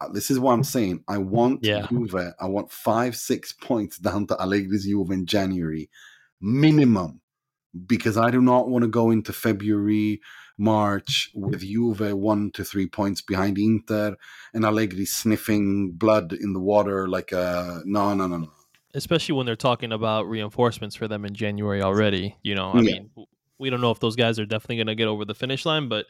Uh, 0.00 0.08
This 0.08 0.30
is 0.30 0.38
what 0.38 0.52
I'm 0.52 0.64
saying. 0.64 1.04
I 1.08 1.18
want 1.18 1.64
Yeah. 1.64 1.86
Juve. 1.88 2.34
I 2.40 2.46
want 2.46 2.70
five, 2.72 3.16
six 3.16 3.52
points 3.68 3.98
down 3.98 4.26
to 4.28 4.36
Allegri's 4.36 4.84
Juve 4.84 5.10
in 5.10 5.26
January, 5.26 5.90
minimum, 6.40 7.20
because 7.86 8.16
I 8.16 8.30
do 8.30 8.40
not 8.40 8.68
want 8.68 8.82
to 8.82 8.88
go 8.88 9.10
into 9.10 9.32
February, 9.32 10.20
March 10.58 11.30
with 11.34 11.60
Juve 11.60 12.12
one 12.14 12.50
to 12.52 12.64
three 12.64 12.88
points 12.88 13.20
behind 13.20 13.58
Inter 13.58 14.16
and 14.52 14.64
Allegri 14.64 15.04
sniffing 15.06 15.92
blood 15.92 16.32
in 16.32 16.52
the 16.52 16.60
water 16.60 17.08
like 17.08 17.30
a 17.32 17.80
no, 17.84 18.12
no, 18.14 18.26
no, 18.26 18.38
no. 18.38 18.52
Especially 18.94 19.34
when 19.34 19.44
they're 19.46 19.56
talking 19.56 19.92
about 19.92 20.28
reinforcements 20.28 20.96
for 20.96 21.06
them 21.08 21.24
in 21.24 21.34
January 21.34 21.82
already. 21.82 22.36
You 22.42 22.54
know, 22.54 22.70
I 22.70 22.76
Yeah. 22.80 23.00
mean, 23.00 23.10
we 23.58 23.70
don't 23.70 23.80
know 23.80 23.90
if 23.90 24.00
those 24.00 24.16
guys 24.16 24.38
are 24.38 24.46
definitely 24.46 24.76
going 24.76 24.86
to 24.86 24.94
get 24.94 25.08
over 25.08 25.24
the 25.24 25.34
finish 25.34 25.66
line, 25.66 25.88
but 25.88 26.06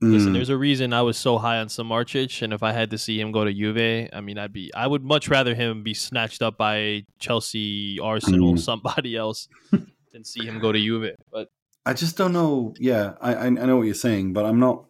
listen, 0.00 0.30
Mm, 0.30 0.34
there's 0.34 0.48
a 0.50 0.56
reason 0.56 0.92
I 0.92 1.02
was 1.02 1.16
so 1.16 1.38
high 1.38 1.58
on 1.58 1.68
Samardzic, 1.68 2.42
and 2.42 2.52
if 2.52 2.62
I 2.62 2.72
had 2.72 2.90
to 2.90 2.98
see 2.98 3.20
him 3.20 3.32
go 3.32 3.44
to 3.44 3.52
Juve, 3.52 4.08
I 4.12 4.20
mean, 4.20 4.38
I'd 4.38 4.52
be, 4.52 4.72
I 4.74 4.86
would 4.86 5.02
much 5.02 5.28
rather 5.28 5.54
him 5.54 5.82
be 5.82 5.94
snatched 5.94 6.42
up 6.42 6.56
by 6.58 7.04
Chelsea, 7.18 7.98
Arsenal, 8.00 8.54
Mm. 8.54 8.58
somebody 8.58 9.16
else, 9.16 9.48
than 10.12 10.24
see 10.24 10.44
him 10.44 10.60
go 10.60 10.70
to 10.72 10.78
Juve. 10.78 11.14
But 11.30 11.48
I 11.86 11.94
just 11.94 12.16
don't 12.16 12.32
know. 12.32 12.74
Yeah, 12.78 13.14
I, 13.20 13.34
I 13.34 13.46
I 13.46 13.48
know 13.50 13.76
what 13.78 13.86
you're 13.86 13.94
saying, 13.94 14.32
but 14.32 14.44
I'm 14.44 14.60
not. 14.60 14.84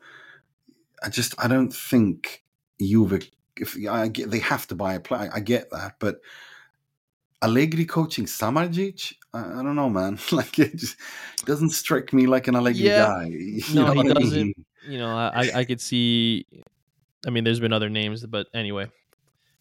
I 1.02 1.08
just 1.08 1.34
I 1.42 1.48
don't 1.48 1.72
think 1.72 2.42
Juve. 2.80 3.28
If 3.56 3.76
I 3.88 4.08
get, 4.08 4.30
they 4.30 4.38
have 4.40 4.66
to 4.68 4.74
buy 4.74 4.94
a 4.94 5.00
player. 5.00 5.30
I 5.32 5.40
get 5.40 5.70
that, 5.70 5.96
but 5.98 6.20
Allegri 7.42 7.84
coaching 7.84 8.24
Samardzic, 8.26 9.14
I, 9.34 9.40
I 9.40 9.62
don't 9.62 9.76
know, 9.76 9.90
man. 9.90 10.18
like 10.32 10.58
it 10.58 10.76
just 10.76 10.96
doesn't 11.44 11.70
strike 11.70 12.12
me 12.12 12.26
like 12.26 12.48
an 12.48 12.56
Allegri 12.56 12.84
Yeah. 12.86 12.98
guy. 12.98 13.24
You 13.30 13.62
No, 13.74 13.86
know 13.86 13.92
he 14.02 14.10
I 14.10 14.12
doesn't. 14.14 14.38
mean? 14.38 14.54
you 14.86 14.98
know, 14.98 15.10
I, 15.10 15.30
I- 15.46 15.58
I 15.60 15.64
could 15.64 15.80
see. 15.80 16.46
I 17.26 17.30
mean, 17.30 17.44
there's 17.44 17.60
been 17.60 17.72
other 17.72 17.88
names, 17.90 18.26
but 18.26 18.48
anyway, 18.52 18.90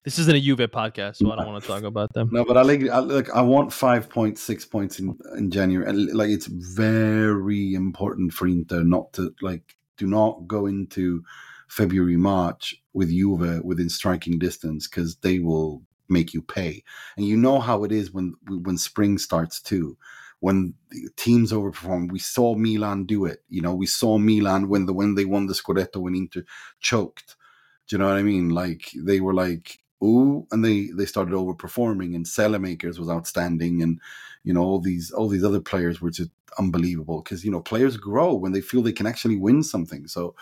this 0.03 0.17
isn't 0.17 0.35
a 0.35 0.39
Juve 0.39 0.57
podcast, 0.71 1.17
so 1.17 1.31
I 1.31 1.35
don't 1.35 1.45
want 1.47 1.63
to 1.63 1.67
talk 1.69 1.83
about 1.83 2.11
them. 2.13 2.29
No, 2.33 2.43
but 2.45 2.57
Allegri, 2.57 2.89
I, 2.89 2.99
look, 2.99 3.29
I 3.35 3.41
want 3.41 3.71
five 3.73 4.09
points, 4.09 4.41
six 4.41 4.65
points 4.65 4.99
in 4.99 5.17
in 5.37 5.51
January. 5.51 5.87
And, 5.89 6.13
Like 6.13 6.29
it's 6.29 6.47
very 6.47 7.73
important 7.73 8.33
for 8.33 8.47
Inter 8.47 8.83
not 8.83 9.13
to 9.13 9.33
like 9.41 9.75
do 9.97 10.07
not 10.07 10.47
go 10.47 10.65
into 10.67 11.23
February, 11.72 12.17
March 12.17 12.76
with 12.93 13.09
Juve 13.09 13.63
within 13.63 13.89
striking 13.89 14.38
distance 14.38 14.88
because 14.89 15.15
they 15.17 15.39
will 15.39 15.82
make 16.09 16.34
you 16.34 16.41
pay. 16.41 16.84
And 17.15 17.26
you 17.26 17.38
know 17.38 17.59
how 17.61 17.86
it 17.86 17.93
is 17.93 18.11
when 18.11 18.34
when 18.45 18.78
spring 18.78 19.17
starts 19.17 19.61
too. 19.61 19.97
When 20.41 20.74
teams 21.15 21.53
overperform, 21.53 22.11
we 22.11 22.19
saw 22.19 22.55
Milan 22.55 23.05
do 23.05 23.26
it. 23.26 23.43
You 23.47 23.61
know, 23.61 23.74
we 23.74 23.86
saw 23.86 24.17
Milan 24.17 24.67
when 24.67 24.86
the 24.86 24.91
when 24.91 25.15
they 25.15 25.24
won 25.24 25.45
the 25.45 25.53
Scudetto 25.53 26.01
when 26.01 26.15
Inter 26.15 26.43
choked. 26.82 27.38
Do 27.88 27.95
you 27.95 27.99
know 27.99 28.07
what 28.07 28.17
I 28.17 28.24
mean? 28.24 28.49
Like 28.49 28.91
they 28.97 29.22
were 29.22 29.34
like, 29.34 29.80
ooh, 30.03 30.45
and 30.51 30.65
they 30.65 30.89
they 30.93 31.05
started 31.05 31.34
overperforming. 31.34 32.15
And 32.15 32.61
Makers 32.61 32.99
was 32.99 33.09
outstanding, 33.09 33.82
and 33.82 34.01
you 34.43 34.53
know 34.53 34.61
all 34.63 34.79
these 34.79 35.11
all 35.11 35.27
these 35.27 35.43
other 35.43 35.59
players 35.61 36.01
were 36.01 36.11
just 36.11 36.29
unbelievable 36.59 37.21
because 37.21 37.45
you 37.45 37.51
know 37.51 37.61
players 37.61 37.95
grow 37.97 38.33
when 38.33 38.51
they 38.51 38.61
feel 38.61 38.81
they 38.81 38.91
can 38.91 39.05
actually 39.07 39.37
win 39.37 39.63
something. 39.63 40.07
So 40.07 40.35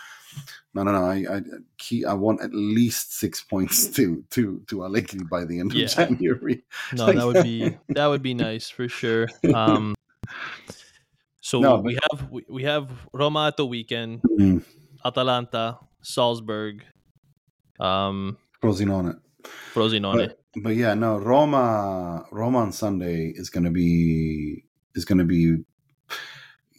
no, 0.74 0.82
no, 0.82 0.92
no. 0.92 1.04
I 1.04 1.36
I 1.36 1.40
key, 1.78 2.04
I 2.04 2.14
want 2.14 2.40
at 2.42 2.50
least 2.54 3.14
six 3.14 3.40
points 3.52 3.86
to 3.96 4.24
to 4.30 4.62
to 4.68 4.84
Allegri 4.84 5.20
by 5.30 5.44
the 5.44 5.60
end 5.60 5.72
of 5.72 5.78
Yeah. 5.78 5.86
January. 5.86 6.62
No, 6.94 7.06
Like- 7.06 7.16
that 7.16 7.26
would 7.26 7.42
be 7.44 7.76
that 7.90 8.06
would 8.06 8.22
be 8.22 8.34
nice 8.34 8.68
for 8.70 8.88
sure. 8.88 9.28
Um, 9.54 9.94
so 11.40 11.60
No, 11.60 11.76
we 11.80 11.98
have 12.10 12.30
we, 12.30 12.44
we 12.48 12.62
have 12.64 12.88
Roma 13.12 13.46
at 13.48 13.56
the 13.56 13.66
weekend, 13.66 14.22
Mm, 14.22 14.62
Atalanta, 15.04 15.78
Salzburg, 16.02 16.84
um, 17.80 18.36
Frosinone. 18.62 19.18
Frosinone. 19.42 20.28
But, 20.28 20.62
but 20.62 20.76
yeah, 20.76 20.94
no, 20.94 21.18
Roma 21.18 22.26
Roma 22.30 22.58
on 22.58 22.72
Sunday 22.72 23.32
is 23.34 23.50
gonna 23.50 23.70
be 23.70 24.64
is 24.94 25.04
gonna 25.04 25.24
be 25.24 25.58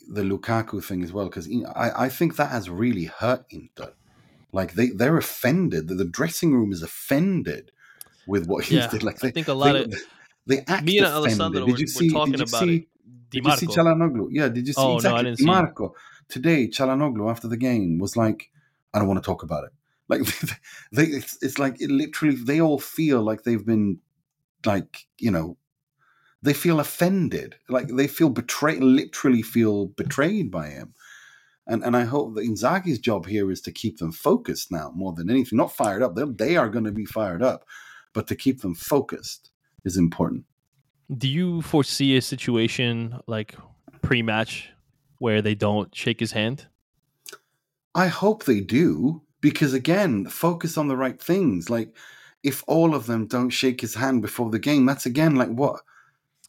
the 0.09 0.24
Lukaku 0.24 0.84
thing 0.84 1.03
as 1.03 1.14
well 1.14 1.26
because 1.26 1.47
I, 1.76 2.05
I 2.05 2.09
think 2.09 2.36
that 2.36 2.51
has 2.51 2.70
really 2.70 3.05
hurt 3.05 3.45
Inter. 3.49 3.93
Like 4.51 4.74
they 4.74 4.89
they're 4.89 5.18
offended. 5.18 5.88
The, 5.88 5.95
the 5.95 6.05
dressing 6.05 6.53
room 6.53 6.72
is 6.74 6.84
offended 6.84 7.72
with 8.28 8.47
what 8.47 8.66
he 8.66 8.76
Yeah, 8.78 8.88
did. 8.89 9.03
Like 9.03 9.24
I 9.24 9.30
think 9.30 9.47
a 9.47 9.53
lot 9.53 9.76
they, 9.76 9.84
of 9.84 9.93
they 10.47 10.59
act 10.68 10.84
me 10.84 10.97
and 10.97 11.07
offended. 11.07 11.16
Alessandro 11.16 11.62
Did 11.62 11.68
were, 11.68 11.80
you 11.80 11.88
were 11.88 11.88
see? 11.88 12.09
talking 12.09 12.34
Did 12.34 12.39
you 12.41 12.47
about 12.47 12.68
see? 12.68 12.88
Did 13.30 13.45
you 13.45 13.51
see 13.51 13.68
Calhanoglu? 13.68 14.28
Yeah, 14.32 14.49
did 14.49 14.68
you 14.68 14.74
see 14.74 14.82
Oh, 14.82 14.99
no, 14.99 15.16
I 15.16 15.24
exactly? 15.24 15.36
see. 15.36 15.45
Marco 15.45 15.95
today. 16.28 16.68
Calhanoglu 16.68 17.30
after 17.32 17.47
the 17.47 17.57
game 17.57 17.99
was 17.99 18.18
like, 18.18 18.49
"I 18.93 18.99
don't 18.99 19.07
want 19.07 19.24
to 19.24 19.26
talk 19.26 19.43
about 19.43 19.64
it." 19.64 19.72
Like 20.12 20.22
they, 20.91 21.05
it's, 21.05 21.41
it's 21.41 21.57
like 21.57 21.82
it 21.82 21.89
literally, 21.89 22.36
they 22.36 22.59
all 22.59 22.80
feel 22.80 23.24
like 23.24 23.43
they've 23.43 23.66
been, 23.66 23.99
like 24.66 25.07
you 25.18 25.32
know, 25.32 25.57
they 26.43 26.53
feel 26.53 26.80
offended, 26.80 27.55
like 27.70 27.88
they 27.88 28.07
feel 28.07 28.30
betrayed, 28.30 28.84
literally 28.84 29.41
feel 29.41 29.88
betrayed 29.88 30.51
by 30.51 30.68
him. 30.68 30.93
And 31.66 31.84
and 31.84 31.95
I 31.95 32.03
hope 32.03 32.36
that 32.36 32.45
Inzaghi's 32.45 32.99
job 32.99 33.26
here 33.26 33.49
is 33.49 33.62
to 33.62 33.72
keep 33.72 33.99
them 33.99 34.12
focused 34.12 34.72
now 34.72 34.91
more 34.93 35.14
than 35.14 35.30
anything, 35.30 35.57
not 35.57 35.76
fired 35.76 36.03
up. 36.03 36.16
They 36.16 36.26
they 36.26 36.57
are 36.57 36.70
going 36.70 36.86
to 36.86 36.91
be 36.91 37.05
fired 37.05 37.41
up, 37.41 37.66
but 38.14 38.28
to 38.28 38.36
keep 38.36 38.62
them 38.62 38.76
focused 38.76 39.51
is 39.86 39.95
important. 39.95 40.43
Do 41.18 41.30
you 41.30 41.62
foresee 41.62 42.18
a 42.18 42.22
situation 42.22 43.20
like 43.28 43.55
pre-match 44.01 44.72
where 45.20 45.41
they 45.41 45.55
don't 45.55 45.93
shake 45.95 46.20
his 46.20 46.32
hand? 46.32 46.68
I 47.93 48.07
hope 48.07 48.43
they 48.43 48.62
do 48.62 49.22
because 49.42 49.74
again, 49.74 50.26
focus 50.28 50.78
on 50.78 50.88
the 50.88 50.98
right 50.98 51.22
things. 51.22 51.70
Like 51.70 51.96
if 52.44 52.64
all 52.68 52.96
of 52.96 53.06
them 53.06 53.28
don't 53.28 53.50
shake 53.50 53.82
his 53.82 53.96
hand 53.96 54.22
before 54.22 54.50
the 54.50 54.60
game, 54.60 54.86
that's 54.86 55.06
again 55.06 55.36
like 55.36 55.50
what 55.50 55.82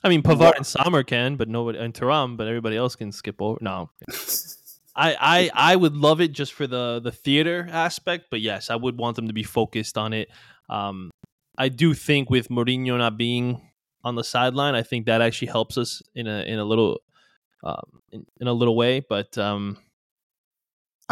I 0.04 0.08
mean, 0.08 0.22
Pavard 0.22 0.38
What- 0.38 0.56
and 0.56 0.66
Sommer 0.66 1.02
can, 1.02 1.36
but 1.36 1.48
nobody 1.48 1.78
and 1.78 1.94
Thuram, 1.94 2.36
but 2.36 2.46
everybody 2.48 2.76
else 2.76 2.96
can 2.96 3.12
skip 3.12 3.40
over. 3.40 3.58
No, 3.60 3.90
I, 4.96 5.16
I 5.20 5.50
I 5.72 5.76
would 5.76 5.96
love 5.96 6.20
it 6.20 6.32
just 6.32 6.52
for 6.52 6.66
the 6.66 7.00
the 7.00 7.12
theater 7.12 7.68
aspect, 7.70 8.26
but 8.30 8.40
yes, 8.40 8.70
I 8.70 8.76
would 8.76 8.98
want 8.98 9.16
them 9.16 9.28
to 9.28 9.32
be 9.32 9.42
focused 9.42 9.96
on 9.96 10.12
it. 10.12 10.28
Um, 10.68 11.10
I 11.56 11.68
do 11.68 11.94
think 11.94 12.30
with 12.30 12.48
Mourinho 12.48 12.98
not 12.98 13.16
being 13.16 13.60
on 14.04 14.16
the 14.16 14.24
sideline, 14.24 14.74
I 14.74 14.82
think 14.82 15.06
that 15.06 15.20
actually 15.22 15.48
helps 15.48 15.78
us 15.78 16.02
in 16.14 16.26
a 16.26 16.42
in 16.42 16.58
a 16.58 16.64
little 16.64 17.00
um, 17.62 18.00
in, 18.10 18.26
in 18.40 18.48
a 18.48 18.52
little 18.52 18.74
way. 18.76 19.00
But 19.00 19.38
um, 19.38 19.78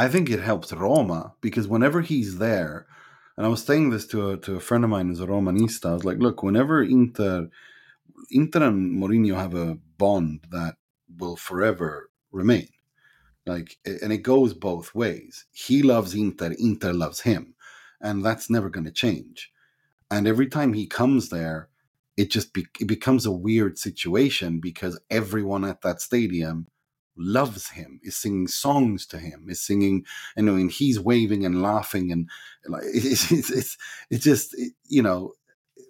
I 0.00 0.08
think 0.08 0.30
it 0.30 0.40
helps 0.40 0.72
Roma 0.72 1.34
because 1.42 1.68
whenever 1.68 2.00
he's 2.00 2.38
there, 2.38 2.86
and 3.36 3.44
I 3.44 3.50
was 3.50 3.62
saying 3.62 3.90
this 3.90 4.06
to 4.06 4.30
a, 4.30 4.36
to 4.38 4.56
a 4.56 4.60
friend 4.60 4.82
of 4.82 4.88
mine 4.88 5.08
who's 5.08 5.20
a 5.20 5.26
Romanista, 5.26 5.90
I 5.90 5.92
was 5.92 6.06
like, 6.06 6.16
look, 6.16 6.42
whenever 6.42 6.82
Inter, 6.82 7.50
Inter 8.30 8.62
and 8.68 8.98
Mourinho 8.98 9.36
have 9.36 9.54
a 9.54 9.76
bond 9.98 10.46
that 10.52 10.76
will 11.18 11.36
forever 11.36 12.08
remain. 12.32 12.70
Like, 13.44 13.76
and 13.84 14.10
it 14.10 14.22
goes 14.22 14.54
both 14.54 14.94
ways. 14.94 15.44
He 15.52 15.82
loves 15.82 16.14
Inter, 16.14 16.54
Inter 16.58 16.94
loves 16.94 17.20
him, 17.20 17.54
and 18.00 18.24
that's 18.24 18.48
never 18.48 18.70
going 18.70 18.86
to 18.86 18.90
change. 18.90 19.52
And 20.10 20.26
every 20.26 20.46
time 20.46 20.72
he 20.72 20.86
comes 20.86 21.28
there, 21.28 21.68
it 22.16 22.30
just 22.30 22.54
be, 22.54 22.64
it 22.80 22.86
becomes 22.86 23.26
a 23.26 23.32
weird 23.32 23.76
situation 23.76 24.60
because 24.60 24.98
everyone 25.10 25.66
at 25.66 25.82
that 25.82 26.00
stadium 26.00 26.68
loves 27.16 27.70
him, 27.70 28.00
is 28.02 28.16
singing 28.16 28.46
songs 28.48 29.06
to 29.06 29.18
him, 29.18 29.46
is 29.48 29.60
singing, 29.60 30.04
you 30.36 30.44
know, 30.44 30.54
and 30.54 30.70
he's 30.70 31.00
waving 31.00 31.44
and 31.44 31.62
laughing, 31.62 32.12
and 32.12 32.28
like 32.66 32.82
it's 32.94 33.30
it's 33.32 33.50
it's, 33.50 33.78
it's 34.10 34.24
just 34.24 34.54
it, 34.58 34.72
you 34.88 35.02
know 35.02 35.32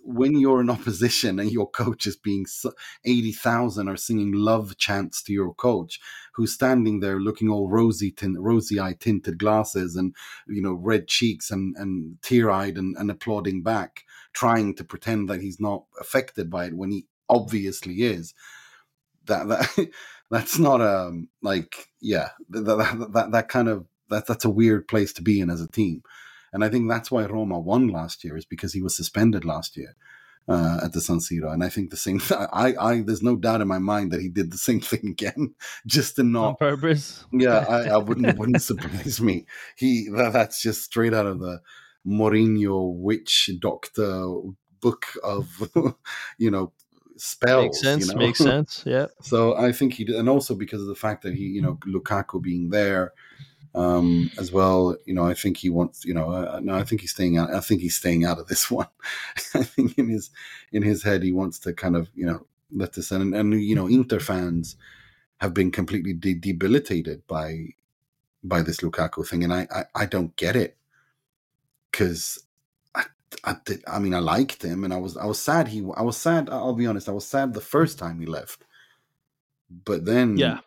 when 0.05 0.39
you're 0.39 0.61
in 0.61 0.71
opposition 0.71 1.39
and 1.39 1.51
your 1.51 1.69
coach 1.69 2.07
is 2.07 2.17
being 2.17 2.47
so- 2.47 2.73
80,000 3.05 3.89
are 3.89 3.97
singing 3.97 4.33
love 4.33 4.77
chants 4.79 5.23
to 5.25 5.33
your 5.33 5.55
coach 5.55 6.01
who's 6.35 6.53
standing 6.53 7.01
there 7.01 7.21
looking 7.21 7.51
all 7.51 7.69
rosy 7.69 8.11
tint, 8.11 8.37
rosy 8.39 8.81
eye 8.81 8.97
tinted 8.99 9.39
glasses 9.39 9.97
and 9.97 10.15
you 10.49 10.63
know 10.63 10.73
red 10.73 11.07
cheeks 11.09 11.51
and 11.51 11.77
and 11.77 12.17
tear 12.23 12.51
eyed 12.51 12.79
and, 12.79 12.97
and 12.97 13.11
applauding 13.11 13.63
back 13.63 14.05
trying 14.33 14.75
to 14.75 14.85
pretend 14.85 15.29
that 15.29 15.41
he's 15.41 15.61
not 15.61 15.85
affected 16.01 16.51
by 16.51 16.67
it 16.67 16.75
when 16.75 16.91
he 16.91 17.07
obviously 17.29 18.03
is 18.03 18.35
that 19.27 19.49
that 19.49 19.91
that's 20.31 20.59
not 20.59 20.81
um 20.81 21.29
like 21.43 21.89
yeah 22.01 22.31
that 22.49 22.65
that, 22.65 23.13
that, 23.13 23.33
that 23.33 23.49
kind 23.49 23.69
of 23.69 23.87
that 24.09 24.27
that's 24.27 24.45
a 24.45 24.51
weird 24.51 24.89
place 24.89 25.13
to 25.13 25.23
be 25.23 25.41
in 25.41 25.51
as 25.51 25.61
a 25.61 25.69
team 25.69 26.03
and 26.53 26.65
I 26.65 26.69
think 26.69 26.89
that's 26.89 27.11
why 27.11 27.25
Roma 27.25 27.59
won 27.59 27.89
last 27.89 28.25
year 28.25 28.37
is 28.37 28.45
because 28.45 28.73
he 28.73 28.83
was 28.83 28.97
suspended 28.97 29.45
last 29.45 29.77
year 29.77 29.95
uh, 30.49 30.81
at 30.83 30.93
the 30.93 31.01
San 31.01 31.19
Siro. 31.19 31.53
And 31.53 31.63
I 31.63 31.69
think 31.69 31.91
the 31.91 31.97
same. 31.97 32.21
I, 32.31 32.75
I, 32.79 33.01
there's 33.03 33.23
no 33.23 33.37
doubt 33.37 33.61
in 33.61 33.69
my 33.69 33.79
mind 33.79 34.11
that 34.13 34.21
he 34.21 34.29
did 34.29 34.53
the 34.53 34.59
same 34.59 34.81
thing 34.81 35.09
again, 35.09 35.55
just 35.87 36.17
to 36.17 36.23
on 36.23 36.33
not. 36.33 36.59
purpose, 36.59 37.25
Yeah, 37.33 37.59
I, 37.59 37.89
I 37.91 37.97
wouldn't 37.99 38.39
wouldn't 38.39 38.63
surprise 38.63 39.21
me. 39.21 39.47
He 39.77 40.09
that, 40.15 40.33
that's 40.33 40.61
just 40.61 40.83
straight 40.83 41.15
out 41.15 41.27
of 41.27 41.41
the 41.41 41.61
Mourinho 42.07 42.95
witch 42.95 43.51
doctor 43.61 44.35
book 44.81 45.07
of 45.23 45.71
you 46.39 46.51
know 46.51 46.73
spells. 47.21 47.65
makes 47.65 47.81
sense. 47.81 48.09
You 48.09 48.15
know? 48.15 48.19
Makes 48.19 48.39
sense. 48.51 48.83
Yeah. 48.87 49.07
So 49.23 49.57
I 49.57 49.73
think 49.73 49.95
he 49.95 50.05
did, 50.05 50.17
and 50.17 50.29
also 50.29 50.55
because 50.55 50.81
of 50.81 50.89
the 50.89 50.95
fact 50.95 51.23
that 51.23 51.35
he, 51.35 51.45
you 51.45 51.63
know, 51.63 51.79
Lukaku 51.87 52.41
being 52.43 52.71
there 52.71 53.13
um, 53.75 54.31
as 54.39 54.51
well. 54.53 54.97
You 55.07 55.15
know, 55.15 55.27
I 55.27 55.35
think 55.35 55.59
he 55.59 55.71
wants. 55.71 56.05
You 56.05 56.15
know, 56.15 56.31
uh, 56.31 56.61
no, 56.63 56.75
I 56.75 56.85
think 56.85 57.01
he's 57.01 57.13
staying 57.13 57.39
out. 57.39 57.53
I 57.53 57.61
think 57.61 57.81
he's 57.81 57.97
staying 57.97 58.25
out 58.25 58.39
of 58.39 58.49
this 58.49 58.71
one. 58.71 58.89
I 59.55 59.63
think 59.63 59.97
in 59.99 60.09
his 60.09 60.31
in 60.73 60.83
his 60.83 61.03
head 61.03 61.23
he 61.23 61.33
wants 61.33 61.59
to 61.61 61.73
kind 61.73 61.97
of 61.97 62.11
you 62.15 62.27
know 62.27 62.47
let 62.73 62.93
this 62.93 63.11
in, 63.11 63.21
and, 63.21 63.35
and 63.35 63.63
you 63.63 63.75
know, 63.75 63.87
Inter 63.87 64.21
fans 64.21 64.77
have 65.39 65.55
been 65.55 65.71
completely 65.71 66.13
de- 66.13 66.35
debilitated 66.35 67.27
by 67.27 67.69
by 68.43 68.63
this 68.63 68.79
Lukaku 68.79 69.27
thing, 69.27 69.45
and 69.45 69.53
I 69.53 69.67
I, 69.71 69.85
I 69.95 70.07
don't 70.07 70.35
get 70.37 70.57
it 70.57 70.77
because. 71.91 72.45
I, 73.45 73.53
I, 73.53 73.57
did, 73.65 73.83
I 73.87 73.99
mean, 73.99 74.15
I 74.15 74.19
liked 74.19 74.63
him, 74.63 74.85
and 74.85 74.93
I 74.93 74.97
was 74.99 75.17
I 75.17 75.27
was 75.27 75.41
sad. 75.41 75.69
He, 75.69 75.81
I 75.97 76.03
was 76.03 76.17
sad. 76.17 76.49
I'll 76.51 76.75
be 76.75 76.87
honest. 76.87 77.09
I 77.09 77.13
was 77.13 77.27
sad 77.27 77.55
the 77.55 77.61
first 77.61 77.99
time 77.99 78.21
he 78.21 78.27
left, 78.27 78.65
but 79.85 80.05
then 80.05 80.37
Yeah. 80.39 80.61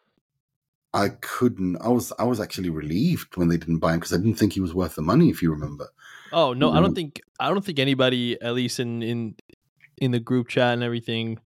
I 0.94 1.10
couldn't. 1.10 1.78
I 1.78 1.90
was 1.90 2.14
I 2.20 2.24
was 2.24 2.40
actually 2.40 2.70
relieved 2.70 3.36
when 3.36 3.48
they 3.48 3.58
didn't 3.58 3.80
buy 3.80 3.94
him 3.94 4.00
because 4.00 4.14
I 4.14 4.18
didn't 4.18 4.36
think 4.36 4.54
he 4.54 4.62
was 4.62 4.76
worth 4.76 4.96
the 4.96 5.02
money. 5.02 5.30
If 5.30 5.42
you 5.42 5.52
remember, 5.52 5.90
Oh 6.32 6.54
no, 6.54 6.72
I 6.72 6.76
Yeah. 6.76 6.82
don't 6.82 6.96
think 6.96 7.22
I 7.40 7.50
don't 7.50 7.66
think 7.66 7.80
anybody, 7.80 8.40
at 8.42 8.54
least 8.54 8.80
in 8.80 9.02
in 9.02 9.36
in 9.98 10.12
the 10.12 10.20
group 10.20 10.48
chat 10.50 10.74
and 10.74 10.84
everything, 10.84 11.40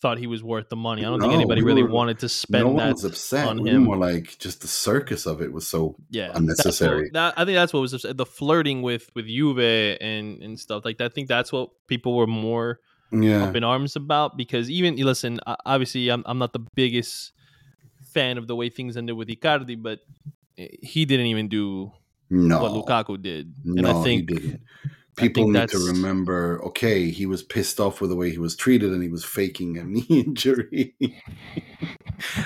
thought 0.00 0.18
he 0.18 0.26
was 0.28 0.42
worth 0.42 0.68
the 0.68 0.76
money. 0.76 1.02
I 1.04 1.08
don't 1.08 1.20
think 1.20 1.32
anybody 1.32 1.60
we 1.62 1.66
really 1.66 1.82
were- 1.82 1.90
wanted 1.90 2.18
to 2.20 2.28
spend 2.28 2.64
no 2.64 2.70
one 2.72 2.76
that 2.86 2.92
was 2.94 3.04
upset. 3.04 3.48
on 3.48 3.62
We 3.62 3.70
him. 3.70 3.80
were 3.86 3.96
more 3.96 4.08
like 4.08 4.38
just 4.38 4.60
the 4.60 4.68
circus 4.68 5.26
of 5.26 5.42
it 5.42 5.52
was 5.52 5.66
so. 5.66 5.96
yeah, 6.10 6.30
unnecessary. 6.34 7.04
What, 7.04 7.12
that, 7.14 7.34
I 7.36 7.44
think 7.44 7.56
that's 7.56 7.72
what 7.72 7.80
was 7.80 7.92
upset- 7.94 8.16
the 8.16 8.26
flirting 8.26 8.82
with 8.82 9.10
with 9.14 9.26
Juve 9.26 9.58
and 10.00 10.42
and 10.42 10.58
stuff 10.58 10.84
like 10.84 10.98
that. 10.98 11.06
I 11.06 11.08
think 11.14 11.28
that's 11.28 11.52
what 11.52 11.70
people 11.88 12.14
were 12.16 12.26
more 12.28 12.78
Yeah, 13.10 13.44
up 13.48 13.56
in 13.56 13.64
arms 13.64 13.96
about 13.96 14.36
because 14.36 14.70
even 14.70 14.96
listen, 14.96 15.40
obviously 15.66 16.08
I'm 16.10 16.22
I'm 16.26 16.38
not 16.38 16.52
the 16.52 16.64
biggest 16.74 17.32
fan 18.14 18.38
of 18.38 18.46
the 18.46 18.54
way 18.56 18.68
things 18.70 18.96
ended 18.96 19.16
with 19.16 19.28
Icardi, 19.28 19.76
but 19.82 20.00
eh, 20.56 20.68
he 20.82 21.04
didn't 21.04 21.26
even 21.26 21.48
do 21.48 21.92
no, 22.30 22.60
what 22.62 22.72
Lukaku 22.72 23.20
did, 23.20 23.52
and 23.64 23.74
no, 23.82 24.00
I 24.00 24.04
think 24.04 24.28
he 24.30 24.36
didn't. 24.36 24.60
I 24.84 24.88
People 25.18 25.48
need 25.48 25.68
to 25.70 25.78
remember. 25.78 26.60
Okay, 26.66 27.10
he 27.10 27.26
was 27.26 27.42
pissed 27.42 27.80
off 27.80 28.00
with 28.00 28.10
the 28.10 28.16
way 28.16 28.30
he 28.30 28.38
was 28.38 28.56
treated, 28.56 28.92
and 28.92 29.02
he 29.02 29.08
was 29.08 29.24
faking 29.24 29.76
a 29.78 29.84
knee 29.84 30.06
injury. 30.08 30.94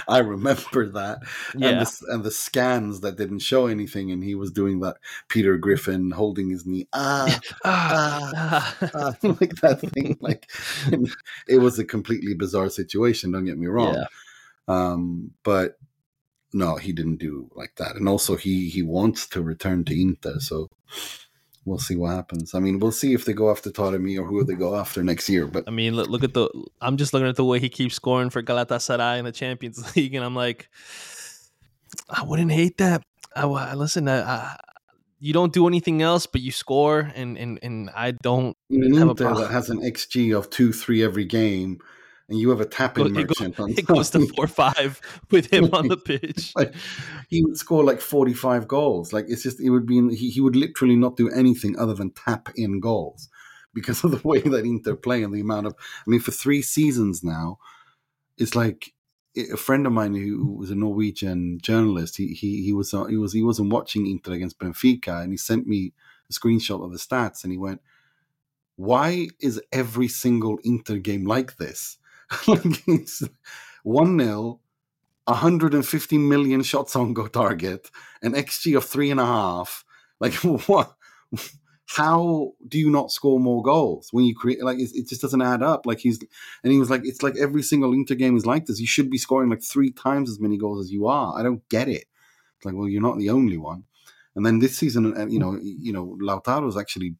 I 0.08 0.18
remember 0.18 0.88
that. 0.90 1.20
and 1.54 1.62
the, 1.80 2.00
and 2.08 2.24
the 2.24 2.30
scans 2.30 3.00
that 3.00 3.16
didn't 3.16 3.40
show 3.40 3.66
anything, 3.66 4.10
and 4.10 4.22
he 4.22 4.34
was 4.34 4.50
doing 4.50 4.80
that 4.80 4.96
Peter 5.28 5.56
Griffin 5.56 6.10
holding 6.10 6.50
his 6.50 6.66
knee. 6.66 6.88
Ah, 6.92 7.40
Ah, 7.64 8.76
ah, 8.94 9.16
like 9.22 9.54
that 9.56 9.80
thing. 9.80 10.16
Like 10.20 10.50
it 11.48 11.58
was 11.58 11.78
a 11.78 11.84
completely 11.84 12.34
bizarre 12.34 12.68
situation. 12.68 13.32
Don't 13.32 13.44
get 13.44 13.58
me 13.58 13.66
wrong. 13.66 13.94
Yeah. 13.94 14.06
Um, 14.68 15.32
but 15.42 15.78
no, 16.52 16.76
he 16.76 16.92
didn't 16.92 17.16
do 17.16 17.50
like 17.54 17.74
that. 17.76 17.96
And 17.96 18.08
also, 18.08 18.36
he 18.36 18.68
he 18.68 18.82
wants 18.82 19.26
to 19.28 19.42
return 19.42 19.84
to 19.84 20.00
Inter, 20.00 20.38
so 20.38 20.68
we'll 21.64 21.78
see 21.78 21.96
what 21.96 22.10
happens. 22.12 22.54
I 22.54 22.60
mean, 22.60 22.78
we'll 22.78 22.92
see 22.92 23.14
if 23.14 23.24
they 23.24 23.32
go 23.32 23.50
after 23.50 23.70
Taremi 23.70 24.18
or 24.18 24.24
who 24.24 24.44
they 24.44 24.54
go 24.54 24.76
after 24.76 25.02
next 25.02 25.28
year. 25.28 25.46
But 25.46 25.64
I 25.66 25.70
mean, 25.70 25.94
look, 25.94 26.08
look 26.08 26.24
at 26.24 26.34
the. 26.34 26.48
I'm 26.80 26.96
just 26.96 27.12
looking 27.12 27.28
at 27.28 27.36
the 27.36 27.44
way 27.44 27.58
he 27.58 27.68
keeps 27.68 27.94
scoring 27.94 28.30
for 28.30 28.42
Galatasaray 28.42 29.18
in 29.18 29.24
the 29.24 29.32
Champions 29.32 29.96
League, 29.96 30.14
and 30.14 30.24
I'm 30.24 30.34
like, 30.34 30.68
I 32.10 32.22
wouldn't 32.22 32.52
hate 32.52 32.78
that. 32.78 33.02
I, 33.34 33.46
I 33.46 33.74
listen. 33.74 34.08
I, 34.08 34.22
I, 34.22 34.56
you 35.20 35.32
don't 35.32 35.52
do 35.52 35.68
anything 35.68 36.02
else, 36.02 36.26
but 36.26 36.40
you 36.40 36.50
score, 36.50 37.12
and 37.14 37.38
and 37.38 37.58
and 37.62 37.90
I 37.94 38.10
don't. 38.10 38.56
in 38.68 38.82
an 38.84 38.94
Have 38.94 39.08
a 39.10 39.14
problem. 39.14 39.42
that 39.44 39.52
has 39.52 39.70
an 39.70 39.80
XG 39.80 40.36
of 40.36 40.50
two, 40.50 40.72
three 40.72 41.02
every 41.02 41.24
game, 41.24 41.78
and 42.32 42.40
you 42.40 42.50
have 42.50 42.60
a 42.60 42.66
tapping 42.66 43.06
It, 43.06 43.12
go, 43.12 43.20
merchant 43.20 43.60
on 43.60 43.70
it 43.70 43.86
goes 43.86 44.10
to 44.10 44.26
four 44.36 44.46
five 44.46 45.00
with 45.30 45.52
him 45.52 45.70
on 45.72 45.88
the 45.88 45.96
pitch. 45.96 46.52
like 46.56 46.74
he 47.28 47.44
would 47.44 47.56
score 47.56 47.84
like 47.84 48.00
45 48.00 48.66
goals 48.66 49.12
like 49.12 49.26
it's 49.28 49.42
just 49.42 49.60
it 49.60 49.70
would 49.70 49.86
be 49.86 50.00
he, 50.16 50.30
he 50.30 50.40
would 50.40 50.56
literally 50.56 50.96
not 50.96 51.16
do 51.16 51.28
anything 51.30 51.78
other 51.78 51.94
than 51.94 52.10
tap 52.10 52.48
in 52.56 52.80
goals 52.80 53.28
because 53.74 54.04
of 54.04 54.10
the 54.10 54.26
way 54.26 54.40
that 54.40 54.64
inter 54.64 54.96
play 54.96 55.22
and 55.22 55.32
the 55.32 55.40
amount 55.40 55.66
of 55.66 55.74
i 55.78 56.10
mean 56.10 56.20
for 56.20 56.30
three 56.30 56.62
seasons 56.62 57.22
now 57.22 57.58
it's 58.36 58.54
like 58.54 58.92
eh, 59.36 59.44
a 59.52 59.56
friend 59.56 59.86
of 59.86 59.92
mine 59.92 60.14
who 60.14 60.54
was 60.54 60.70
a 60.70 60.74
norwegian 60.74 61.58
journalist 61.62 62.16
he 62.16 62.28
he, 62.28 62.64
he 62.64 62.72
was 62.72 62.90
he 63.08 63.16
was 63.16 63.32
he 63.32 63.42
wasn't 63.42 63.72
watching 63.72 64.06
inter 64.06 64.32
against 64.32 64.58
benfica 64.58 65.22
and 65.22 65.32
he 65.32 65.36
sent 65.36 65.66
me 65.66 65.92
a 66.28 66.32
screenshot 66.32 66.84
of 66.84 66.92
the 66.92 66.98
stats 66.98 67.44
and 67.44 67.52
he 67.52 67.58
went 67.58 67.80
why 68.76 69.28
is 69.40 69.60
every 69.70 70.08
single 70.08 70.58
Inter 70.64 70.96
game 70.96 71.24
like 71.24 71.56
this? 71.56 71.98
like 72.46 72.86
it's 72.86 73.22
1 73.84 74.18
0, 74.18 74.60
150 75.24 76.18
million 76.18 76.62
shots 76.62 76.96
on 76.96 77.14
go 77.14 77.26
target, 77.26 77.90
an 78.22 78.32
XG 78.32 78.76
of 78.76 78.84
three 78.84 79.10
and 79.10 79.20
a 79.20 79.26
half. 79.26 79.84
Like, 80.20 80.34
what? 80.66 80.94
How 81.86 82.52
do 82.66 82.78
you 82.78 82.90
not 82.90 83.10
score 83.10 83.38
more 83.38 83.62
goals 83.62 84.08
when 84.12 84.24
you 84.24 84.34
create? 84.34 84.62
Like, 84.62 84.78
it, 84.78 84.90
it 84.94 85.08
just 85.08 85.20
doesn't 85.20 85.42
add 85.42 85.62
up. 85.62 85.84
Like, 85.84 85.98
he's, 85.98 86.18
and 86.62 86.72
he 86.72 86.78
was 86.78 86.88
like, 86.88 87.02
it's 87.04 87.22
like 87.22 87.36
every 87.36 87.62
single 87.62 87.92
Inter 87.92 88.14
game 88.14 88.36
is 88.36 88.46
like 88.46 88.66
this. 88.66 88.80
You 88.80 88.86
should 88.86 89.10
be 89.10 89.18
scoring 89.18 89.50
like 89.50 89.62
three 89.62 89.90
times 89.90 90.30
as 90.30 90.40
many 90.40 90.56
goals 90.56 90.84
as 90.84 90.92
you 90.92 91.06
are. 91.06 91.38
I 91.38 91.42
don't 91.42 91.68
get 91.68 91.88
it. 91.88 92.04
It's 92.56 92.64
like, 92.64 92.74
well, 92.74 92.88
you're 92.88 93.02
not 93.02 93.18
the 93.18 93.30
only 93.30 93.58
one. 93.58 93.84
And 94.34 94.46
then 94.46 94.60
this 94.60 94.78
season, 94.78 95.14
uh, 95.14 95.26
you 95.26 95.38
know, 95.38 95.58
you 95.60 95.92
know, 95.92 96.16
Lautaro's 96.22 96.76
actually 96.76 97.16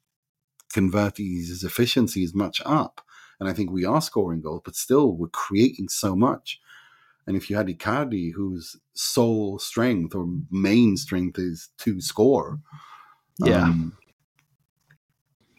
converting 0.72 1.36
his 1.36 1.62
efficiency 1.62 2.22
is 2.24 2.34
much 2.34 2.62
up. 2.64 3.02
And 3.43 3.51
I 3.51 3.55
think 3.55 3.72
we 3.72 3.84
are 3.84 4.01
scoring 4.01 4.40
goals, 4.40 4.62
but 4.64 4.76
still 4.76 5.16
we're 5.16 5.26
creating 5.26 5.88
so 5.88 6.14
much. 6.14 6.61
And 7.26 7.36
if 7.36 7.51
you 7.51 7.57
had 7.57 7.66
Icardi, 7.66 8.32
whose 8.32 8.76
sole 8.95 9.59
strength 9.59 10.14
or 10.14 10.28
main 10.53 10.97
strength 10.97 11.40
is 11.40 11.70
to 11.78 12.01
score, 12.01 12.61
Yeah. 13.45 13.64
um, 13.64 13.97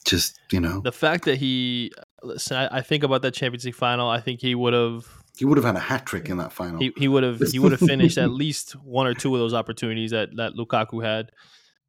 just 0.06 0.40
you 0.50 0.62
know, 0.62 0.80
The 0.80 0.94
fact 0.94 1.26
that 1.26 1.38
he 1.40 1.92
listen, 2.24 2.56
I, 2.56 2.78
I 2.78 2.82
think 2.82 3.04
about 3.04 3.22
that 3.24 3.34
Champions 3.34 3.66
League 3.66 3.76
final. 3.76 4.08
I 4.10 4.22
think 4.22 4.40
he 4.40 4.56
would 4.56 4.74
have 4.74 5.06
he 5.38 5.44
would 5.44 5.58
have 5.58 5.66
had 5.66 5.76
a 5.76 5.80
hat 5.80 6.06
trick 6.06 6.30
in 6.30 6.38
that 6.38 6.54
final. 6.54 6.80
he, 6.80 6.94
he 6.96 7.10
would 7.10 7.24
have 7.24 7.42
he 7.52 7.60
would 7.60 7.74
have 7.74 7.82
finished 7.82 8.18
at 8.18 8.30
least 8.44 8.74
one 8.78 9.08
or 9.08 9.14
two 9.14 9.34
of 9.36 9.42
those 9.42 9.54
opportunities 9.54 10.12
that 10.12 10.36
that 10.38 10.54
Lukaku 10.54 11.04
had. 11.04 11.32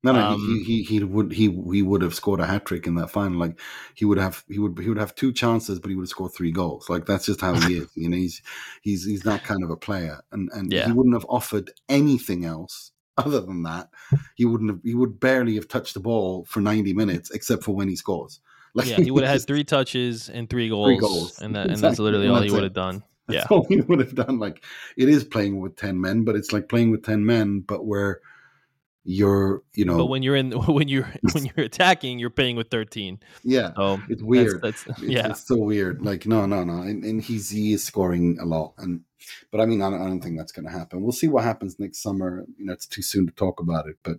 No, 0.05 0.13
no, 0.13 0.21
um, 0.21 0.39
he, 0.39 0.63
he 0.63 0.83
he 0.83 1.03
would 1.03 1.33
he 1.33 1.45
he 1.73 1.83
would 1.83 2.03
have 2.03 2.15
scored 2.15 2.39
a 2.41 2.47
hat 2.47 2.67
trick 2.67 2.87
in 2.87 2.95
that 2.97 3.11
final. 3.11 3.39
Like 3.39 3.59
he 3.95 4.05
would 4.05 4.19
have 4.19 4.45
he 4.49 4.59
would 4.59 4.79
he 4.79 4.89
would 4.89 4.99
have 4.99 5.15
two 5.15 5.33
chances, 5.33 5.81
but 5.81 5.89
he 5.89 5.97
would 5.97 6.03
have 6.03 6.09
scored 6.11 6.35
three 6.35 6.53
goals. 6.53 6.91
Like 6.91 7.07
that's 7.07 7.25
just 7.25 7.41
how 7.41 7.55
he 7.55 7.79
is. 7.79 7.89
You 7.95 8.11
know, 8.11 8.17
he's 8.17 8.43
he's 8.83 9.05
he's 9.07 9.23
that 9.23 9.45
kind 9.45 9.65
of 9.65 9.71
a 9.71 9.77
player, 9.77 10.21
and 10.31 10.51
and 10.53 10.71
Yeah. 10.71 10.87
he 10.87 10.93
wouldn't 10.93 11.15
have 11.15 11.27
offered 11.29 11.71
anything 11.89 12.45
else 12.45 12.93
other 13.17 13.41
than 13.41 13.63
that. 13.63 13.89
He 14.35 14.45
wouldn't 14.45 14.71
have. 14.71 14.81
He 14.85 14.95
would 14.95 15.19
barely 15.19 15.55
have 15.55 15.69
touched 15.69 15.95
the 15.95 16.01
ball 16.01 16.45
for 16.45 16.61
ninety 16.61 16.93
minutes, 16.93 17.31
except 17.31 17.65
for 17.65 17.75
when 17.75 17.89
he 17.89 17.97
scores. 17.97 18.41
Like 18.77 18.89
Yeah, 18.89 19.01
he 19.01 19.11
would 19.13 19.23
have 19.23 19.33
had 19.33 19.47
three 19.47 19.63
touches 19.65 20.29
and 20.29 20.51
three 20.51 20.69
goals, 20.69 21.01
goals. 21.01 21.41
and 21.41 21.55
that 21.55 21.71
and 21.71 21.79
that's 21.79 22.01
literally 22.01 22.27
and 22.27 22.35
all 22.37 22.43
he 22.43 22.51
would 22.51 22.65
have 22.65 22.73
done. 22.75 23.05
That's 23.29 23.47
Yeah. 23.51 23.57
all 23.57 23.65
he 23.69 23.81
would 23.89 24.01
have 24.01 24.15
done. 24.17 24.41
Like 24.41 24.65
it 24.97 25.09
is 25.09 25.23
playing 25.25 25.61
with 25.61 25.77
ten 25.77 26.01
men, 26.01 26.25
but 26.25 26.35
it's 26.35 26.53
like 26.53 26.69
playing 26.69 26.91
with 26.91 27.05
ten 27.05 27.25
men, 27.25 27.61
but 27.61 27.87
where 27.87 28.21
you're, 29.05 29.63
you 29.75 29.85
know, 29.85 29.99
But 29.99 30.07
when 30.07 30.23
you're 30.23 30.37
in 30.37 30.53
when 30.67 30.89
you're 30.89 31.13
when 31.33 31.45
you're 31.45 31.67
attacking, 31.67 32.19
you're 32.19 32.31
paying 32.31 32.57
with 32.57 32.71
thirteen. 32.71 33.21
yeah, 33.43 33.73
So 33.77 34.01
it's 34.09 34.23
weird. 34.23 34.63
That's, 34.63 34.87
It's, 34.87 34.99
yeah. 35.03 35.29
it's 35.29 35.47
so 35.47 35.57
weird. 35.59 36.03
Like 36.03 36.27
no, 36.27 36.47
no, 36.47 36.65
no, 36.65 36.83
and, 36.83 37.05
and 37.05 37.23
he's 37.23 37.51
he 37.51 37.73
is 37.75 37.85
scoring 37.85 38.39
a 38.41 38.45
lot, 38.45 38.75
and 38.79 39.03
but 39.51 39.61
I 39.61 39.67
mean, 39.67 39.83
I 39.83 39.91
don't, 39.91 40.03
I 40.03 40.07
don't 40.07 40.21
think 40.21 40.37
that's 40.39 40.53
going 40.53 40.67
to 40.67 40.73
happen. 40.73 41.03
We'll 41.03 41.13
see 41.13 41.29
what 41.29 41.45
happens 41.45 41.79
next 41.79 42.03
summer. 42.03 42.45
You 42.59 42.67
know, 42.67 42.73
it's 42.73 42.87
too 42.87 43.03
soon 43.03 43.27
to 43.27 43.33
talk 43.33 43.61
about 43.61 43.87
it, 43.87 43.97
but 44.03 44.17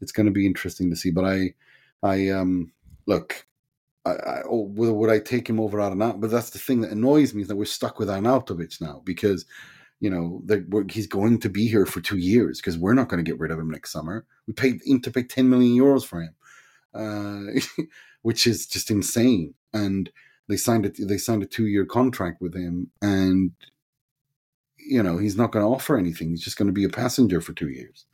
it's 0.00 0.12
going 0.12 0.26
to 0.26 0.32
be 0.32 0.46
interesting 0.46 0.90
to 0.90 0.96
see. 0.96 1.10
But 1.10 1.24
I, 1.24 1.54
I 2.02 2.28
um 2.30 2.72
look. 3.06 3.46
I, 4.06 4.12
I, 4.12 4.42
oh, 4.48 4.62
would, 4.62 4.92
would 4.92 5.10
I 5.10 5.18
take 5.18 5.46
him 5.46 5.60
over 5.60 5.76
Arnautovic? 5.76 6.20
But 6.22 6.30
that's 6.30 6.48
the 6.50 6.58
thing 6.58 6.80
that 6.80 6.90
annoys 6.90 7.34
me 7.34 7.42
is 7.42 7.48
that 7.48 7.56
we're 7.56 7.66
stuck 7.66 7.98
with 7.98 8.08
Arnautovic 8.08 8.80
now 8.80 9.02
because, 9.04 9.44
you 10.00 10.08
know, 10.08 10.40
that 10.46 10.90
he's 10.90 11.06
going 11.06 11.38
to 11.40 11.50
be 11.50 11.68
here 11.68 11.84
for 11.84 12.00
two 12.00 12.16
years 12.16 12.58
because 12.58 12.78
we're 12.78 12.94
not 12.94 13.08
going 13.08 13.22
to 13.22 13.30
get 13.30 13.38
rid 13.38 13.50
of 13.50 13.58
him 13.58 13.70
next 13.70 13.92
summer. 13.92 14.24
We 14.46 14.54
paid 14.54 14.80
Inter 14.86 15.10
paid 15.10 15.28
ten 15.28 15.48
million 15.48 15.78
euros 15.78 16.04
for 16.04 16.22
him, 16.22 16.34
uh, 16.94 17.82
which 18.22 18.46
is 18.46 18.66
just 18.66 18.90
insane. 18.90 19.54
And 19.74 20.10
they 20.48 20.56
signed 20.56 20.86
it. 20.86 20.96
They 20.98 21.18
signed 21.18 21.42
a 21.42 21.46
two 21.46 21.66
year 21.66 21.84
contract 21.84 22.40
with 22.40 22.54
him, 22.54 22.90
and 23.02 23.52
you 24.78 25.02
know 25.02 25.18
he's 25.18 25.36
not 25.36 25.52
going 25.52 25.64
to 25.64 25.70
offer 25.70 25.98
anything. 25.98 26.30
He's 26.30 26.42
just 26.42 26.56
going 26.56 26.68
to 26.68 26.72
be 26.72 26.84
a 26.84 26.88
passenger 26.88 27.42
for 27.42 27.52
two 27.52 27.68
years. 27.68 28.06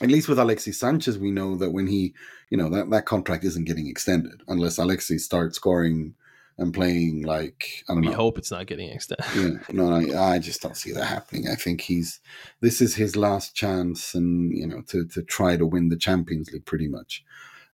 At 0.00 0.10
least 0.10 0.28
with 0.28 0.40
Alexis 0.40 0.80
Sanchez, 0.80 1.18
we 1.18 1.30
know 1.30 1.54
that 1.56 1.70
when 1.70 1.86
he, 1.86 2.14
you 2.50 2.56
know, 2.56 2.68
that, 2.70 2.90
that 2.90 3.06
contract 3.06 3.44
isn't 3.44 3.66
getting 3.66 3.86
extended 3.86 4.42
unless 4.48 4.76
Alexis 4.76 5.24
starts 5.24 5.54
scoring 5.54 6.14
and 6.58 6.72
playing 6.72 7.22
like 7.22 7.84
I 7.88 7.94
don't 7.94 8.02
We 8.02 8.08
know. 8.08 8.14
hope 8.14 8.38
it's 8.38 8.50
not 8.50 8.66
getting 8.66 8.90
extended. 8.90 9.26
Yeah, 9.34 9.58
no, 9.72 9.90
I, 9.92 10.34
I 10.34 10.38
just 10.38 10.62
don't 10.62 10.76
see 10.76 10.92
that 10.92 11.04
happening. 11.06 11.48
I 11.48 11.54
think 11.54 11.80
he's 11.80 12.20
this 12.60 12.80
is 12.80 12.94
his 12.94 13.16
last 13.16 13.54
chance, 13.54 14.14
and 14.14 14.56
you 14.56 14.66
know, 14.66 14.82
to 14.88 15.06
to 15.06 15.22
try 15.22 15.56
to 15.56 15.66
win 15.66 15.88
the 15.88 15.96
Champions 15.96 16.50
League, 16.52 16.66
pretty 16.66 16.88
much. 16.88 17.24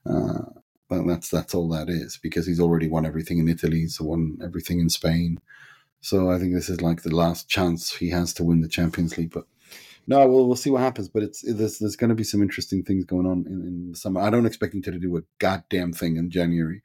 Uh, 0.05 0.43
but 0.89 1.05
that's 1.07 1.31
that's 1.31 1.55
all 1.55 1.69
that 1.71 1.89
is 1.89 2.19
because 2.23 2.47
he's 2.47 2.61
already 2.61 2.89
won 2.89 3.07
everything 3.07 3.39
in 3.39 3.49
Italy, 3.49 3.81
he's 3.81 4.01
won 4.01 4.39
everything 4.43 4.79
in 4.79 4.89
Spain. 4.89 5.39
So 6.01 6.31
I 6.31 6.39
think 6.39 6.55
this 6.55 6.69
is 6.69 6.81
like 6.81 7.03
the 7.03 7.15
last 7.15 7.49
chance 7.49 7.97
he 7.97 8.11
has 8.11 8.33
to 8.35 8.45
win 8.45 8.61
the 8.61 8.69
Champions 8.69 9.17
League. 9.19 9.33
But 9.33 9.47
no, 10.07 10.25
we'll 10.29 10.47
we'll 10.47 10.55
see 10.57 10.71
what 10.71 10.83
happens. 10.83 11.09
But 11.09 11.25
it's 11.25 11.43
there's 11.43 11.79
there's 11.79 11.97
going 11.97 12.11
to 12.11 12.15
be 12.15 12.23
some 12.25 12.43
interesting 12.43 12.85
things 12.85 13.05
going 13.05 13.27
on 13.27 13.45
in, 13.47 13.63
in 13.63 13.91
the 13.93 13.97
summer. 13.97 14.21
I 14.21 14.31
don't 14.31 14.47
expect 14.47 14.75
him 14.75 14.83
to 14.83 14.99
do 14.99 15.17
a 15.17 15.23
goddamn 15.39 15.93
thing 15.93 16.17
in 16.17 16.31
January. 16.31 16.83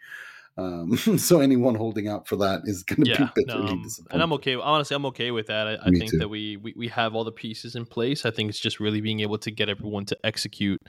Um, 0.58 0.96
so 1.18 1.40
anyone 1.40 1.76
holding 1.76 2.08
out 2.08 2.28
for 2.28 2.36
that 2.38 2.62
is 2.66 2.84
going 2.84 3.04
to 3.06 3.10
Yeah, 3.10 3.18
be 3.36 3.44
no, 3.46 3.54
bitterly 3.56 3.72
um, 3.74 3.84
disappointed. 3.84 4.14
and 4.14 4.22
I'm 4.24 4.34
okay. 4.34 4.56
Honestly, 4.56 4.96
I'm 4.96 5.06
okay 5.08 5.32
with 5.32 5.48
that. 5.48 5.68
I, 5.68 5.78
I 5.86 5.90
think 5.92 6.12
too. 6.12 6.18
that 6.20 6.30
we, 6.30 6.58
we 6.58 6.74
we 6.76 6.88
have 6.90 7.16
all 7.16 7.24
the 7.24 7.32
pieces 7.32 7.76
in 7.76 7.86
place. 7.86 8.26
I 8.26 8.32
think 8.32 8.50
it's 8.50 8.60
just 8.60 8.80
really 8.80 9.02
being 9.02 9.22
able 9.22 9.38
to 9.40 9.52
get 9.52 9.70
everyone 9.70 10.06
to 10.06 10.18
execute 10.24 10.82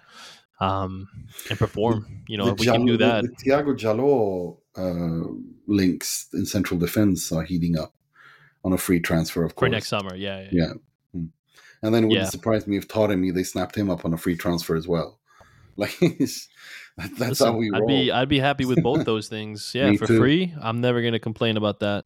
um, 0.60 1.08
and 1.50 1.58
perform. 1.58 2.22
You 2.28 2.38
know, 2.38 2.46
the 2.46 2.52
if 2.52 2.58
we 2.60 2.66
can 2.66 2.84
do 2.86 2.96
that. 2.98 3.22
The, 3.22 3.28
the 3.28 3.34
Tiago 3.36 3.74
Djaló 3.74 4.58
uh, 4.76 5.32
links 5.66 6.28
in 6.32 6.46
central 6.46 6.78
defense 6.78 7.30
are 7.32 7.42
heating 7.42 7.78
up 7.78 7.94
on 8.64 8.72
a 8.72 8.78
free 8.78 9.00
transfer, 9.00 9.44
of 9.44 9.54
course. 9.54 9.68
for 9.68 9.70
next 9.70 9.88
summer. 9.88 10.14
Yeah, 10.14 10.40
yeah. 10.42 10.48
Yeah. 10.52 10.72
Mm. 11.16 11.28
And 11.82 11.94
then 11.94 12.04
it 12.04 12.06
wouldn't 12.08 12.26
Yeah. 12.26 12.30
surprise 12.30 12.66
me 12.66 12.76
if 12.76 12.86
Taremi, 12.86 13.34
they 13.34 13.42
snapped 13.42 13.76
him 13.76 13.90
up 13.90 14.04
on 14.04 14.12
a 14.14 14.16
free 14.18 14.36
transfer 14.36 14.76
as 14.76 14.86
well. 14.88 15.18
Like, 15.76 15.98
that's 17.16 17.18
Listen, 17.40 17.46
how 17.46 17.56
we 17.56 17.70
I'd 17.72 17.86
be 17.86 18.10
I'd 18.10 18.28
be 18.28 18.38
happy 18.38 18.64
with 18.64 18.82
both 18.82 19.04
those 19.04 19.28
things. 19.34 19.72
Yeah, 19.74 19.90
Me 19.90 19.96
for 19.96 20.06
too. 20.06 20.18
free. 20.18 20.54
I'm 20.60 20.80
never 20.80 21.02
gonna 21.02 21.18
complain 21.18 21.56
about 21.56 21.80
that. 21.80 22.04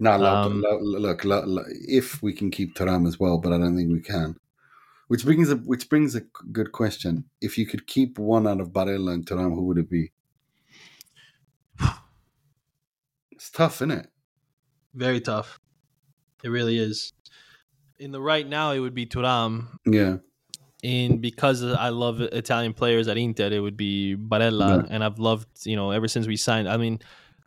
Now, 0.00 0.16
lo- 0.16 0.34
um, 0.34 0.60
lo- 0.60 0.80
look, 0.80 1.24
lo- 1.24 1.44
lo- 1.46 1.64
if 1.68 2.20
we 2.22 2.32
can 2.32 2.50
keep 2.50 2.74
Thuram 2.74 3.06
as 3.06 3.20
well, 3.20 3.38
but 3.38 3.52
I 3.52 3.58
don't 3.58 3.76
think 3.76 3.92
we 3.92 4.00
can. 4.00 4.36
Which 5.06 5.24
brings 5.24 5.50
a 5.50 5.56
which 5.56 5.88
brings 5.88 6.14
a 6.16 6.20
g- 6.22 6.26
good 6.50 6.72
question. 6.72 7.24
If 7.40 7.56
you 7.58 7.66
could 7.66 7.86
keep 7.86 8.18
one 8.18 8.46
out 8.48 8.60
of 8.60 8.70
Barella 8.70 9.12
and 9.14 9.24
Thuram, 9.24 9.54
who 9.54 9.62
would 9.66 9.78
it 9.78 9.88
be? 9.88 10.10
It's 13.32 13.50
tough, 13.50 13.76
isn't 13.76 13.90
it? 13.90 14.06
Very 14.94 15.20
tough. 15.20 15.60
It 16.42 16.48
really 16.48 16.78
is. 16.78 17.12
In 17.98 18.12
the 18.12 18.20
right 18.20 18.46
now, 18.48 18.72
it 18.72 18.78
would 18.80 18.94
be 18.94 19.06
Thuram. 19.06 19.68
Yeah. 19.86 20.16
And 20.84 21.22
because 21.22 21.64
I 21.64 21.88
love 21.88 22.20
Italian 22.20 22.74
players 22.74 23.08
at 23.08 23.16
Inter, 23.16 23.50
it 23.50 23.58
would 23.58 23.76
be 23.76 24.16
Barella. 24.16 24.82
Yeah. 24.82 24.88
And 24.90 25.02
I've 25.02 25.18
loved, 25.18 25.48
you 25.64 25.76
know, 25.76 25.90
ever 25.92 26.06
since 26.08 26.26
we 26.26 26.36
signed. 26.36 26.68
I 26.68 26.76
mean, 26.76 27.00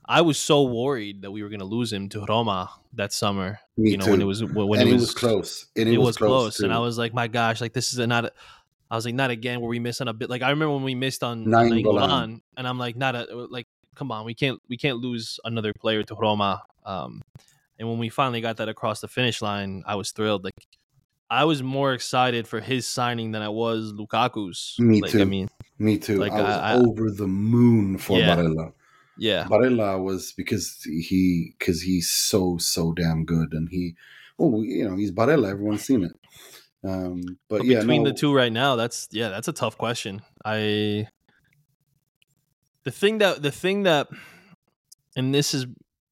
I 0.06 0.22
was 0.22 0.40
so 0.40 0.64
worried 0.64 1.22
that 1.22 1.30
we 1.30 1.44
were 1.44 1.50
going 1.50 1.60
to 1.60 1.66
lose 1.66 1.94
him 1.94 2.10
to 2.10 2.26
Roma 2.28 2.72
that 2.94 3.14
summer. 3.14 3.60
Me 3.78 3.92
you 3.92 3.98
know, 3.98 4.06
too. 4.06 4.12
when 4.12 4.22
it 4.22 4.26
was 4.26 4.44
when 4.44 4.80
and 4.80 4.90
it 4.90 4.94
was, 4.94 5.14
close. 5.14 5.68
And 5.76 5.88
It, 5.88 6.00
was, 6.00 6.18
close, 6.18 6.62
and. 6.62 6.74
I 6.74 6.80
was 6.80 6.98
like, 6.98 7.14
my 7.14 7.28
gosh, 7.28 7.62
like 7.62 7.74
this 7.74 7.94
is 7.94 8.00
a, 8.00 8.08
not. 8.08 8.26
A, 8.26 8.32
I 8.90 8.96
was 8.96 9.06
like, 9.06 9.14
not 9.14 9.30
again. 9.30 9.62
Where 9.62 9.70
we 9.70 9.80
missed 9.80 10.02
on 10.02 10.08
a 10.08 10.14
bit. 10.14 10.32
Like 10.32 10.42
I 10.42 10.50
remember 10.50 10.74
when 10.74 10.84
we 10.84 10.96
missed 10.96 11.24
on 11.24 11.46
Nainggolan. 11.46 12.42
and 12.58 12.68
I'm 12.68 12.80
like, 12.80 12.96
not 12.96 13.16
a 13.16 13.48
like. 13.52 13.68
Come 13.94 14.12
on, 14.12 14.26
we 14.26 14.34
can't 14.34 14.60
we 14.68 14.78
can't 14.78 14.98
lose 14.98 15.40
another 15.44 15.74
player 15.74 16.02
to 16.04 16.16
Roma. 16.16 16.64
Um, 16.86 17.22
and 17.78 17.88
when 17.88 18.00
we 18.00 18.10
finally 18.10 18.42
got 18.42 18.58
that 18.58 18.70
across 18.70 19.02
the 19.02 19.08
finish 19.08 19.42
line, 19.44 19.84
I 19.86 19.96
was 19.96 20.12
thrilled. 20.12 20.44
Like 20.44 20.56
I 21.30 21.44
was 21.46 21.62
more 21.62 21.94
excited 21.94 22.48
for 22.48 22.60
his 22.62 22.88
signing 22.88 23.32
than 23.32 23.42
I 23.42 23.50
was 23.50 23.92
Lukaku's. 23.94 24.76
Me 24.80 25.02
like, 25.02 25.12
too. 25.12 25.22
I 25.22 25.26
mean, 25.26 25.50
Me 25.78 25.98
too. 25.98 26.18
like, 26.18 26.32
I 26.32 26.42
was 26.42 26.56
I- 26.56 26.72
I- 26.74 26.78
over 26.80 27.12
the 27.12 27.28
moon 27.28 27.98
for 27.98 28.18
Yeah. 28.18 28.36
Barella. 28.36 28.74
yeah, 29.18 29.46
Barella 29.50 30.02
was 30.02 30.32
because 30.34 30.80
he 30.84 31.54
because 31.60 31.82
he's 31.82 32.10
so 32.10 32.58
so 32.60 32.94
damn 32.94 33.26
good, 33.26 33.52
and 33.54 33.68
he, 33.70 33.96
oh, 34.40 34.62
you 34.62 34.88
know, 34.88 34.96
he's 34.96 35.12
Barella. 35.12 35.50
Everyone's 35.52 35.84
seen 35.84 36.04
it. 36.06 36.14
Um, 36.84 37.22
but, 37.50 37.58
But 37.60 37.66
yeah, 37.66 37.80
between 37.80 38.04
no, 38.04 38.12
the 38.12 38.16
two 38.16 38.34
right 38.34 38.52
now, 38.54 38.76
that's 38.76 39.10
yeah, 39.12 39.30
that's 39.30 39.48
a 39.48 39.54
tough 39.54 39.78
question. 39.78 40.22
I 40.46 41.08
the 42.84 42.92
thing 42.92 43.18
that 43.18 43.42
the 43.42 43.52
thing 43.52 43.84
that 43.84 44.08
and 45.18 45.34
this 45.34 45.54
is 45.54 45.66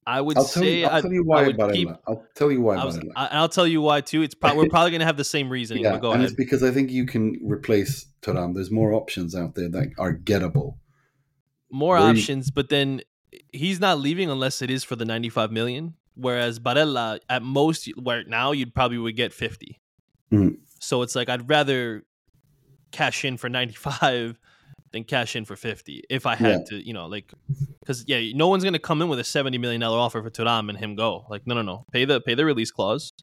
I 0.07 0.21
would 0.21 0.37
I'll 0.37 0.43
say 0.43 0.81
you. 0.81 0.85
I'll 0.85 0.95
I, 0.97 1.01
tell 1.01 1.13
you 1.13 1.23
why 1.23 1.51
keep 1.71 1.89
I'll 2.07 2.25
tell 2.35 2.51
you 2.51 2.61
why 2.61 2.75
I 2.75 2.85
was, 2.85 2.99
I, 3.15 3.27
I'll 3.31 3.49
tell 3.49 3.65
you 3.65 3.81
why 3.81 4.01
too. 4.01 4.21
It's 4.21 4.35
probably 4.41 4.63
we're 4.63 4.69
probably 4.69 4.91
gonna 4.91 5.05
have 5.05 5.17
the 5.17 5.23
same 5.23 5.49
reasoning. 5.49 5.83
yeah, 5.83 5.95
and 5.95 6.05
ahead. 6.05 6.21
it's 6.21 6.33
because 6.33 6.61
I 6.63 6.71
think 6.71 6.91
you 6.91 7.05
can 7.05 7.39
replace 7.43 8.05
Thuram. 8.21 8.53
There's 8.53 8.71
more 8.71 8.93
options 8.93 9.35
out 9.35 9.55
there 9.55 9.69
that 9.69 9.93
are 9.97 10.13
gettable. 10.13 10.75
More 11.71 11.95
where 11.95 12.03
you- 12.13 12.19
options, 12.19 12.51
but 12.51 12.69
then 12.69 13.01
he's 13.51 13.79
not 13.79 13.99
leaving 13.99 14.29
unless 14.29 14.61
it 14.61 14.69
is 14.69 14.83
for 14.83 14.95
the 14.95 15.05
95 15.05 15.51
million. 15.51 15.95
Whereas 16.17 16.59
Barella, 16.59 17.19
at 17.29 17.41
most, 17.41 17.87
where 18.01 18.23
now 18.23 18.53
you'd 18.53 18.73
probably 18.73 18.97
would 18.97 19.17
get 19.17 19.33
50. 19.33 19.81
Mhm. 20.31 20.59
So 20.79 21.01
it's 21.01 21.15
like 21.15 21.27
I'd 21.29 21.49
rather 21.49 22.03
cash 22.91 23.25
in 23.25 23.37
for 23.37 23.49
95 23.49 24.39
than 24.95 25.03
cash 25.03 25.35
in 25.35 25.43
for 25.45 25.55
50 25.55 26.03
if 26.09 26.25
I 26.25 26.35
had 26.35 26.65
to, 26.67 26.75
you 26.87 26.93
know, 26.93 27.05
like 27.15 27.33
cuz 27.85 28.03
yeah, 28.07 28.19
no 28.33 28.47
one's 28.47 28.63
going 28.63 28.73
to 28.81 28.85
come 28.89 29.01
in 29.03 29.07
with 29.09 29.19
a 29.19 29.23
70 29.23 29.57
million 29.57 29.81
dollar 29.81 29.99
offer 29.99 30.21
for 30.23 30.29
Thuram 30.31 30.69
and 30.69 30.77
him 30.77 30.95
go. 30.95 31.25
Like 31.29 31.45
no 31.45 31.53
no 31.53 31.61
no. 31.61 31.85
Pay 31.91 32.05
the 32.05 32.21
pay 32.21 32.33
the 32.33 32.45
release 32.45 32.71
clause 32.71 33.13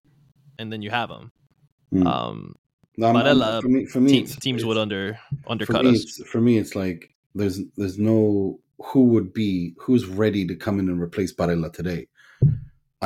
and 0.58 0.72
then 0.72 0.82
you 0.82 0.90
have 0.90 1.10
him. 1.10 1.32
Mm. 1.94 2.06
Um 2.06 2.54
No, 2.98 3.06
I'm- 3.06 3.16
I'm- 3.16 3.26
Barella, 3.26 3.62
for 3.62 3.68
me, 3.76 3.86
for 3.92 4.00
me 4.00 4.10
team, 4.12 4.24
it's- 4.24 4.38
teams 4.46 4.62
would 4.66 4.76
under 4.84 5.18
for 5.44 5.52
undercut 5.52 5.84
me, 5.84 5.92
us. 5.92 6.20
for 6.32 6.40
me, 6.46 6.58
it's 6.62 6.74
like 6.76 7.00
there's 7.34 7.58
there's 7.78 7.98
no 7.98 8.60
who 8.88 9.00
would 9.12 9.32
be 9.32 9.74
who's 9.82 10.04
ready 10.22 10.42
to 10.50 10.54
come 10.64 10.76
in 10.80 10.86
and 10.90 11.00
replace 11.00 11.32
Barella 11.38 11.72
today. 11.72 12.02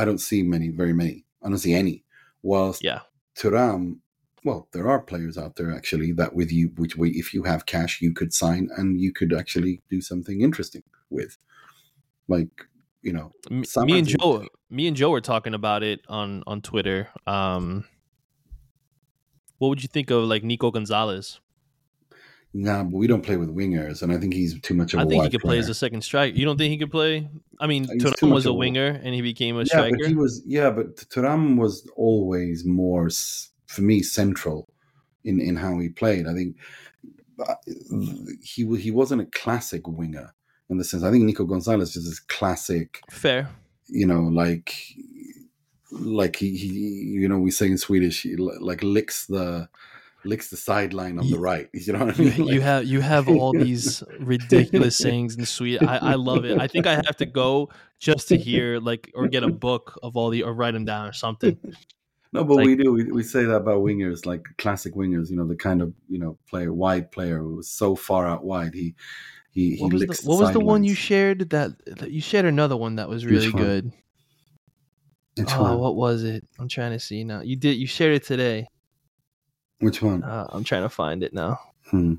I 0.01 0.05
don't 0.07 0.23
see 0.29 0.43
many, 0.55 0.69
very 0.83 0.93
many. 1.03 1.17
I 1.43 1.49
don't 1.51 1.59
see 1.67 1.75
any. 1.83 1.97
Whilst 2.43 2.83
Yeah. 2.83 3.01
Thuram, 3.39 3.83
well, 4.47 4.69
there 4.73 4.89
are 4.89 5.01
players 5.01 5.37
out 5.37 5.57
there 5.57 5.75
actually 5.75 6.13
that 6.13 6.33
with 6.33 6.53
you, 6.53 6.71
which 6.77 6.97
we, 6.97 7.11
if 7.11 7.35
you 7.35 7.43
have 7.43 7.67
cash, 7.67 8.01
you 8.01 8.15
could 8.15 8.33
sign 8.33 8.71
and 8.77 9.01
you 9.01 9.13
could 9.13 9.33
actually 9.35 9.83
do 9.91 10.01
something 10.01 10.41
interesting 10.41 10.85
with, 11.11 11.37
like 12.29 12.49
you 13.03 13.13
know, 13.13 13.33
me 13.51 13.99
and 13.99 14.07
Joe, 14.07 14.47
me 14.71 14.87
and 14.87 14.97
Joe 14.97 15.11
were 15.11 15.21
talking 15.21 15.53
about 15.53 15.83
it 15.83 16.01
on 16.09 16.45
on 16.47 16.63
Twitter. 16.63 17.09
Um, 17.27 17.87
what 19.59 19.69
would 19.69 19.83
you 19.83 19.89
think 19.89 20.11
of 20.11 20.23
like 20.25 20.45
Nico 20.45 20.71
Gonzalez? 20.71 21.41
nah, 22.55 22.85
but 22.85 22.97
we 22.97 23.07
don't 23.07 23.23
play 23.23 23.37
with 23.37 23.55
wingers, 23.55 24.03
and 24.03 24.13
I 24.13 24.17
think 24.17 24.33
he's 24.33 24.59
too 24.61 24.75
much 24.75 24.95
of 24.95 25.01
I 25.01 25.07
think 25.07 25.25
he 25.25 25.31
could 25.31 25.41
play 25.41 25.59
as 25.59 25.69
a 25.69 25.75
second 25.75 26.03
striker. 26.03 26.37
You 26.37 26.45
don't 26.45 26.57
think 26.57 26.71
he 26.71 26.79
could 26.79 26.91
play? 26.91 27.29
I 27.61 27.67
mean, 27.67 27.85
He's 27.93 28.03
Thuram 28.05 28.33
was 28.33 28.47
a 28.47 28.51
of 28.51 28.55
a- 28.55 28.59
winger 28.59 29.01
and 29.03 29.13
he 29.13 29.23
became 29.23 29.57
a 29.57 29.61
yeah, 29.61 29.65
striker. 29.65 29.97
but 29.99 30.09
he 30.09 30.15
was 30.15 30.43
yeah, 30.47 30.71
but 30.71 30.97
Thuram 30.97 31.57
was 31.57 31.89
always 31.97 32.65
more 32.65 33.11
for 33.67 33.83
me 33.83 34.03
central 34.03 34.69
in 35.25 35.41
in 35.41 35.57
how 35.57 35.79
he 35.79 35.89
played. 35.89 36.27
I 36.27 36.35
think 36.35 36.57
uh, 37.47 37.55
he 38.43 38.65
he 38.77 38.91
wasn't 38.91 39.23
a 39.23 39.27
classic 39.27 39.87
winger 39.87 40.35
in 40.71 40.79
the 40.79 40.85
sense. 40.85 41.03
I 41.03 41.11
think 41.11 41.25
Nico 41.25 41.45
Gonzalez 41.45 41.97
is 41.97 42.05
this 42.09 42.21
classic, 42.21 43.01
Fair. 43.11 43.49
you 43.89 44.07
know, 44.07 44.23
like 44.23 44.75
like 45.93 46.37
he, 46.37 46.57
he 46.57 46.69
you 46.69 47.29
know 47.29 47.39
we 47.39 47.51
say 47.51 47.67
in 47.67 47.79
Swedish 47.79 48.23
he 48.23 48.37
like 48.37 48.83
licks 48.83 49.27
the 49.27 49.69
licks 50.25 50.51
the 50.51 50.57
sideline 50.57 51.19
on 51.19 51.31
the 51.31 51.39
right. 51.39 51.69
You 51.75 51.93
know 51.93 52.07
what 52.07 52.19
I 52.19 52.23
You, 52.23 52.31
mean? 52.33 52.49
you 52.49 52.61
have 52.61 52.85
you 52.85 53.01
have 53.01 53.29
all 53.29 53.53
these 53.67 54.03
ridiculous 54.19 54.97
sayings 54.97 55.37
in 55.37 55.47
Sweden. 55.47 55.87
I, 55.89 55.99
I 55.99 56.15
love 56.15 56.45
it. 56.45 56.59
I 56.59 56.67
think 56.67 56.87
I 56.87 56.95
have 56.95 57.17
to 57.19 57.27
go 57.27 57.69
just 58.01 58.29
to 58.29 58.37
hear 58.37 58.81
like 58.81 59.11
or 59.15 59.29
get 59.29 59.45
a 59.45 59.49
book 59.49 59.99
of 60.03 60.17
all 60.17 60.31
the 60.31 60.43
or 60.43 60.53
write 60.53 60.73
them 60.73 60.85
down 60.85 61.07
or 61.07 61.13
something. 61.13 61.57
No, 62.37 62.45
but 62.45 62.57
Like- 62.57 62.67
we 62.67 62.77
do. 62.77 62.93
We, 62.93 63.05
we 63.05 63.23
say 63.23 63.45
that 63.45 63.57
about 63.57 63.83
wingers, 63.83 64.27
like 64.27 64.45
classic 64.59 64.95
wingers. 64.95 65.31
You 65.31 65.37
know, 65.37 65.47
the 65.47 65.57
kind 65.57 65.81
of 65.81 65.95
you 66.09 66.19
know 66.19 66.39
player, 66.49 66.73
wide 66.73 67.11
player 67.11 67.39
who 67.39 67.57
was 67.57 67.69
so 67.69 67.97
far 67.97 68.27
out 68.27 68.45
wide. 68.45 68.75
He 68.75 68.95
he 69.51 69.77
he 69.77 69.83
What 69.83 69.93
was 69.93 70.03
licks 70.03 70.21
the, 70.21 70.29
what 70.29 70.41
was 70.41 70.53
the 70.53 70.61
one 70.61 70.85
you 70.85 70.95
shared 70.95 71.51
that, 71.51 71.73
that 71.87 72.11
you 72.11 72.21
shared 72.21 72.45
another 72.45 72.77
one 72.77 72.97
that 72.97 73.09
was 73.09 73.25
really 73.25 73.51
one? 73.51 73.63
good. 73.63 73.93
Which 75.37 75.49
oh, 75.55 75.63
one? 75.63 75.79
what 75.79 75.97
was 75.97 76.25
it? 76.25 76.47
I'm 76.59 76.69
trying 76.69 76.93
to 76.93 77.01
see 77.01 77.25
now. 77.25 77.41
You 77.41 77.57
did 77.57 77.77
you 77.77 77.87
shared 77.87 78.15
it 78.15 78.25
today. 78.25 78.69
Which 79.81 80.03
one? 80.03 80.23
Uh, 80.23 80.47
I'm 80.51 80.65
trying 80.65 80.83
to 80.83 80.89
find 80.89 81.23
it 81.23 81.35
now. 81.35 81.59
Hmm. 81.91 82.15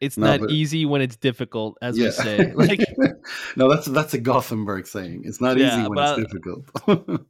It's 0.00 0.16
No, 0.16 0.26
not 0.28 0.40
but- 0.40 0.50
easy 0.50 0.86
when 0.86 1.00
it's 1.02 1.16
difficult, 1.16 1.76
as 1.82 1.98
Yeah. 1.98 2.06
we 2.06 2.10
say. 2.12 2.52
Like 2.56 2.80
no, 3.56 3.68
that's 3.68 3.86
that's 3.86 4.14
a 4.14 4.18
Gothenburg 4.18 4.86
saying. 4.86 5.22
It's 5.24 5.40
not 5.40 5.56
Yeah, 5.58 5.78
easy 5.80 5.88
when 5.88 5.98
it's 5.98 6.20
difficult. 6.22 6.64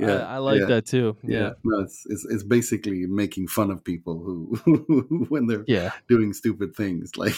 I, 0.00 0.04
I 0.04 0.38
like 0.38 0.60
yeah, 0.60 0.66
that 0.66 0.86
too. 0.86 1.16
Yeah. 1.22 1.38
Yeah. 1.38 1.50
no, 1.64 1.80
it's, 1.80 2.04
it's 2.10 2.24
it's 2.26 2.42
basically 2.44 3.06
making 3.06 3.48
fun 3.48 3.70
of 3.70 3.82
people 3.82 4.18
who 4.22 4.56
when 5.30 5.46
they're 5.46 5.64
Yeah. 5.66 5.92
doing 6.08 6.32
stupid 6.34 6.76
things. 6.76 7.16
Like 7.16 7.36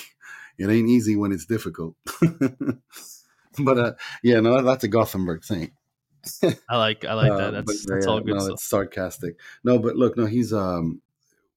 it 0.58 0.68
ain't 0.68 0.88
easy 0.88 1.14
when 1.16 1.30
it's 1.32 1.46
difficult. 1.46 1.94
but 3.58 3.78
uh, 3.78 3.92
yeah, 4.22 4.40
no, 4.40 4.60
that's 4.62 4.84
a 4.84 4.88
Gothenburg 4.88 5.44
saying. 5.44 5.70
I 6.68 6.78
like 6.78 7.04
I 7.04 7.14
like 7.14 7.30
Uh, 7.32 7.36
that. 7.36 7.50
but 7.52 7.66
That's 7.66 7.86
yeah, 7.88 7.94
that's 7.94 8.06
all 8.06 8.20
good 8.20 8.34
no, 8.34 8.40
stuff. 8.40 8.52
It's 8.54 8.64
sarcastic. 8.64 9.38
No, 9.62 9.78
but 9.78 9.96
look, 9.96 10.16
no, 10.16 10.26
he's 10.26 10.52
um 10.52 11.00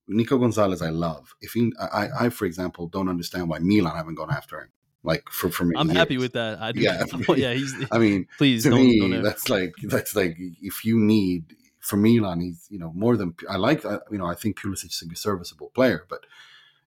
Nico 0.08 0.38
Gonzalez. 0.38 0.82
I 0.82 0.90
love. 0.90 1.36
If 1.42 1.54
he, 1.54 1.74
I, 1.80 2.08
I, 2.20 2.30
for 2.30 2.46
example, 2.46 2.88
don't 2.88 3.10
understand 3.10 3.50
why 3.50 3.60
Milan 3.60 3.96
haven't 3.96 4.16
gone 4.16 4.32
after 4.32 4.62
him. 4.62 4.70
Like 5.04 5.30
for 5.30 5.50
for 5.50 5.64
me, 5.64 5.76
I'm 5.78 5.90
happy 5.90 6.18
with 6.18 6.34
that. 6.34 6.60
I 6.60 6.72
do. 6.72 6.82
Yeah. 6.82 7.06
yeah, 7.36 7.54
he's 7.54 7.74
I 7.92 7.98
mean, 7.98 8.28
please 8.38 8.64
to 8.64 8.72
don't, 8.72 8.80
me, 8.80 9.00
don't 9.00 9.24
that's 9.24 9.50
like 9.50 9.74
that's 9.84 10.16
like 10.16 10.36
if 10.62 10.84
you 10.84 11.00
need 11.00 11.56
for 11.80 11.98
Milan, 11.98 12.42
he's 12.42 12.68
you 12.70 12.80
know 12.80 12.92
more 12.94 13.16
than 13.16 13.36
I 13.50 13.58
like. 13.58 13.84
You 13.84 14.18
know, 14.18 14.26
I 14.26 14.36
think 14.36 14.60
Pulisic 14.60 14.88
is 14.88 15.04
a 15.10 15.16
serviceable 15.16 15.72
player, 15.74 16.06
but 16.10 16.26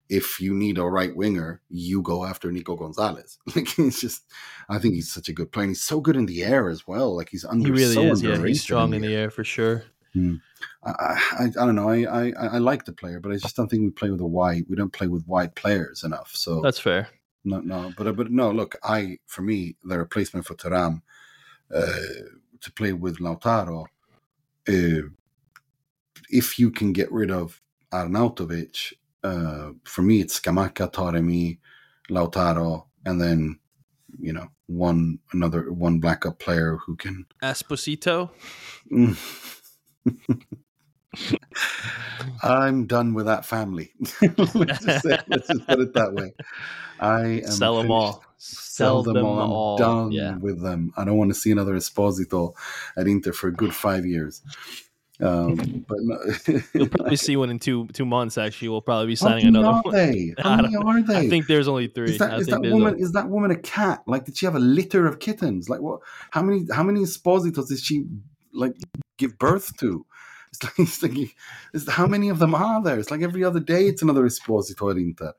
if 0.09 0.41
you 0.41 0.55
need 0.55 0.79
a 0.79 0.85
right 0.85 1.15
winger, 1.15 1.61
you 1.69 2.03
go 2.03 2.25
after 2.25 2.51
Nico 2.51 2.77
Gonzalez. 2.77 3.39
Like 3.55 3.69
he's 3.69 4.01
just, 4.01 4.23
I 4.69 4.79
think 4.79 4.95
he's 4.95 5.11
such 5.11 5.29
a 5.29 5.33
good 5.33 5.53
player. 5.53 5.65
And 5.65 5.71
he's 5.71 5.83
so 5.83 6.01
good 6.01 6.17
in 6.17 6.27
the 6.27 6.45
air 6.45 6.69
as 6.69 6.87
well. 6.87 7.17
Like 7.17 7.29
he's 7.31 7.45
under. 7.45 7.67
he 7.67 7.71
really 7.71 7.95
so 7.95 8.03
is. 8.03 8.23
Yeah, 8.23 8.45
he's 8.45 8.63
strong 8.63 8.95
in 8.95 9.03
the 9.03 9.15
air 9.15 9.31
for 9.31 9.45
sure. 9.45 9.85
I, 10.85 10.91
I, 10.93 11.45
I 11.45 11.67
don't 11.67 11.75
know. 11.75 11.89
I, 11.89 12.05
I, 12.05 12.33
I 12.55 12.59
like 12.59 12.85
the 12.85 12.93
player, 12.93 13.21
but 13.21 13.33
I 13.33 13.37
just 13.37 13.57
don't 13.57 13.69
think 13.69 13.83
we 13.83 13.91
play 13.91 14.11
with 14.11 14.21
a 14.21 14.27
wide. 14.27 14.65
We 14.69 14.77
don't 14.77 14.93
play 14.93 15.07
with 15.07 15.27
wide 15.27 15.55
players 15.55 16.05
enough. 16.05 16.33
So 16.35 16.61
That's 16.61 16.79
fair. 16.79 17.09
no, 17.45 17.61
no. 17.61 17.93
But 17.97 18.17
but 18.17 18.31
no. 18.31 18.51
Look, 18.51 18.77
I 18.83 19.19
for 19.27 19.43
me 19.43 19.77
the 19.85 19.99
replacement 19.99 20.47
for 20.47 20.55
Thuram 20.55 21.03
uh, 21.75 21.87
to 22.61 22.73
play 22.73 22.93
with 22.93 23.19
Lautaro. 23.19 23.87
Uh, 24.69 25.09
if 26.31 26.59
you 26.59 26.71
can 26.71 26.93
get 26.93 27.11
rid 27.11 27.31
of 27.31 27.63
Arnautovic, 27.93 28.93
uh, 29.25 29.71
for 29.85 30.03
me 30.03 30.21
it's 30.21 30.41
Kamaka, 30.41 30.93
Taremi, 30.93 31.59
Lautaro, 32.11 32.87
and 33.05 33.21
then 33.21 33.59
you 34.19 34.33
know 34.33 34.49
one 34.67 35.19
another 35.33 35.73
one 35.73 35.99
backup 35.99 36.39
player 36.39 36.79
who 36.85 36.97
can 36.97 37.27
Esposito. 37.43 38.31
I'm 42.43 42.87
done 42.87 43.15
with 43.15 43.27
that 43.27 43.45
family. 43.45 43.93
let's, 44.55 44.85
just 44.85 45.03
say, 45.05 45.19
let's 45.29 45.49
just 45.49 45.67
put 45.67 45.81
it 45.81 45.95
that 45.95 46.13
way. 46.13 46.35
I 47.01 47.21
am 47.45 47.47
Sell 47.51 47.77
them 47.77 47.87
finished. 47.87 47.93
all. 48.05 48.25
Sell 48.39 49.03
them 49.03 49.17
all. 49.25 49.75
I'm 49.77 49.79
done 49.81 50.13
Yeah. 50.13 50.37
with 50.37 50.63
them. 50.63 50.93
I 50.97 51.05
don't 51.05 51.17
want 51.17 51.31
to 51.31 51.35
see 51.35 51.51
another 51.51 51.75
Esposito 51.75 52.53
at 52.97 53.07
Inter 53.09 53.33
for 53.33 53.49
a 53.49 53.53
good 53.53 53.75
five 53.75 54.05
years. 54.07 54.43
Um, 55.21 55.57
but 55.89 55.99
no, 56.03 56.17
You'll 56.75 56.89
probably 56.89 57.17
see 57.17 57.37
one 57.37 57.51
in 57.51 57.59
two 57.59 57.89
two 57.89 58.07
months. 58.07 58.39
Actually, 58.39 58.69
we'll 58.69 58.83
probably 58.83 59.09
be 59.09 59.13
how 59.15 59.27
signing 59.29 59.47
many 59.47 59.59
another 59.59 59.79
are 59.79 59.83
one. 59.83 59.95
they? 59.95 60.35
I 60.39 60.43
How 60.57 60.63
many 60.63 60.77
are 60.77 61.03
they? 61.03 61.17
I 61.17 61.29
think 61.29 61.49
there's 61.49 61.67
only 61.67 61.89
three. 61.89 62.11
is 62.13 62.19
that, 62.19 62.35
I 62.35 62.37
is 62.39 62.47
think 62.47 62.63
that 62.63 62.71
woman 62.73 62.89
only- 62.95 63.03
is 63.03 63.13
that 63.13 63.29
woman 63.29 63.51
a 63.51 63.57
cat? 63.57 64.05
Like, 64.07 64.27
did 64.27 64.37
she 64.37 64.47
have 64.47 64.55
a 64.55 64.61
litter 64.61 65.09
of 65.09 65.19
kittens? 65.19 65.69
Like, 65.69 65.81
what? 65.81 66.01
How 66.31 66.41
many 66.43 66.67
how 66.73 66.85
many 66.85 67.01
Espositos 67.01 67.67
did 67.67 67.81
she 67.81 68.05
like 68.53 68.77
give 69.19 69.39
birth 69.39 69.77
to? 69.79 70.07
It's 70.51 70.63
like, 70.63 70.73
it's 70.79 71.03
like 71.03 71.37
it's, 71.75 71.91
how 71.91 72.07
many 72.07 72.29
of 72.29 72.39
them 72.39 72.55
are 72.55 72.83
there? 72.83 72.99
It's 72.99 73.11
like 73.11 73.23
every 73.23 73.45
other 73.45 73.61
day 73.61 73.87
it's 73.87 74.03
another 74.03 74.23
Esposito 74.25 74.91
at 74.91 74.97
Inter. 74.97 75.35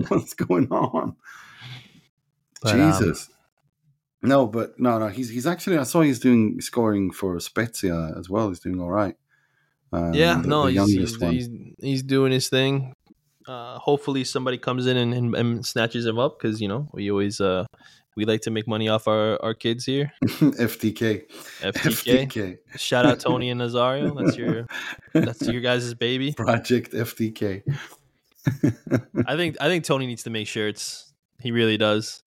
What's 0.08 0.34
going 0.34 0.68
on? 0.70 1.16
But, 2.62 2.78
um, 2.78 2.92
Jesus. 2.92 3.28
no, 4.22 4.46
but 4.46 4.78
no, 4.78 4.98
no. 4.98 5.08
He's 5.08 5.28
he's 5.28 5.46
actually. 5.46 5.78
I 5.78 5.82
saw 5.82 6.02
he's 6.02 6.20
doing 6.20 6.60
scoring 6.60 7.10
for 7.10 7.38
Spezia 7.40 8.16
as 8.16 8.30
well. 8.30 8.48
He's 8.48 8.60
doing 8.60 8.80
all 8.80 8.90
right. 8.90 9.16
Um, 9.92 10.14
yeah, 10.14 10.40
the- 10.40 10.48
no, 10.48 10.66
the 10.66 10.80
he's, 10.80 10.94
he's, 10.94 11.20
he's 11.20 11.48
he's 11.80 12.02
doing 12.02 12.32
his 12.32 12.48
thing. 12.48 12.94
Uh, 13.48 13.76
hopefully, 13.78 14.22
somebody 14.22 14.56
comes 14.56 14.86
in 14.86 14.96
and, 14.96 15.12
and, 15.12 15.34
and 15.34 15.66
snatches 15.66 16.06
him 16.06 16.18
up 16.18 16.38
because 16.38 16.60
you 16.60 16.68
know 16.68 16.88
we 16.92 17.10
always 17.10 17.40
uh 17.40 17.66
we 18.16 18.24
like 18.24 18.42
to 18.42 18.50
make 18.50 18.68
money 18.68 18.88
off 18.88 19.08
our, 19.08 19.42
our 19.42 19.54
kids 19.54 19.84
here. 19.84 20.12
FTK. 20.22 21.24
FTK. 21.60 22.26
FTK. 22.26 22.58
Shout 22.76 23.06
out 23.06 23.20
Tony 23.20 23.50
and 23.50 23.60
Nazario. 23.60 24.16
That's 24.16 24.36
your 24.36 24.66
that's 25.12 25.46
your 25.46 25.60
guys' 25.60 25.94
baby. 25.94 26.32
Project 26.32 26.92
FTK. 26.92 27.62
I 29.26 29.36
think 29.36 29.56
I 29.60 29.68
think 29.68 29.84
Tony 29.84 30.06
needs 30.06 30.24
to 30.24 30.30
make 30.30 30.46
shirts. 30.46 31.12
He 31.40 31.52
really 31.52 31.76
does. 31.76 32.22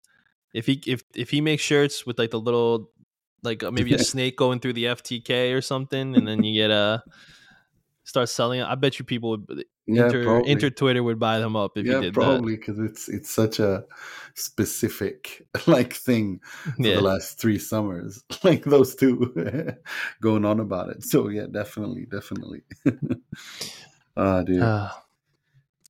If 0.53 0.65
he 0.65 0.81
if 0.87 1.03
if 1.13 1.29
he 1.29 1.41
makes 1.41 1.61
shirts 1.61 2.05
with 2.05 2.17
like 2.17 2.31
the 2.31 2.39
little 2.39 2.89
like 3.43 3.63
uh, 3.63 3.71
maybe 3.71 3.93
a 3.93 3.99
snake 3.99 4.37
going 4.37 4.59
through 4.59 4.73
the 4.73 4.85
FTK 4.85 5.55
or 5.55 5.61
something, 5.61 6.15
and 6.15 6.27
then 6.27 6.43
you 6.43 6.59
get 6.59 6.71
a 6.71 7.03
start 8.05 8.29
selling 8.29 8.61
it. 8.61 8.65
I 8.65 8.75
bet 8.75 8.97
you 8.97 9.03
people 9.05 9.31
would 9.31 9.65
yeah, 9.87 10.05
inter, 10.05 10.23
probably. 10.23 10.51
inter 10.51 10.69
Twitter 10.69 11.03
would 11.03 11.19
buy 11.19 11.39
them 11.39 11.55
up 11.57 11.77
if 11.77 11.85
yeah, 11.85 11.95
you 11.95 12.01
did 12.01 12.13
probably 12.13 12.55
because 12.55 12.79
it's 12.79 13.09
it's 13.09 13.29
such 13.29 13.59
a 13.59 13.83
specific 14.35 15.45
like 15.67 15.93
thing 15.93 16.39
for 16.63 16.73
Yeah. 16.79 16.95
the 16.95 17.01
last 17.01 17.39
three 17.39 17.59
summers. 17.59 18.23
Like 18.43 18.63
those 18.63 18.95
two 18.95 19.33
going 20.21 20.45
on 20.45 20.59
about 20.59 20.89
it. 20.89 21.03
So 21.03 21.27
yeah, 21.29 21.47
definitely, 21.51 22.05
definitely. 22.05 22.61
Ah, 24.17 24.43
dude. 24.43 24.61
Uh, 24.61 24.89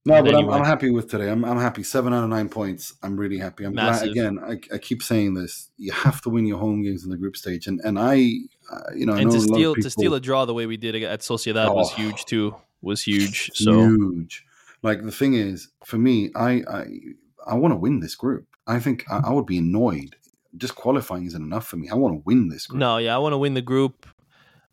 No, 0.06 0.22
but 0.24 0.36
I'm, 0.36 0.50
I'm 0.50 0.64
happy 0.64 0.90
with 0.92 1.10
today. 1.10 1.30
I'm, 1.30 1.44
I'm 1.44 1.58
happy. 1.60 1.84
Seven 1.84 2.14
out 2.14 2.24
of 2.24 2.30
nine 2.30 2.48
points. 2.50 2.94
I'm 3.04 3.18
really 3.18 3.38
happy. 3.40 3.66
I'm 3.66 3.74
Massive. 3.74 4.14
glad. 4.14 4.28
Again, 4.28 4.40
I, 4.72 4.76
I 4.76 4.78
keep 4.78 5.02
saying 5.04 5.34
this. 5.34 5.70
You 5.78 5.92
have 5.92 6.22
to 6.22 6.30
win 6.30 6.46
your 6.46 6.60
home 6.60 6.82
games 6.84 7.04
in 7.04 7.10
the 7.10 7.18
group 7.18 7.36
stage, 7.36 7.68
and 7.68 7.82
and 7.84 7.98
I, 8.00 8.32
uh, 8.72 8.80
you 8.96 9.06
know, 9.06 9.14
and 9.14 9.26
know 9.26 9.32
to 9.32 9.42
steal 9.42 9.76
to 9.76 9.90
steal 9.90 10.14
a 10.14 10.20
draw 10.20 10.46
the 10.46 10.54
way 10.54 10.66
we 10.66 10.78
did 10.78 10.96
at 11.04 11.20
Sociedad 11.22 11.74
was 11.74 11.92
Oh. 11.92 11.96
huge 11.96 12.26
too. 12.26 12.56
Was 12.82 13.02
huge. 13.04 13.52
So 13.54 13.74
huge. 13.74 14.46
Like 14.84 15.04
the 15.04 15.12
thing 15.12 15.34
is, 15.34 15.70
for 15.84 15.98
me, 15.98 16.32
I 16.36 16.62
I, 16.70 16.86
I 17.48 17.54
want 17.56 17.72
to 17.74 17.78
win 17.78 18.00
this 18.00 18.16
group. 18.16 18.46
I 18.68 18.80
think 18.80 19.06
I, 19.10 19.22
I 19.26 19.32
would 19.32 19.46
be 19.46 19.58
annoyed. 19.58 20.16
Just 20.58 20.76
qualifying 20.76 21.26
isn't 21.26 21.42
enough 21.42 21.68
for 21.68 21.78
me. 21.78 21.90
I 21.90 21.96
want 21.96 22.16
to 22.16 22.22
win 22.26 22.50
this 22.50 22.68
group. 22.68 22.80
No, 22.80 22.98
yeah, 22.98 23.16
I 23.16 23.18
want 23.20 23.34
to 23.34 23.38
win 23.38 23.54
the 23.56 23.62
group. 23.62 24.06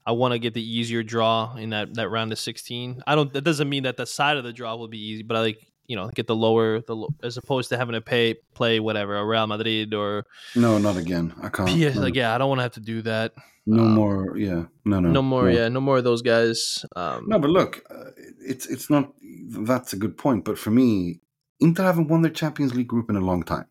I 0.04 0.12
want 0.12 0.32
to 0.32 0.38
get 0.38 0.52
the 0.54 0.62
easier 0.62 1.02
draw 1.02 1.54
in 1.56 1.70
that, 1.70 1.94
that 1.94 2.08
round 2.08 2.32
of 2.32 2.38
16. 2.38 3.02
I 3.06 3.14
don't. 3.14 3.32
That 3.32 3.42
doesn't 3.42 3.68
mean 3.68 3.84
that 3.84 3.96
the 3.96 4.06
side 4.06 4.36
of 4.36 4.44
the 4.44 4.52
draw 4.52 4.74
will 4.76 4.88
be 4.88 4.98
easy, 4.98 5.22
but 5.22 5.36
I 5.36 5.40
like 5.40 5.71
you 5.86 5.96
know 5.96 6.08
get 6.14 6.26
the 6.26 6.36
lower 6.36 6.80
the 6.80 7.08
as 7.22 7.36
opposed 7.36 7.68
to 7.70 7.76
having 7.76 7.94
to 7.94 8.00
pay 8.00 8.34
play 8.54 8.80
whatever 8.80 9.16
a 9.16 9.24
Real 9.26 9.46
Madrid 9.46 9.92
or 9.94 10.24
No, 10.54 10.78
not 10.78 10.96
again. 10.96 11.34
I 11.42 11.48
can't. 11.48 11.68
PS. 11.68 11.96
no, 11.96 12.02
Like 12.02 12.14
yeah, 12.14 12.34
I 12.34 12.38
don't 12.38 12.48
want 12.48 12.58
to 12.60 12.62
have 12.62 12.72
to 12.72 12.80
do 12.80 13.02
that. 13.02 13.32
no 13.66 13.82
um, 13.84 13.94
more. 13.94 14.36
Yeah, 14.36 14.64
no, 14.84 15.00
no, 15.00 15.10
No 15.10 15.22
more. 15.22 15.50
Yeah, 15.50 15.68
no 15.68 15.80
more 15.80 15.98
of 15.98 16.04
those 16.04 16.22
guys. 16.22 16.84
Um, 16.96 17.26
No, 17.28 17.38
but 17.38 17.50
look, 17.50 17.82
uh, 17.90 18.10
it's 18.40 18.66
it's 18.66 18.88
not. 18.90 19.12
That's 19.22 19.92
a 19.92 19.96
good 19.96 20.16
point. 20.16 20.44
But 20.44 20.58
for 20.58 20.70
me, 20.70 21.20
Inter 21.60 21.84
haven't 21.84 22.08
won 22.08 22.22
their 22.22 22.32
Champions 22.32 22.74
League 22.74 22.88
group 22.88 23.10
in 23.10 23.16
a 23.16 23.20
long 23.20 23.42
time, 23.42 23.66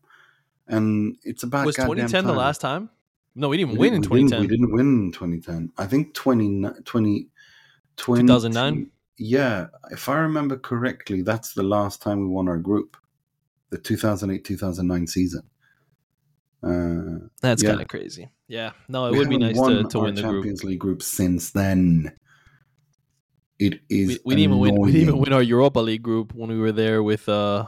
and 0.68 1.16
it's 1.24 1.42
about 1.42 1.66
was 1.66 1.76
goddamn 1.76 2.08
2010 2.08 2.24
the 2.26 2.32
last 2.38 2.60
time? 2.60 2.88
No, 3.34 3.48
we 3.48 3.56
didn't 3.56 3.72
We 3.72 3.78
win 3.78 3.94
in 3.94 4.00
didn't- 4.02 4.12
we 4.12 4.18
didn't- 4.20 4.30
2010. 4.30 4.40
We 4.42 4.56
didn't 4.56 4.72
win 4.72 4.86
in 5.06 5.12
2010. 5.12 5.72
I 5.78 5.86
think 5.86 6.12
20, 6.12 6.60
20, 6.84 7.28
20 7.96 8.22
2009? 8.26 8.90
Yeah, 9.24 9.68
if 9.92 10.08
I 10.08 10.16
remember 10.16 10.56
correctly, 10.58 11.22
that's 11.22 11.54
the 11.54 11.62
last 11.62 12.02
time 12.02 12.20
we 12.20 12.26
won 12.26 12.48
our 12.48 12.58
group, 12.58 12.96
the 13.70 13.78
2008 13.78 14.44
2009 14.44 15.06
season. 15.06 15.42
Uh, 16.60 17.28
That's 17.40 17.62
yeah. 17.62 17.70
kind 17.70 17.82
of 17.82 17.88
crazy. 17.88 18.32
Yeah, 18.48 18.72
no, 18.88 19.06
it 19.06 19.12
we 19.12 19.18
would 19.18 19.28
be 19.28 19.38
nice 19.38 19.60
to, 19.60 19.84
to 19.84 20.00
win 20.00 20.16
the 20.16 20.22
group. 20.22 20.34
Champions 20.34 20.64
League 20.64 20.80
group 20.80 21.02
since 21.02 21.52
then. 21.52 22.12
It 23.60 23.80
is. 23.88 24.08
We, 24.08 24.18
we 24.24 24.34
didn't 24.34 24.44
even 24.44 24.58
win. 24.58 24.80
We 24.80 24.90
didn't 24.90 25.08
even 25.08 25.20
win 25.20 25.32
our 25.32 25.42
Europa 25.42 25.78
League 25.78 26.02
group 26.02 26.34
when 26.34 26.50
we 26.50 26.58
were 26.58 26.72
there 26.72 27.00
with 27.04 27.28
uh, 27.28 27.66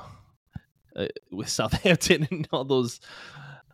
uh 0.97 1.07
with 1.31 1.49
Southampton 1.59 2.27
and 2.33 2.49
all 2.51 2.65
those 2.65 2.99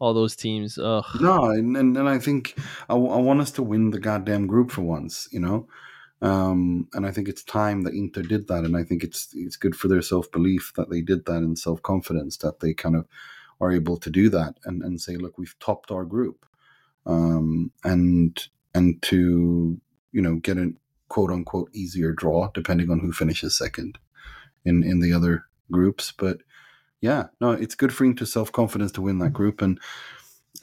all 0.00 0.12
those 0.12 0.36
teams. 0.36 0.76
Ugh. 0.76 1.04
No, 1.18 1.44
and, 1.46 1.76
and, 1.78 1.96
and 1.96 2.08
I 2.10 2.18
think 2.18 2.58
I 2.90 2.94
want 2.94 3.40
us 3.40 3.50
to 3.52 3.62
win 3.62 3.90
the 3.90 4.00
goddamn 4.00 4.46
group 4.46 4.70
for 4.70 4.82
once, 4.82 5.28
you 5.32 5.40
know. 5.40 5.66
Um, 6.22 6.88
and 6.92 7.06
I 7.06 7.12
think 7.12 7.28
it's 7.28 7.42
time 7.42 7.82
that 7.82 7.94
Inter 7.94 8.22
did 8.22 8.48
that, 8.48 8.64
and 8.64 8.76
I 8.76 8.84
think 8.84 9.02
it's 9.02 9.28
it's 9.34 9.56
good 9.56 9.74
for 9.74 9.88
their 9.88 10.02
self 10.02 10.30
belief 10.30 10.72
that 10.76 10.90
they 10.90 11.00
did 11.00 11.24
that 11.26 11.38
and 11.38 11.58
self 11.58 11.82
confidence 11.82 12.36
that 12.38 12.60
they 12.60 12.74
kind 12.74 12.96
of 12.96 13.06
are 13.60 13.72
able 13.72 13.96
to 13.98 14.10
do 14.10 14.28
that 14.30 14.56
and, 14.64 14.82
and 14.82 15.00
say, 15.00 15.16
look, 15.16 15.38
we've 15.38 15.58
topped 15.60 15.90
our 15.90 16.04
group, 16.04 16.44
um, 17.06 17.72
and 17.84 18.48
and 18.74 19.00
to 19.02 19.80
you 20.12 20.22
know 20.22 20.36
get 20.36 20.58
a 20.58 20.72
quote 21.08 21.30
unquote 21.30 21.70
easier 21.74 22.12
draw 22.12 22.48
depending 22.54 22.90
on 22.90 23.00
who 23.00 23.12
finishes 23.12 23.56
second 23.56 23.98
in 24.64 24.82
in 24.82 25.00
the 25.00 25.12
other 25.12 25.46
groups, 25.70 26.12
but 26.16 26.38
yeah, 27.00 27.28
no, 27.40 27.52
it's 27.52 27.74
good 27.74 27.94
for 27.94 28.04
Inter 28.04 28.26
self 28.26 28.52
confidence 28.52 28.92
to 28.92 29.02
win 29.02 29.18
that 29.20 29.32
group 29.32 29.62
and 29.62 29.80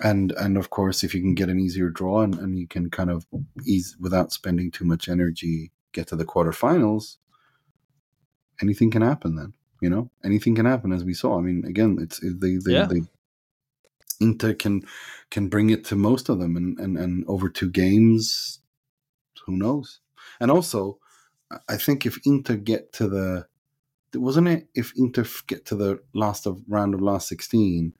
and 0.03 0.31
and 0.33 0.57
of 0.57 0.69
course 0.69 1.03
if 1.03 1.13
you 1.15 1.21
can 1.21 1.33
get 1.35 1.49
an 1.49 1.59
easier 1.59 1.89
draw 1.89 2.21
and, 2.21 2.35
and 2.35 2.57
you 2.57 2.67
can 2.67 2.89
kind 2.89 3.09
of 3.09 3.25
ease 3.65 3.95
without 3.99 4.31
spending 4.31 4.69
too 4.71 4.85
much 4.85 5.09
energy 5.09 5.71
get 5.91 6.07
to 6.07 6.15
the 6.15 6.25
quarterfinals 6.25 7.17
anything 8.61 8.91
can 8.91 9.01
happen 9.01 9.35
then 9.35 9.53
you 9.79 9.91
know? 9.91 10.09
Anything 10.25 10.55
can 10.55 10.65
happen 10.65 10.91
as 10.91 11.03
we 11.03 11.13
saw. 11.13 11.37
I 11.37 11.41
mean 11.41 11.63
again 11.65 11.97
it's 12.01 12.21
it- 12.23 12.41
they 12.41 12.57
they, 12.57 12.73
Yeah. 12.73 12.85
they 12.85 13.01
inter 14.19 14.53
can 14.55 14.81
can 15.29 15.49
bring 15.49 15.69
it 15.69 15.85
to 15.85 15.95
most 15.95 16.29
of 16.29 16.39
them 16.39 16.55
and 16.57 16.79
and, 16.79 16.97
and 16.97 17.23
over 17.27 17.47
two 17.49 17.69
games 17.69 18.59
who 19.45 19.55
knows? 19.57 19.99
And 20.39 20.49
also 20.51 20.97
I- 21.51 21.59
i 21.69 21.77
think 21.77 22.05
if 22.05 22.19
inter 22.25 22.55
get 22.55 22.91
to 22.93 23.07
the 23.07 23.45
wasn't 24.15 24.47
it 24.47 24.67
if 24.73 24.93
inter 24.95 25.25
get 25.45 25.65
to 25.65 25.75
the 25.75 25.99
last 26.13 26.47
of 26.47 26.61
round 26.67 26.95
of 26.95 27.01
last 27.01 27.27
16 27.27 27.93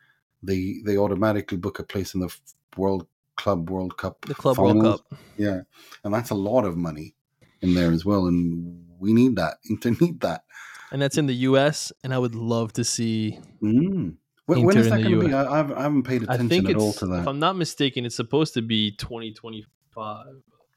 they 0.44 0.78
they 0.86 0.98
automatically 0.98 1.58
book 1.58 1.80
a 1.80 1.84
place 1.84 2.14
in 2.14 2.22
the 2.22 2.36
World 2.76 3.08
Club 3.36 3.70
World 3.70 3.98
Cup. 3.98 4.26
The 4.26 4.36
Club 4.36 4.58
World 4.58 4.78
finals. 4.78 5.02
Cup. 5.10 5.20
Yeah, 5.38 5.62
and 6.04 6.14
that's 6.14 6.30
a 6.30 6.36
lot 6.36 6.66
of 6.66 6.78
money 6.78 7.16
in 7.62 7.74
there 7.74 7.92
as 7.92 8.06
well, 8.06 8.28
and 8.28 8.86
we 9.00 9.14
need 9.14 9.36
that. 9.38 9.58
Inter 9.70 9.92
need 10.00 10.22
that. 10.22 10.44
And 10.92 11.02
that's 11.02 11.18
in 11.18 11.26
the 11.26 11.36
U.S. 11.36 11.92
And 12.04 12.14
I 12.14 12.18
would 12.18 12.36
love 12.36 12.72
to 12.74 12.84
see. 12.84 13.40
Mm. 13.62 14.16
When, 14.46 14.64
when 14.64 14.78
is 14.78 14.90
that 14.90 15.02
going 15.02 15.20
to 15.20 15.28
be? 15.28 15.34
I, 15.34 15.60
I've, 15.60 15.72
I 15.74 15.82
haven't 15.82 16.04
paid 16.04 16.22
I 16.30 16.36
attention 16.36 16.50
think 16.50 16.70
at 16.70 16.78
all 16.78 16.94
to 16.94 17.06
if. 17.08 17.28
I'm 17.28 17.40
not 17.40 17.58
mistaken, 17.58 18.06
it's 18.06 18.16
supposed 18.16 18.54
to 18.54 18.62
be 18.62 18.92
2025. 18.92 20.26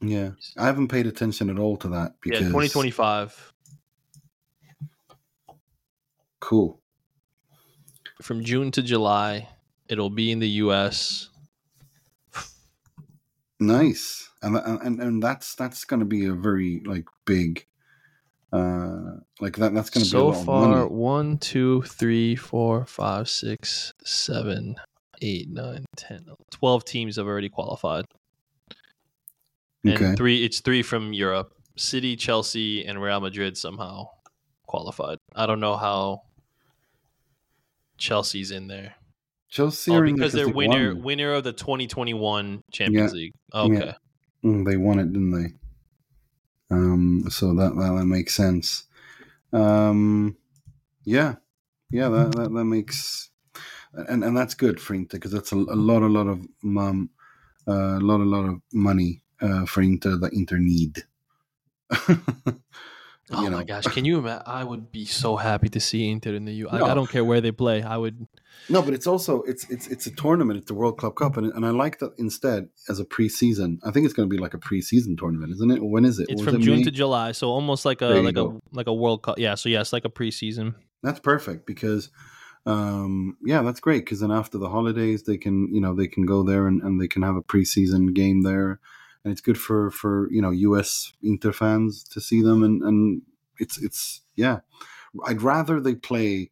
Yeah, 0.00 0.30
I 0.58 0.64
haven't 0.64 0.88
paid 0.88 1.06
attention 1.06 1.50
at 1.50 1.58
all 1.58 1.76
to 1.76 1.88
that 1.90 2.14
because 2.20 2.40
yeah, 2.40 2.48
2025 2.48 3.52
Cool. 6.40 6.79
From 8.22 8.44
June 8.44 8.70
to 8.72 8.82
July. 8.82 9.48
It'll 9.88 10.10
be 10.10 10.30
in 10.30 10.38
the 10.38 10.48
U.S. 10.64 11.28
Nice, 13.58 14.30
and 14.42 14.56
and 14.56 15.00
and 15.00 15.22
that's 15.22 15.54
that's 15.54 15.84
going 15.84 16.00
to 16.00 16.06
be 16.06 16.26
a 16.26 16.32
very 16.32 16.82
like 16.86 17.06
big, 17.26 17.66
uh, 18.52 19.16
like 19.40 19.56
that. 19.56 19.74
That's 19.74 19.90
going 19.90 20.04
to 20.04 20.10
be 20.10 20.30
a 20.30 20.34
So 20.34 20.44
far, 20.44 20.88
one, 20.88 21.36
two, 21.38 21.82
three, 21.82 22.36
four, 22.36 22.86
five, 22.86 23.28
six, 23.28 23.92
seven, 24.02 24.76
eight, 25.20 25.50
nine, 25.50 25.84
10, 25.96 26.26
12 26.50 26.84
teams 26.84 27.16
have 27.16 27.26
already 27.26 27.48
qualified. 27.48 28.04
And 29.84 29.94
Okay. 29.94 30.14
three 30.14 30.44
it's 30.44 30.60
three 30.60 30.82
from 30.82 31.12
Europe. 31.12 31.52
City, 31.76 32.16
Chelsea, 32.16 32.84
and 32.84 33.00
Real 33.00 33.20
Madrid 33.20 33.56
somehow 33.56 34.08
qualified. 34.66 35.18
I 35.34 35.46
don't 35.46 35.60
know 35.60 35.76
how 35.76 36.22
Chelsea's 38.00 38.50
in 38.50 38.66
there. 38.66 38.94
Chelsea 39.48 39.90
Oh, 39.90 39.96
are 39.96 40.04
in 40.06 40.14
because 40.14 40.32
they're 40.32 40.48
winner 40.48 40.94
won. 40.94 41.02
winner 41.02 41.32
of 41.34 41.44
the 41.44 41.52
2021 41.52 42.62
Champions 42.72 43.12
Yeah. 43.12 43.16
League. 43.16 43.32
Okay. 43.54 43.94
Mm, 44.44 44.64
they 44.64 44.76
won 44.76 44.98
it, 44.98 45.12
didn't 45.12 45.30
they? 45.32 45.52
Um, 46.70 47.24
so 47.30 47.52
that 47.54 47.74
that, 47.74 47.92
that 47.98 48.06
makes 48.06 48.34
sense. 48.34 48.84
Um, 49.52 50.36
yeah, 51.04 51.36
yeah, 51.90 52.08
that, 52.08 52.32
that 52.36 52.52
that 52.52 52.64
makes, 52.64 53.30
and 53.94 54.22
and 54.22 54.36
that's 54.36 54.54
good 54.54 54.80
for 54.80 54.94
Inter 54.94 55.18
because 55.18 55.32
that's 55.32 55.52
a, 55.52 55.56
a 55.56 55.76
lot, 55.76 56.02
a 56.02 56.06
lot 56.06 56.28
of 56.28 56.46
um, 56.62 57.10
uh, 57.66 57.98
a 57.98 58.00
lot, 58.00 58.20
a 58.20 58.24
lot 58.24 58.44
of 58.44 58.60
money 58.72 59.22
uh, 59.40 59.66
for 59.66 59.82
Inter 59.82 60.16
that 60.18 60.32
Inter 60.32 60.58
need. 60.58 61.02
Oh 63.32 63.44
You 63.44 63.50
my 63.50 63.62
gosh, 63.64 63.84
can 63.84 64.04
you 64.04 64.18
imagine? 64.18 64.42
I 64.46 64.64
would 64.64 64.90
be 64.90 65.04
so 65.04 65.36
happy 65.36 65.68
to 65.68 65.80
see 65.80 66.10
Inter 66.10 66.34
in 66.34 66.44
the 66.46 66.52
U. 66.52 66.68
I, 66.68 66.78
No. 66.78 66.86
I 66.86 66.94
don't 66.94 67.08
care 67.08 67.24
where 67.24 67.40
they 67.40 67.52
play. 67.52 67.82
I 67.82 67.96
would. 67.96 68.26
No, 68.68 68.82
but 68.82 68.92
it's 68.92 69.06
also 69.06 69.42
it's 69.42 69.68
it's 69.70 69.86
it's 69.86 70.06
a 70.06 70.10
tournament. 70.10 70.58
It's 70.58 70.66
the 70.66 70.74
World 70.74 70.98
Club 70.98 71.14
Cup, 71.14 71.36
and 71.36 71.52
and 71.52 71.64
I 71.64 71.70
like 71.70 72.00
that 72.00 72.12
instead 72.18 72.68
as 72.88 72.98
a 72.98 73.04
preseason. 73.04 73.78
I 73.84 73.92
think 73.92 74.04
it's 74.04 74.14
going 74.14 74.28
to 74.28 74.34
be 74.34 74.40
like 74.40 74.54
a 74.54 74.58
preseason 74.58 75.16
tournament, 75.16 75.52
isn't 75.52 75.70
it? 75.70 75.82
When 75.82 76.04
is 76.04 76.18
it? 76.18 76.26
It's 76.28 76.42
from 76.42 76.56
it 76.56 76.62
June 76.62 76.78
May? 76.78 76.84
to 76.84 76.90
July, 76.90 77.32
so 77.32 77.50
almost 77.50 77.84
like 77.84 78.02
a 78.02 78.08
There 78.08 78.22
like 78.22 78.36
a 78.36 78.58
like 78.72 78.86
a 78.88 78.94
World 78.94 79.22
Cup. 79.22 79.38
Yeah, 79.38 79.54
so 79.54 79.68
yes, 79.68 79.92
like 79.92 80.04
a 80.04 80.10
preseason. 80.10 80.74
That's 81.02 81.20
perfect 81.20 81.66
because, 81.66 82.10
um, 82.66 83.38
yeah, 83.42 83.62
that's 83.62 83.80
great 83.80 84.04
because 84.04 84.20
then 84.20 84.32
after 84.32 84.58
the 84.58 84.68
holidays 84.68 85.22
they 85.22 85.38
can 85.38 85.72
you 85.72 85.80
know 85.80 85.94
they 85.94 86.08
can 86.08 86.26
go 86.26 86.42
there 86.42 86.66
and, 86.66 86.82
and 86.82 87.00
they 87.00 87.08
can 87.08 87.22
have 87.22 87.36
a 87.36 87.42
preseason 87.42 88.12
game 88.12 88.42
there, 88.42 88.80
and 89.24 89.32
it's 89.32 89.40
good 89.40 89.58
for 89.58 89.90
for 89.90 90.30
you 90.30 90.40
know 90.42 90.50
U.S. 90.50 91.12
Inter 91.22 91.52
fans 91.52 92.04
to 92.04 92.20
see 92.20 92.42
them 92.42 92.62
and 92.62 92.82
and 92.82 93.22
it's 93.58 93.78
it's 93.78 94.22
yeah, 94.36 94.60
I'd 95.26 95.42
rather 95.42 95.80
they 95.80 95.94
play 95.94 96.50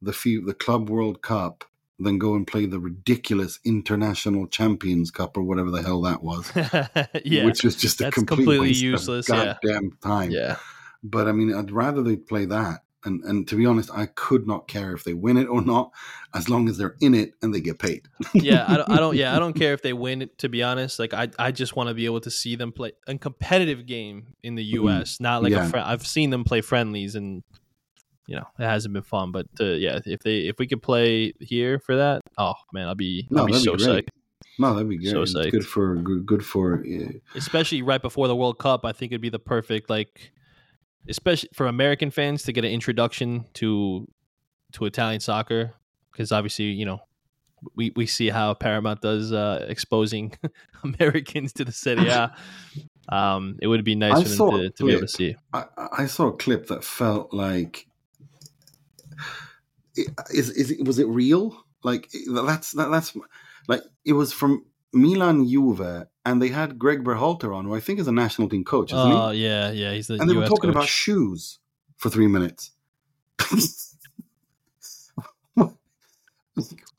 the 0.00 0.12
the 0.44 0.54
Club 0.54 0.90
World 0.90 1.22
Cup 1.22 1.64
than 1.98 2.18
go 2.18 2.34
and 2.34 2.46
play 2.46 2.66
the 2.66 2.80
ridiculous 2.80 3.60
International 3.64 4.46
Champions 4.46 5.10
Cup 5.10 5.36
or 5.36 5.42
whatever 5.42 5.70
the 5.70 5.82
hell 5.82 6.02
that 6.02 6.22
was. 6.22 6.50
yeah, 7.24 7.44
Which 7.44 7.62
was 7.62 7.76
just 7.76 8.00
a 8.00 8.10
complete 8.10 8.36
completely 8.36 8.72
useless, 8.72 9.28
Of 9.28 9.36
yeah. 9.38 9.56
goddamn 9.62 9.98
time. 10.02 10.30
yeah. 10.30 10.56
But 11.02 11.28
I 11.28 11.32
mean, 11.32 11.54
I'd 11.54 11.70
rather 11.70 12.02
they 12.02 12.16
play 12.16 12.44
that. 12.46 12.80
And 13.04 13.22
and 13.24 13.48
to 13.48 13.56
be 13.56 13.66
honest, 13.66 13.90
I 13.92 14.06
could 14.06 14.46
not 14.46 14.68
care 14.68 14.92
if 14.94 15.04
they 15.04 15.14
win 15.14 15.36
it 15.36 15.46
or 15.46 15.60
not, 15.62 15.90
as 16.34 16.48
long 16.48 16.68
as 16.68 16.78
they're 16.78 16.96
in 17.00 17.14
it 17.14 17.34
and 17.42 17.52
they 17.54 17.60
get 17.60 17.78
paid. 17.78 18.08
yeah, 18.34 18.64
I 18.68 18.76
don't, 18.76 18.90
I 18.90 18.96
don't. 19.00 19.16
Yeah, 19.22 19.34
I 19.36 19.38
don't 19.38 19.54
care 19.54 19.72
if 19.74 19.82
they 19.82 19.92
win. 19.92 20.22
it, 20.22 20.38
To 20.38 20.48
be 20.48 20.62
honest, 20.62 20.98
like 20.98 21.12
I, 21.12 21.28
I 21.38 21.50
just 21.52 21.74
want 21.76 21.88
to 21.88 21.94
be 21.94 22.04
able 22.06 22.20
to 22.20 22.30
see 22.30 22.54
them 22.56 22.70
play 22.72 22.92
a 23.06 23.18
competitive 23.18 23.86
game 23.86 24.34
in 24.42 24.54
the 24.54 24.64
U.S. 24.80 25.18
Not 25.20 25.42
like 25.42 25.52
Mm-hmm. 25.52 25.60
Yeah. 25.62 25.66
a 25.66 25.70
friend. 25.70 25.86
I've 25.88 26.06
seen 26.06 26.30
them 26.30 26.44
play 26.44 26.60
friendlies, 26.60 27.14
and 27.16 27.42
you 28.26 28.36
know 28.36 28.46
it 28.58 28.64
hasn't 28.64 28.94
been 28.94 29.02
fun. 29.02 29.32
But 29.32 29.46
uh, 29.60 29.64
yeah, 29.64 29.98
if 30.06 30.20
they 30.20 30.40
if 30.48 30.58
we 30.58 30.66
could 30.68 30.82
play 30.82 31.32
here 31.40 31.78
for 31.80 31.96
that, 31.96 32.20
oh 32.38 32.54
man, 32.72 32.88
I'll 32.88 32.94
be 32.94 33.26
No, 33.30 33.40
I'll 33.42 33.46
be 33.46 33.52
so 33.54 33.76
be 33.76 33.84
great. 33.84 34.04
psyched. 34.06 34.08
No, 34.58 34.74
that'd 34.74 34.88
be 34.88 34.98
great. 34.98 35.10
So 35.10 35.22
It's 35.22 35.32
good 35.32 35.66
for 35.66 35.96
good, 35.96 36.26
good 36.26 36.44
for 36.44 36.84
uh, 36.84 37.08
Especially 37.34 37.82
right 37.82 38.00
before 38.02 38.28
the 38.28 38.36
World 38.36 38.58
Cup, 38.58 38.84
I 38.84 38.92
think 38.92 39.10
it'd 39.10 39.20
be 39.22 39.30
the 39.30 39.38
perfect 39.38 39.88
like, 39.90 40.30
especially 41.08 41.50
for 41.52 41.66
American 41.66 42.10
fans 42.10 42.42
to 42.44 42.52
get 42.52 42.64
an 42.64 42.70
introduction 42.70 43.46
to 43.54 44.08
to 44.72 44.86
Italian 44.86 45.20
soccer 45.20 45.74
because 46.10 46.32
obviously 46.32 46.66
you 46.66 46.84
know 46.84 47.00
we, 47.74 47.92
we 47.94 48.06
see 48.06 48.28
how 48.28 48.54
Paramount 48.54 49.00
does 49.00 49.32
uh, 49.32 49.64
exposing 49.68 50.34
Americans 50.82 51.52
to 51.54 51.64
the 51.64 51.72
Serie 51.72 52.08
A. 52.08 52.34
Um, 53.08 53.58
it 53.60 53.66
would 53.66 53.84
be 53.84 53.94
nice 53.94 54.14
I 54.14 54.24
for 54.24 54.50
them 54.52 54.60
to, 54.62 54.70
to 54.70 54.84
be 54.84 54.92
able 54.92 55.02
to 55.02 55.08
see. 55.08 55.36
I, 55.52 55.64
I 55.98 56.06
saw 56.06 56.28
a 56.28 56.36
clip 56.36 56.66
that 56.68 56.84
felt 56.84 57.32
like 57.32 57.86
is 59.96 60.50
is 60.50 60.70
it 60.70 60.84
was 60.84 60.98
it 60.98 61.08
real? 61.08 61.64
Like 61.82 62.10
that's 62.28 62.72
that, 62.72 62.90
that's 62.90 63.16
like 63.68 63.82
it 64.04 64.12
was 64.12 64.32
from 64.32 64.64
Milan 64.92 65.48
Juve, 65.48 66.06
and 66.24 66.40
they 66.42 66.48
had 66.48 66.78
Greg 66.78 67.02
Berhalter 67.04 67.54
on, 67.54 67.64
who 67.64 67.74
I 67.74 67.80
think 67.80 67.98
is 67.98 68.06
a 68.08 68.12
national 68.12 68.48
team 68.48 68.64
coach, 68.64 68.92
isn't 68.92 69.12
Oh 69.12 69.30
he? 69.30 69.44
yeah, 69.44 69.70
yeah. 69.70 69.92
He's 69.92 70.06
the 70.06 70.14
And 70.14 70.28
they 70.28 70.34
were 70.34 70.42
US 70.44 70.48
talking 70.48 70.70
about 70.70 70.86
shoes 70.88 71.58
for 71.96 72.10
three 72.10 72.26
minutes. 72.28 72.72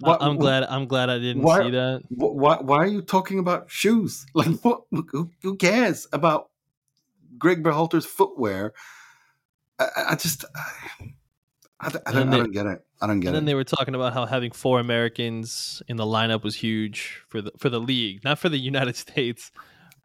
I- 0.06 0.18
I'm 0.20 0.38
glad. 0.38 0.64
I'm 0.64 0.88
glad 0.88 1.10
I 1.10 1.20
didn't 1.20 1.44
why- 1.44 1.64
see 1.64 1.70
that. 1.72 2.02
Why, 2.10 2.58
why 2.58 2.78
are 2.78 2.88
you 2.88 3.02
talking 3.02 3.40
about 3.40 3.70
shoes? 3.70 4.26
Like, 4.36 4.48
what? 4.64 4.82
Who, 4.92 5.32
who 5.42 5.56
cares 5.56 6.08
about 6.12 6.50
Greg 7.38 7.64
Berhalter's 7.64 8.06
footwear? 8.06 8.74
I, 9.80 9.84
I- 9.96 10.06
I 10.12 10.16
just, 10.16 10.46
I, 10.56 11.14
I, 11.86 11.90
don't- 11.90 12.04
I 12.08 12.12
don't, 12.12 12.30
they- 12.30 12.38
I 12.38 12.40
don't 12.40 12.52
get 12.52 12.66
it. 12.66 12.86
I 13.02 13.08
don't 13.08 13.20
get 13.20 13.28
it. 13.28 13.30
And 13.30 13.36
then 13.38 13.46
they 13.46 13.54
were 13.56 13.64
talking 13.64 13.96
about 13.96 14.14
how 14.14 14.26
having 14.26 14.52
four 14.52 14.80
Americans 14.80 15.82
in 15.88 15.98
the 15.98 16.06
lineup 16.06 16.44
was 16.44 16.56
huge 16.56 17.22
for 17.28 17.42
the 17.42 17.52
for 17.58 17.70
the 17.70 17.80
league, 17.80 18.24
not 18.24 18.40
for 18.40 18.50
the 18.50 18.58
United 18.58 18.96
States, 19.06 19.52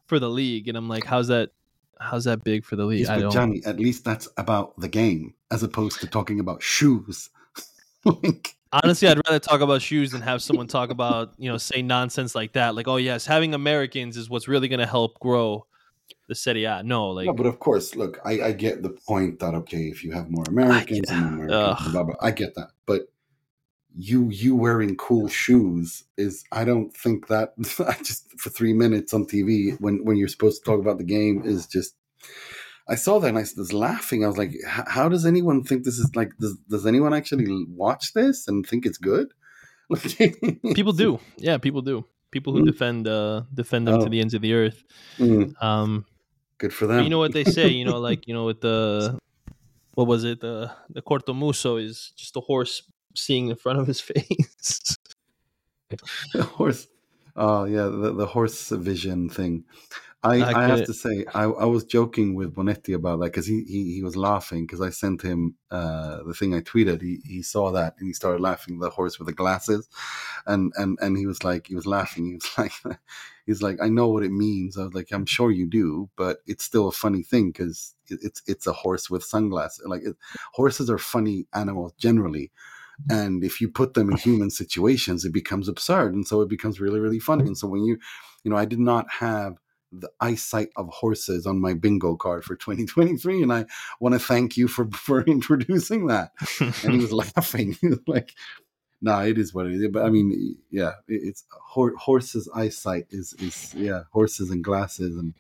for 0.07 0.19
the 0.19 0.29
league. 0.29 0.67
And 0.69 0.77
I'm 0.77 0.89
like, 0.89 1.05
how's 1.05 1.29
that? 1.29 1.51
How's 2.01 2.25
that 2.25 2.45
big 2.45 2.65
for 2.65 2.77
the 2.77 2.85
league? 2.85 3.01
Yes, 3.01 3.09
I 3.09 3.17
but 3.17 3.21
don't. 3.23 3.33
Johnny, 3.33 3.63
at 3.65 3.79
least 3.81 4.05
that's 4.05 4.29
about 4.37 4.79
the 4.79 4.89
game, 4.89 5.35
as 5.51 5.63
opposed 5.63 6.01
to 6.01 6.07
talking 6.07 6.39
about 6.41 6.63
shoes. 6.63 7.29
like, 8.05 8.55
Honestly, 8.73 9.09
I'd 9.09 9.21
rather 9.27 9.39
talk 9.39 9.63
about 9.63 9.81
shoes 9.83 10.11
than 10.13 10.21
have 10.23 10.43
someone 10.43 10.67
talk 10.67 10.91
about 10.91 11.33
you 11.39 11.51
know 11.51 11.57
say 11.57 11.83
nonsense 11.83 12.35
like 12.35 12.53
that. 12.53 12.75
Like, 12.75 12.87
oh 12.89 12.97
yes, 12.97 13.27
having 13.27 13.55
Americans 13.55 14.17
is 14.17 14.29
what's 14.29 14.47
really 14.49 14.69
going 14.69 14.81
to 14.81 14.87
help 14.87 15.19
grow 15.21 15.67
the 16.29 16.35
Serie 16.35 16.65
A. 16.65 16.83
No, 16.83 17.09
like 17.11 17.27
no, 17.27 17.33
but 17.33 17.47
of 17.47 17.59
course, 17.59 17.95
look, 17.97 18.21
I, 18.25 18.41
I 18.41 18.53
get 18.53 18.83
the 18.83 18.91
point 18.91 19.41
that 19.41 19.55
okay, 19.55 19.85
if 19.85 20.05
you 20.05 20.13
have 20.13 20.31
more 20.31 20.45
Americans 20.49 21.11
and 21.11 21.37
more 21.37 21.47
Americans, 21.47 21.93
blah, 21.93 22.05
blah, 22.05 22.15
I 22.21 22.31
get 22.31 22.55
that. 22.55 22.71
But 22.87 23.09
you 23.97 24.29
you 24.31 24.55
wearing 24.55 24.97
cool 24.97 25.29
shoes 25.29 26.05
is 26.17 26.45
I 26.53 26.65
don't 26.65 26.95
think 26.95 27.29
that 27.29 27.55
I 27.87 27.97
just 28.03 28.31
for 28.39 28.51
three 28.51 28.73
minutes 28.73 29.13
on 29.15 29.25
TV 29.25 29.79
when 29.81 30.05
when 30.05 30.17
you're 30.17 30.29
supposed 30.29 30.63
to 30.63 30.71
talk 30.71 30.81
about 30.81 30.99
the 30.99 31.05
game 31.05 31.43
is 31.45 31.67
just. 31.67 31.95
I 32.91 32.95
saw 32.95 33.21
that 33.21 33.29
and 33.29 33.37
I 33.37 33.43
was 33.43 33.75
laughing. 33.75 34.25
I 34.25 34.29
was 34.29 34.39
like, 34.39 34.55
"How 34.67 35.11
does 35.11 35.27
anyone 35.27 35.63
think 35.63 35.85
this 35.85 35.99
is 35.99 36.11
like? 36.17 36.35
Does 36.39 36.57
does 36.71 36.87
anyone 36.87 37.13
actually 37.13 37.67
watch 37.69 38.15
this 38.15 38.49
and 38.49 38.67
think 38.67 38.87
it's 38.87 38.97
good?" 38.97 39.29
people 40.75 40.93
do. 41.05 41.19
Yeah, 41.37 41.59
people 41.59 41.83
do. 41.83 42.05
People 42.31 42.53
who 42.53 42.61
Mm. 42.63 42.67
defend 42.67 43.09
uh 43.09 43.43
defend 43.55 43.87
them 43.89 43.95
Oh. 44.01 44.05
to 44.05 44.09
the 44.11 44.21
ends 44.21 44.35
of 44.35 44.43
the 44.43 44.53
earth. 44.53 44.85
Mm, 45.19 45.55
Um, 45.63 46.05
good 46.59 46.73
for 46.75 46.87
them. 46.87 47.03
you 47.05 47.11
know 47.11 47.19
what 47.19 47.33
they 47.33 47.45
say, 47.45 47.69
you 47.69 47.85
know, 47.85 47.99
like 48.09 48.27
you 48.29 48.35
know, 48.35 48.45
with 48.45 48.61
the 48.61 49.19
what 49.95 50.07
was 50.07 50.25
it, 50.25 50.41
the 50.41 50.71
the 50.91 51.03
cortomuso 51.03 51.83
is 51.83 52.13
just 52.17 52.37
a 52.37 52.41
horse 52.41 52.83
seeing 53.17 53.49
in 53.49 53.57
front 53.57 53.79
of 53.81 53.87
his 53.87 54.01
face. 54.09 54.97
horse 56.59 56.87
oh 57.37 57.65
yeah 57.65 57.85
the, 57.87 58.13
the 58.13 58.27
horse 58.27 58.69
vision 58.71 59.29
thing 59.29 59.65
i 60.23 60.37
I 60.37 60.65
i, 60.65 60.67
have 60.67 60.79
get 60.79 60.87
to 60.87 60.95
say 60.95 61.25
i, 61.35 61.45
I 61.45 61.65
was 61.65 61.85
joking 61.85 62.35
with 62.35 62.55
bonetti 62.55 62.95
about 62.95 63.21
that 63.21 63.27
because 63.27 63.47
he, 63.47 63.65
he 63.65 63.95
he 63.95 64.03
was 64.03 64.17
laughing 64.17 64.65
because 64.65 64.81
i 64.81 64.91
sent 64.91 65.23
him 65.23 65.55
uh 65.71 66.23
the 66.27 66.35
thing 66.35 66.55
i 66.55 66.61
tweeted. 66.61 67.03
He 67.03 67.21
he 67.25 67.43
saw 67.43 67.71
that 67.73 67.95
and 67.99 68.07
he 68.07 68.13
started 68.13 68.41
laughing 68.41 68.79
the 68.79 68.91
horse 68.91 69.19
with 69.19 69.27
the 69.27 69.35
glasses. 69.35 69.89
And 70.47 70.73
and 70.77 70.99
and 71.01 71.17
he 71.17 71.27
was 71.27 71.45
like 71.45 71.67
he 71.67 71.75
was 71.75 71.87
laughing. 71.87 72.27
He 72.27 72.35
was 72.35 72.51
like 72.59 72.99
he's 73.47 73.63
like 73.63 73.79
i 73.83 73.89
know 73.89 74.09
what 74.09 74.23
it 74.23 74.33
means. 74.33 74.77
I 74.77 74.85
was 74.85 74.95
like 74.95 75.09
i'm 75.13 75.27
sure 75.27 75.51
you 75.51 75.67
do 75.67 76.09
but 76.17 76.39
it's 76.47 76.65
still 76.65 76.89
a 76.89 76.93
funny 76.93 77.23
thing 77.23 77.51
because 77.51 77.95
it, 78.09 78.21
it's 78.23 78.43
it's 78.47 78.67
a 78.67 78.73
horse 78.73 79.11
with 79.11 79.25
sunglasses. 79.25 79.85
Like 79.87 80.03
it, 80.03 80.17
horses 80.53 80.91
are 80.91 80.99
funny 80.99 81.47
animals 81.55 81.93
generally. 81.99 82.51
And 83.09 83.45
if 83.45 83.61
you 83.61 83.69
put 83.69 83.95
them 83.95 84.11
in 84.11 84.17
human 84.17 84.51
situations 84.51 85.25
it 85.25 85.33
becomes 85.33 85.69
absurd. 85.69 86.15
And 86.15 86.27
so 86.27 86.41
it 86.41 86.49
becomes 86.49 86.81
really 86.81 87.01
really 87.01 87.21
funny. 87.21 87.45
And 87.47 87.57
so 87.57 87.69
when 87.69 87.83
you 87.83 87.99
you 88.45 88.51
know 88.51 88.57
i 88.57 88.65
did 88.65 88.81
not 88.81 89.07
have 89.11 89.59
the 89.93 90.11
eyesight 90.21 90.69
of 90.77 90.89
horses 90.89 91.47
on 91.47 91.61
my 91.61 91.73
bingo 91.75 92.15
card 92.17 92.45
for 92.45 92.57
2023 92.57 93.43
and 93.43 93.53
i 93.53 93.65
want 94.01 94.13
to 94.15 94.19
thank 94.19 94.57
you 94.57 94.69
for 94.69 94.87
for 94.93 95.23
introducing 95.23 96.07
that 96.07 96.33
and 96.61 96.93
he 96.93 96.99
was 96.99 97.13
laughing 97.37 97.77
he 97.81 97.89
was 97.89 98.01
like 98.07 98.35
no 99.01 99.19
it 99.21 99.39
is 99.39 99.55
what 99.55 99.67
it 99.67 99.73
is 99.73 99.89
but 99.91 100.05
i 100.05 100.11
mean 100.11 100.57
yeah 100.71 100.93
it's 101.07 101.45
hor- 101.51 101.97
horses 101.97 102.49
eyesight 102.55 103.07
is 103.11 103.33
is 103.35 103.73
yeah 103.75 104.03
horses 104.13 104.51
and 104.51 104.65
glasses 104.65 105.17
and 105.17 105.35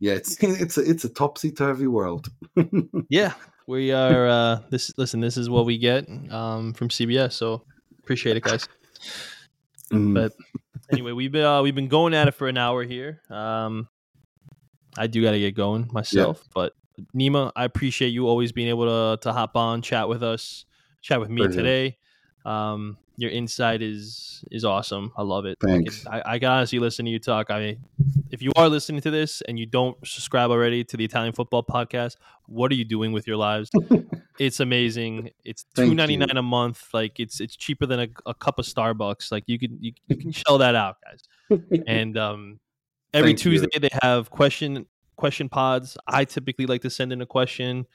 yeah 0.00 0.12
it's 0.12 0.36
it's 0.42 0.76
a, 0.76 0.82
it's 0.82 1.04
a 1.04 1.08
topsy-turvy 1.08 1.86
world 1.86 2.28
yeah, 3.08 3.34
we 3.66 3.92
are. 3.92 4.26
uh 4.28 4.60
This 4.70 4.92
listen, 4.96 5.20
this 5.20 5.36
is 5.36 5.48
what 5.48 5.66
we 5.66 5.78
get 5.78 6.08
um 6.30 6.72
from 6.74 6.88
CBS. 6.88 7.32
So 7.32 7.62
appreciate 7.98 8.36
it, 8.36 8.42
guys. 8.42 8.68
Mm. 9.92 10.14
But 10.14 10.32
anyway, 10.90 11.12
we've 11.12 11.32
been 11.32 11.44
uh, 11.44 11.62
we've 11.62 11.74
been 11.74 11.88
going 11.88 12.14
at 12.14 12.28
it 12.28 12.32
for 12.32 12.48
an 12.48 12.56
hour 12.56 12.84
here. 12.84 13.20
Um, 13.30 13.88
I 14.96 15.06
do 15.06 15.22
got 15.22 15.32
to 15.32 15.38
get 15.38 15.54
going 15.54 15.88
myself, 15.92 16.42
but 16.54 16.74
Nima, 17.14 17.52
I 17.56 17.64
appreciate 17.64 18.08
you 18.08 18.26
always 18.28 18.52
being 18.52 18.68
able 18.68 18.86
to 19.16 19.22
to 19.22 19.32
hop 19.32 19.56
on, 19.56 19.82
chat 19.82 20.08
with 20.08 20.22
us, 20.22 20.64
chat 21.00 21.20
with 21.20 21.30
me 21.30 21.42
today. 21.56 21.98
Um, 22.44 22.96
your 23.20 23.30
insight 23.30 23.82
is 23.82 24.42
is 24.50 24.64
awesome. 24.64 25.12
I 25.16 25.22
love 25.22 25.44
it. 25.44 25.58
I 25.62 25.66
can- 25.66 25.84
Thanks. 25.84 26.06
I, 26.06 26.22
I 26.24 26.38
can 26.38 26.48
honestly 26.48 26.78
listen 26.78 27.04
to 27.04 27.10
you 27.10 27.18
talk. 27.18 27.50
I 27.50 27.76
if 28.30 28.40
you 28.40 28.50
are 28.56 28.68
listening 28.68 29.02
to 29.02 29.10
this 29.10 29.42
and 29.42 29.58
you 29.58 29.66
don't 29.66 29.96
subscribe 30.06 30.50
already 30.50 30.84
to 30.84 30.96
the 30.96 31.04
Italian 31.04 31.34
Football 31.34 31.62
Podcast, 31.62 32.16
what 32.46 32.72
are 32.72 32.76
you 32.76 32.86
doing 32.86 33.12
with 33.12 33.26
your 33.26 33.36
lives? 33.36 33.70
it's 34.38 34.58
amazing. 34.60 35.30
It's 35.44 35.66
two 35.76 35.94
ninety 35.94 36.16
nine 36.16 36.30
you. 36.32 36.38
a 36.38 36.42
month. 36.42 36.88
Like 36.94 37.20
it's 37.20 37.40
it's 37.40 37.56
cheaper 37.56 37.84
than 37.84 38.00
a, 38.00 38.08
a 38.24 38.32
cup 38.32 38.58
of 38.58 38.64
Starbucks. 38.64 39.30
Like 39.30 39.44
you 39.46 39.58
can 39.58 39.76
you, 39.80 39.92
you 40.08 40.16
can 40.16 40.32
shell 40.32 40.56
that 40.58 40.74
out, 40.74 40.96
guys. 41.04 41.22
And 41.86 42.16
um, 42.16 42.58
every 43.12 43.30
Thank 43.30 43.44
you. 43.44 43.50
Tuesday 43.50 43.78
they 43.78 43.90
have 44.02 44.30
question 44.30 44.86
question 45.16 45.50
pods. 45.50 45.98
I 46.06 46.24
typically 46.24 46.64
like 46.64 46.80
to 46.82 46.90
send 46.90 47.12
in 47.12 47.20
a 47.20 47.26
question 47.26 47.86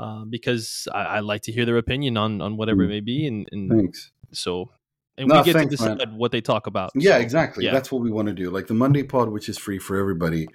um, 0.00 0.30
because 0.30 0.88
I, 0.92 1.04
I 1.04 1.20
like 1.20 1.42
to 1.42 1.52
hear 1.52 1.64
their 1.64 1.78
opinion 1.78 2.16
on 2.16 2.40
on 2.40 2.56
whatever 2.56 2.82
it 2.82 2.88
may 2.88 3.00
be, 3.00 3.28
and, 3.28 3.48
and 3.52 3.70
thanks 3.70 4.10
so 4.32 4.70
and 5.16 5.28
No, 5.28 5.38
we 5.38 5.44
get 5.44 5.54
thanks, 5.54 5.76
to 5.76 5.84
man. 5.84 5.96
decide 5.98 6.16
what 6.16 6.32
they 6.32 6.40
talk 6.40 6.66
about. 6.66 6.90
Yeah, 6.94 7.12
So, 7.12 7.20
exactly. 7.20 7.64
yeah. 7.64 7.72
That's 7.72 7.92
what 7.92 8.02
we 8.02 8.10
want 8.10 8.28
to 8.28 8.34
do. 8.34 8.50
Like 8.50 8.66
the 8.66 8.74
Monday 8.74 9.02
pod, 9.02 9.28
which 9.28 9.48
is 9.48 9.58
free 9.58 9.78
for 9.78 9.96
everybody 9.96 10.48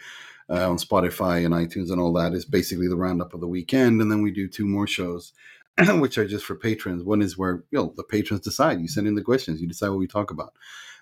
uh, 0.50 0.70
on 0.70 0.78
Spotify 0.78 1.46
and 1.46 1.54
iTunes 1.54 1.92
and 1.92 2.00
all 2.02 2.14
that, 2.14 2.34
is 2.34 2.46
basically 2.46 2.88
the 2.88 2.98
roundup 2.98 3.34
of 3.34 3.40
the 3.40 3.48
weekend. 3.48 4.02
And 4.02 4.12
then 4.12 4.22
we 4.22 4.32
do 4.32 4.48
two 4.48 4.68
more 4.68 4.88
shows, 4.88 5.32
which 5.88 6.18
are 6.18 6.28
just 6.28 6.46
for 6.46 6.56
patrons. 6.56 7.04
One 7.04 7.22
is 7.22 7.38
where 7.38 7.64
you 7.72 7.80
know 7.80 7.94
the 7.96 8.04
patrons 8.04 8.42
decide. 8.42 8.82
You 8.82 8.88
send 8.88 9.08
in 9.08 9.16
the 9.16 9.22
questions, 9.22 9.62
you 9.62 9.68
decide 9.68 9.90
what 9.90 10.00
we 10.00 10.08
talk 10.08 10.32
about. 10.32 10.54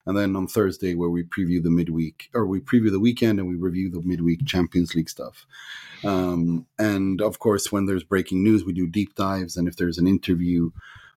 And 0.05 0.17
then 0.17 0.37
on 0.37 0.47
Thursday, 0.47 0.95
where 0.95 1.09
we 1.09 1.23
preview 1.23 1.61
the 1.61 1.69
midweek, 1.69 2.29
or 2.33 2.45
we 2.45 2.61
preview 2.61 2.91
the 2.91 2.99
weekend 2.99 3.39
and 3.39 3.49
we 3.49 3.55
review 3.55 3.89
the 3.89 4.01
midweek 4.01 4.45
Champions 4.45 4.95
League 4.95 5.09
stuff. 5.09 5.45
Um, 6.05 6.65
and 6.79 7.21
of 7.21 7.39
course, 7.39 7.73
when 7.73 7.87
there's 7.87 8.05
breaking 8.05 8.41
news, 8.41 8.63
we 8.63 8.71
do 8.71 8.87
deep 8.87 9.15
dives. 9.15 9.57
And 9.57 9.67
if 9.67 9.75
there's 9.75 9.97
an 9.97 10.07
interview, 10.07 10.71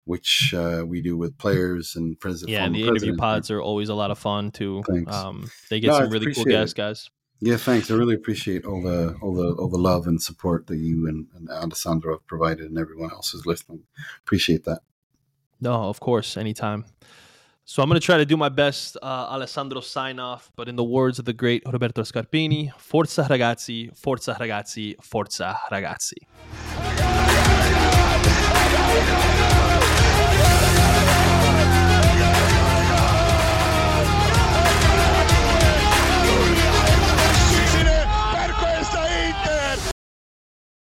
which 0.10 0.56
uh, 0.56 0.84
we 0.92 1.04
do 1.04 1.16
with 1.16 1.38
players 1.38 1.96
and 1.96 2.20
president, 2.20 2.50
Yeah, 2.50 2.66
and 2.66 2.74
the 2.74 2.88
interview 2.88 3.16
pods 3.16 3.52
are 3.52 3.62
always 3.62 3.90
a 3.90 3.94
lot 3.94 4.10
of 4.10 4.18
fun 4.18 4.50
too. 4.50 4.82
Thanks. 4.88 5.14
Um, 5.14 5.48
they 5.70 5.80
get 5.80 5.90
No, 5.92 6.00
some 6.00 6.10
really 6.10 6.34
cool 6.34 6.46
guests, 6.46 6.74
it. 6.74 6.78
guys. 6.78 7.10
Yeah, 7.42 7.58
thanks. 7.58 7.92
I 7.92 7.94
really 7.94 8.16
appreciate 8.16 8.66
all 8.66 8.82
the 8.82 9.16
all 9.22 9.34
the 9.36 9.48
all 9.60 9.70
the 9.70 9.78
love 9.92 10.08
and 10.08 10.20
support 10.20 10.66
that 10.68 10.78
you 10.78 11.08
and, 11.08 11.28
and 11.36 11.48
Alessandro 11.50 12.10
have 12.16 12.26
provided, 12.26 12.66
and 12.72 12.78
everyone 12.80 13.12
else 13.12 13.30
who's 13.32 13.46
listening. 13.46 13.82
Appreciate 14.26 14.64
that. 14.66 14.80
No, 15.62 15.74
of 15.94 16.00
course, 16.00 16.38
anytime. 16.38 16.86
So 17.66 17.84
I'm 17.84 17.88
going 17.90 18.02
to 18.02 18.06
try 18.12 18.18
to 18.18 18.26
do 18.26 18.36
my 18.36 18.50
best, 18.50 18.98
uh, 19.00 19.36
Alessandro 19.36 19.80
sign 19.82 20.18
off. 20.20 20.52
But 20.56 20.68
in 20.68 20.76
the 20.76 20.84
words 20.84 21.20
of 21.20 21.26
the 21.26 21.34
great 21.34 21.62
Roberto 21.72 22.02
Scarpini, 22.02 22.72
Forza 22.80 23.28
ragazzi, 23.30 23.96
Forza 23.96 24.34
ragazzi, 24.40 24.96
Forza 25.02 25.56
ragazzi. 25.72 26.18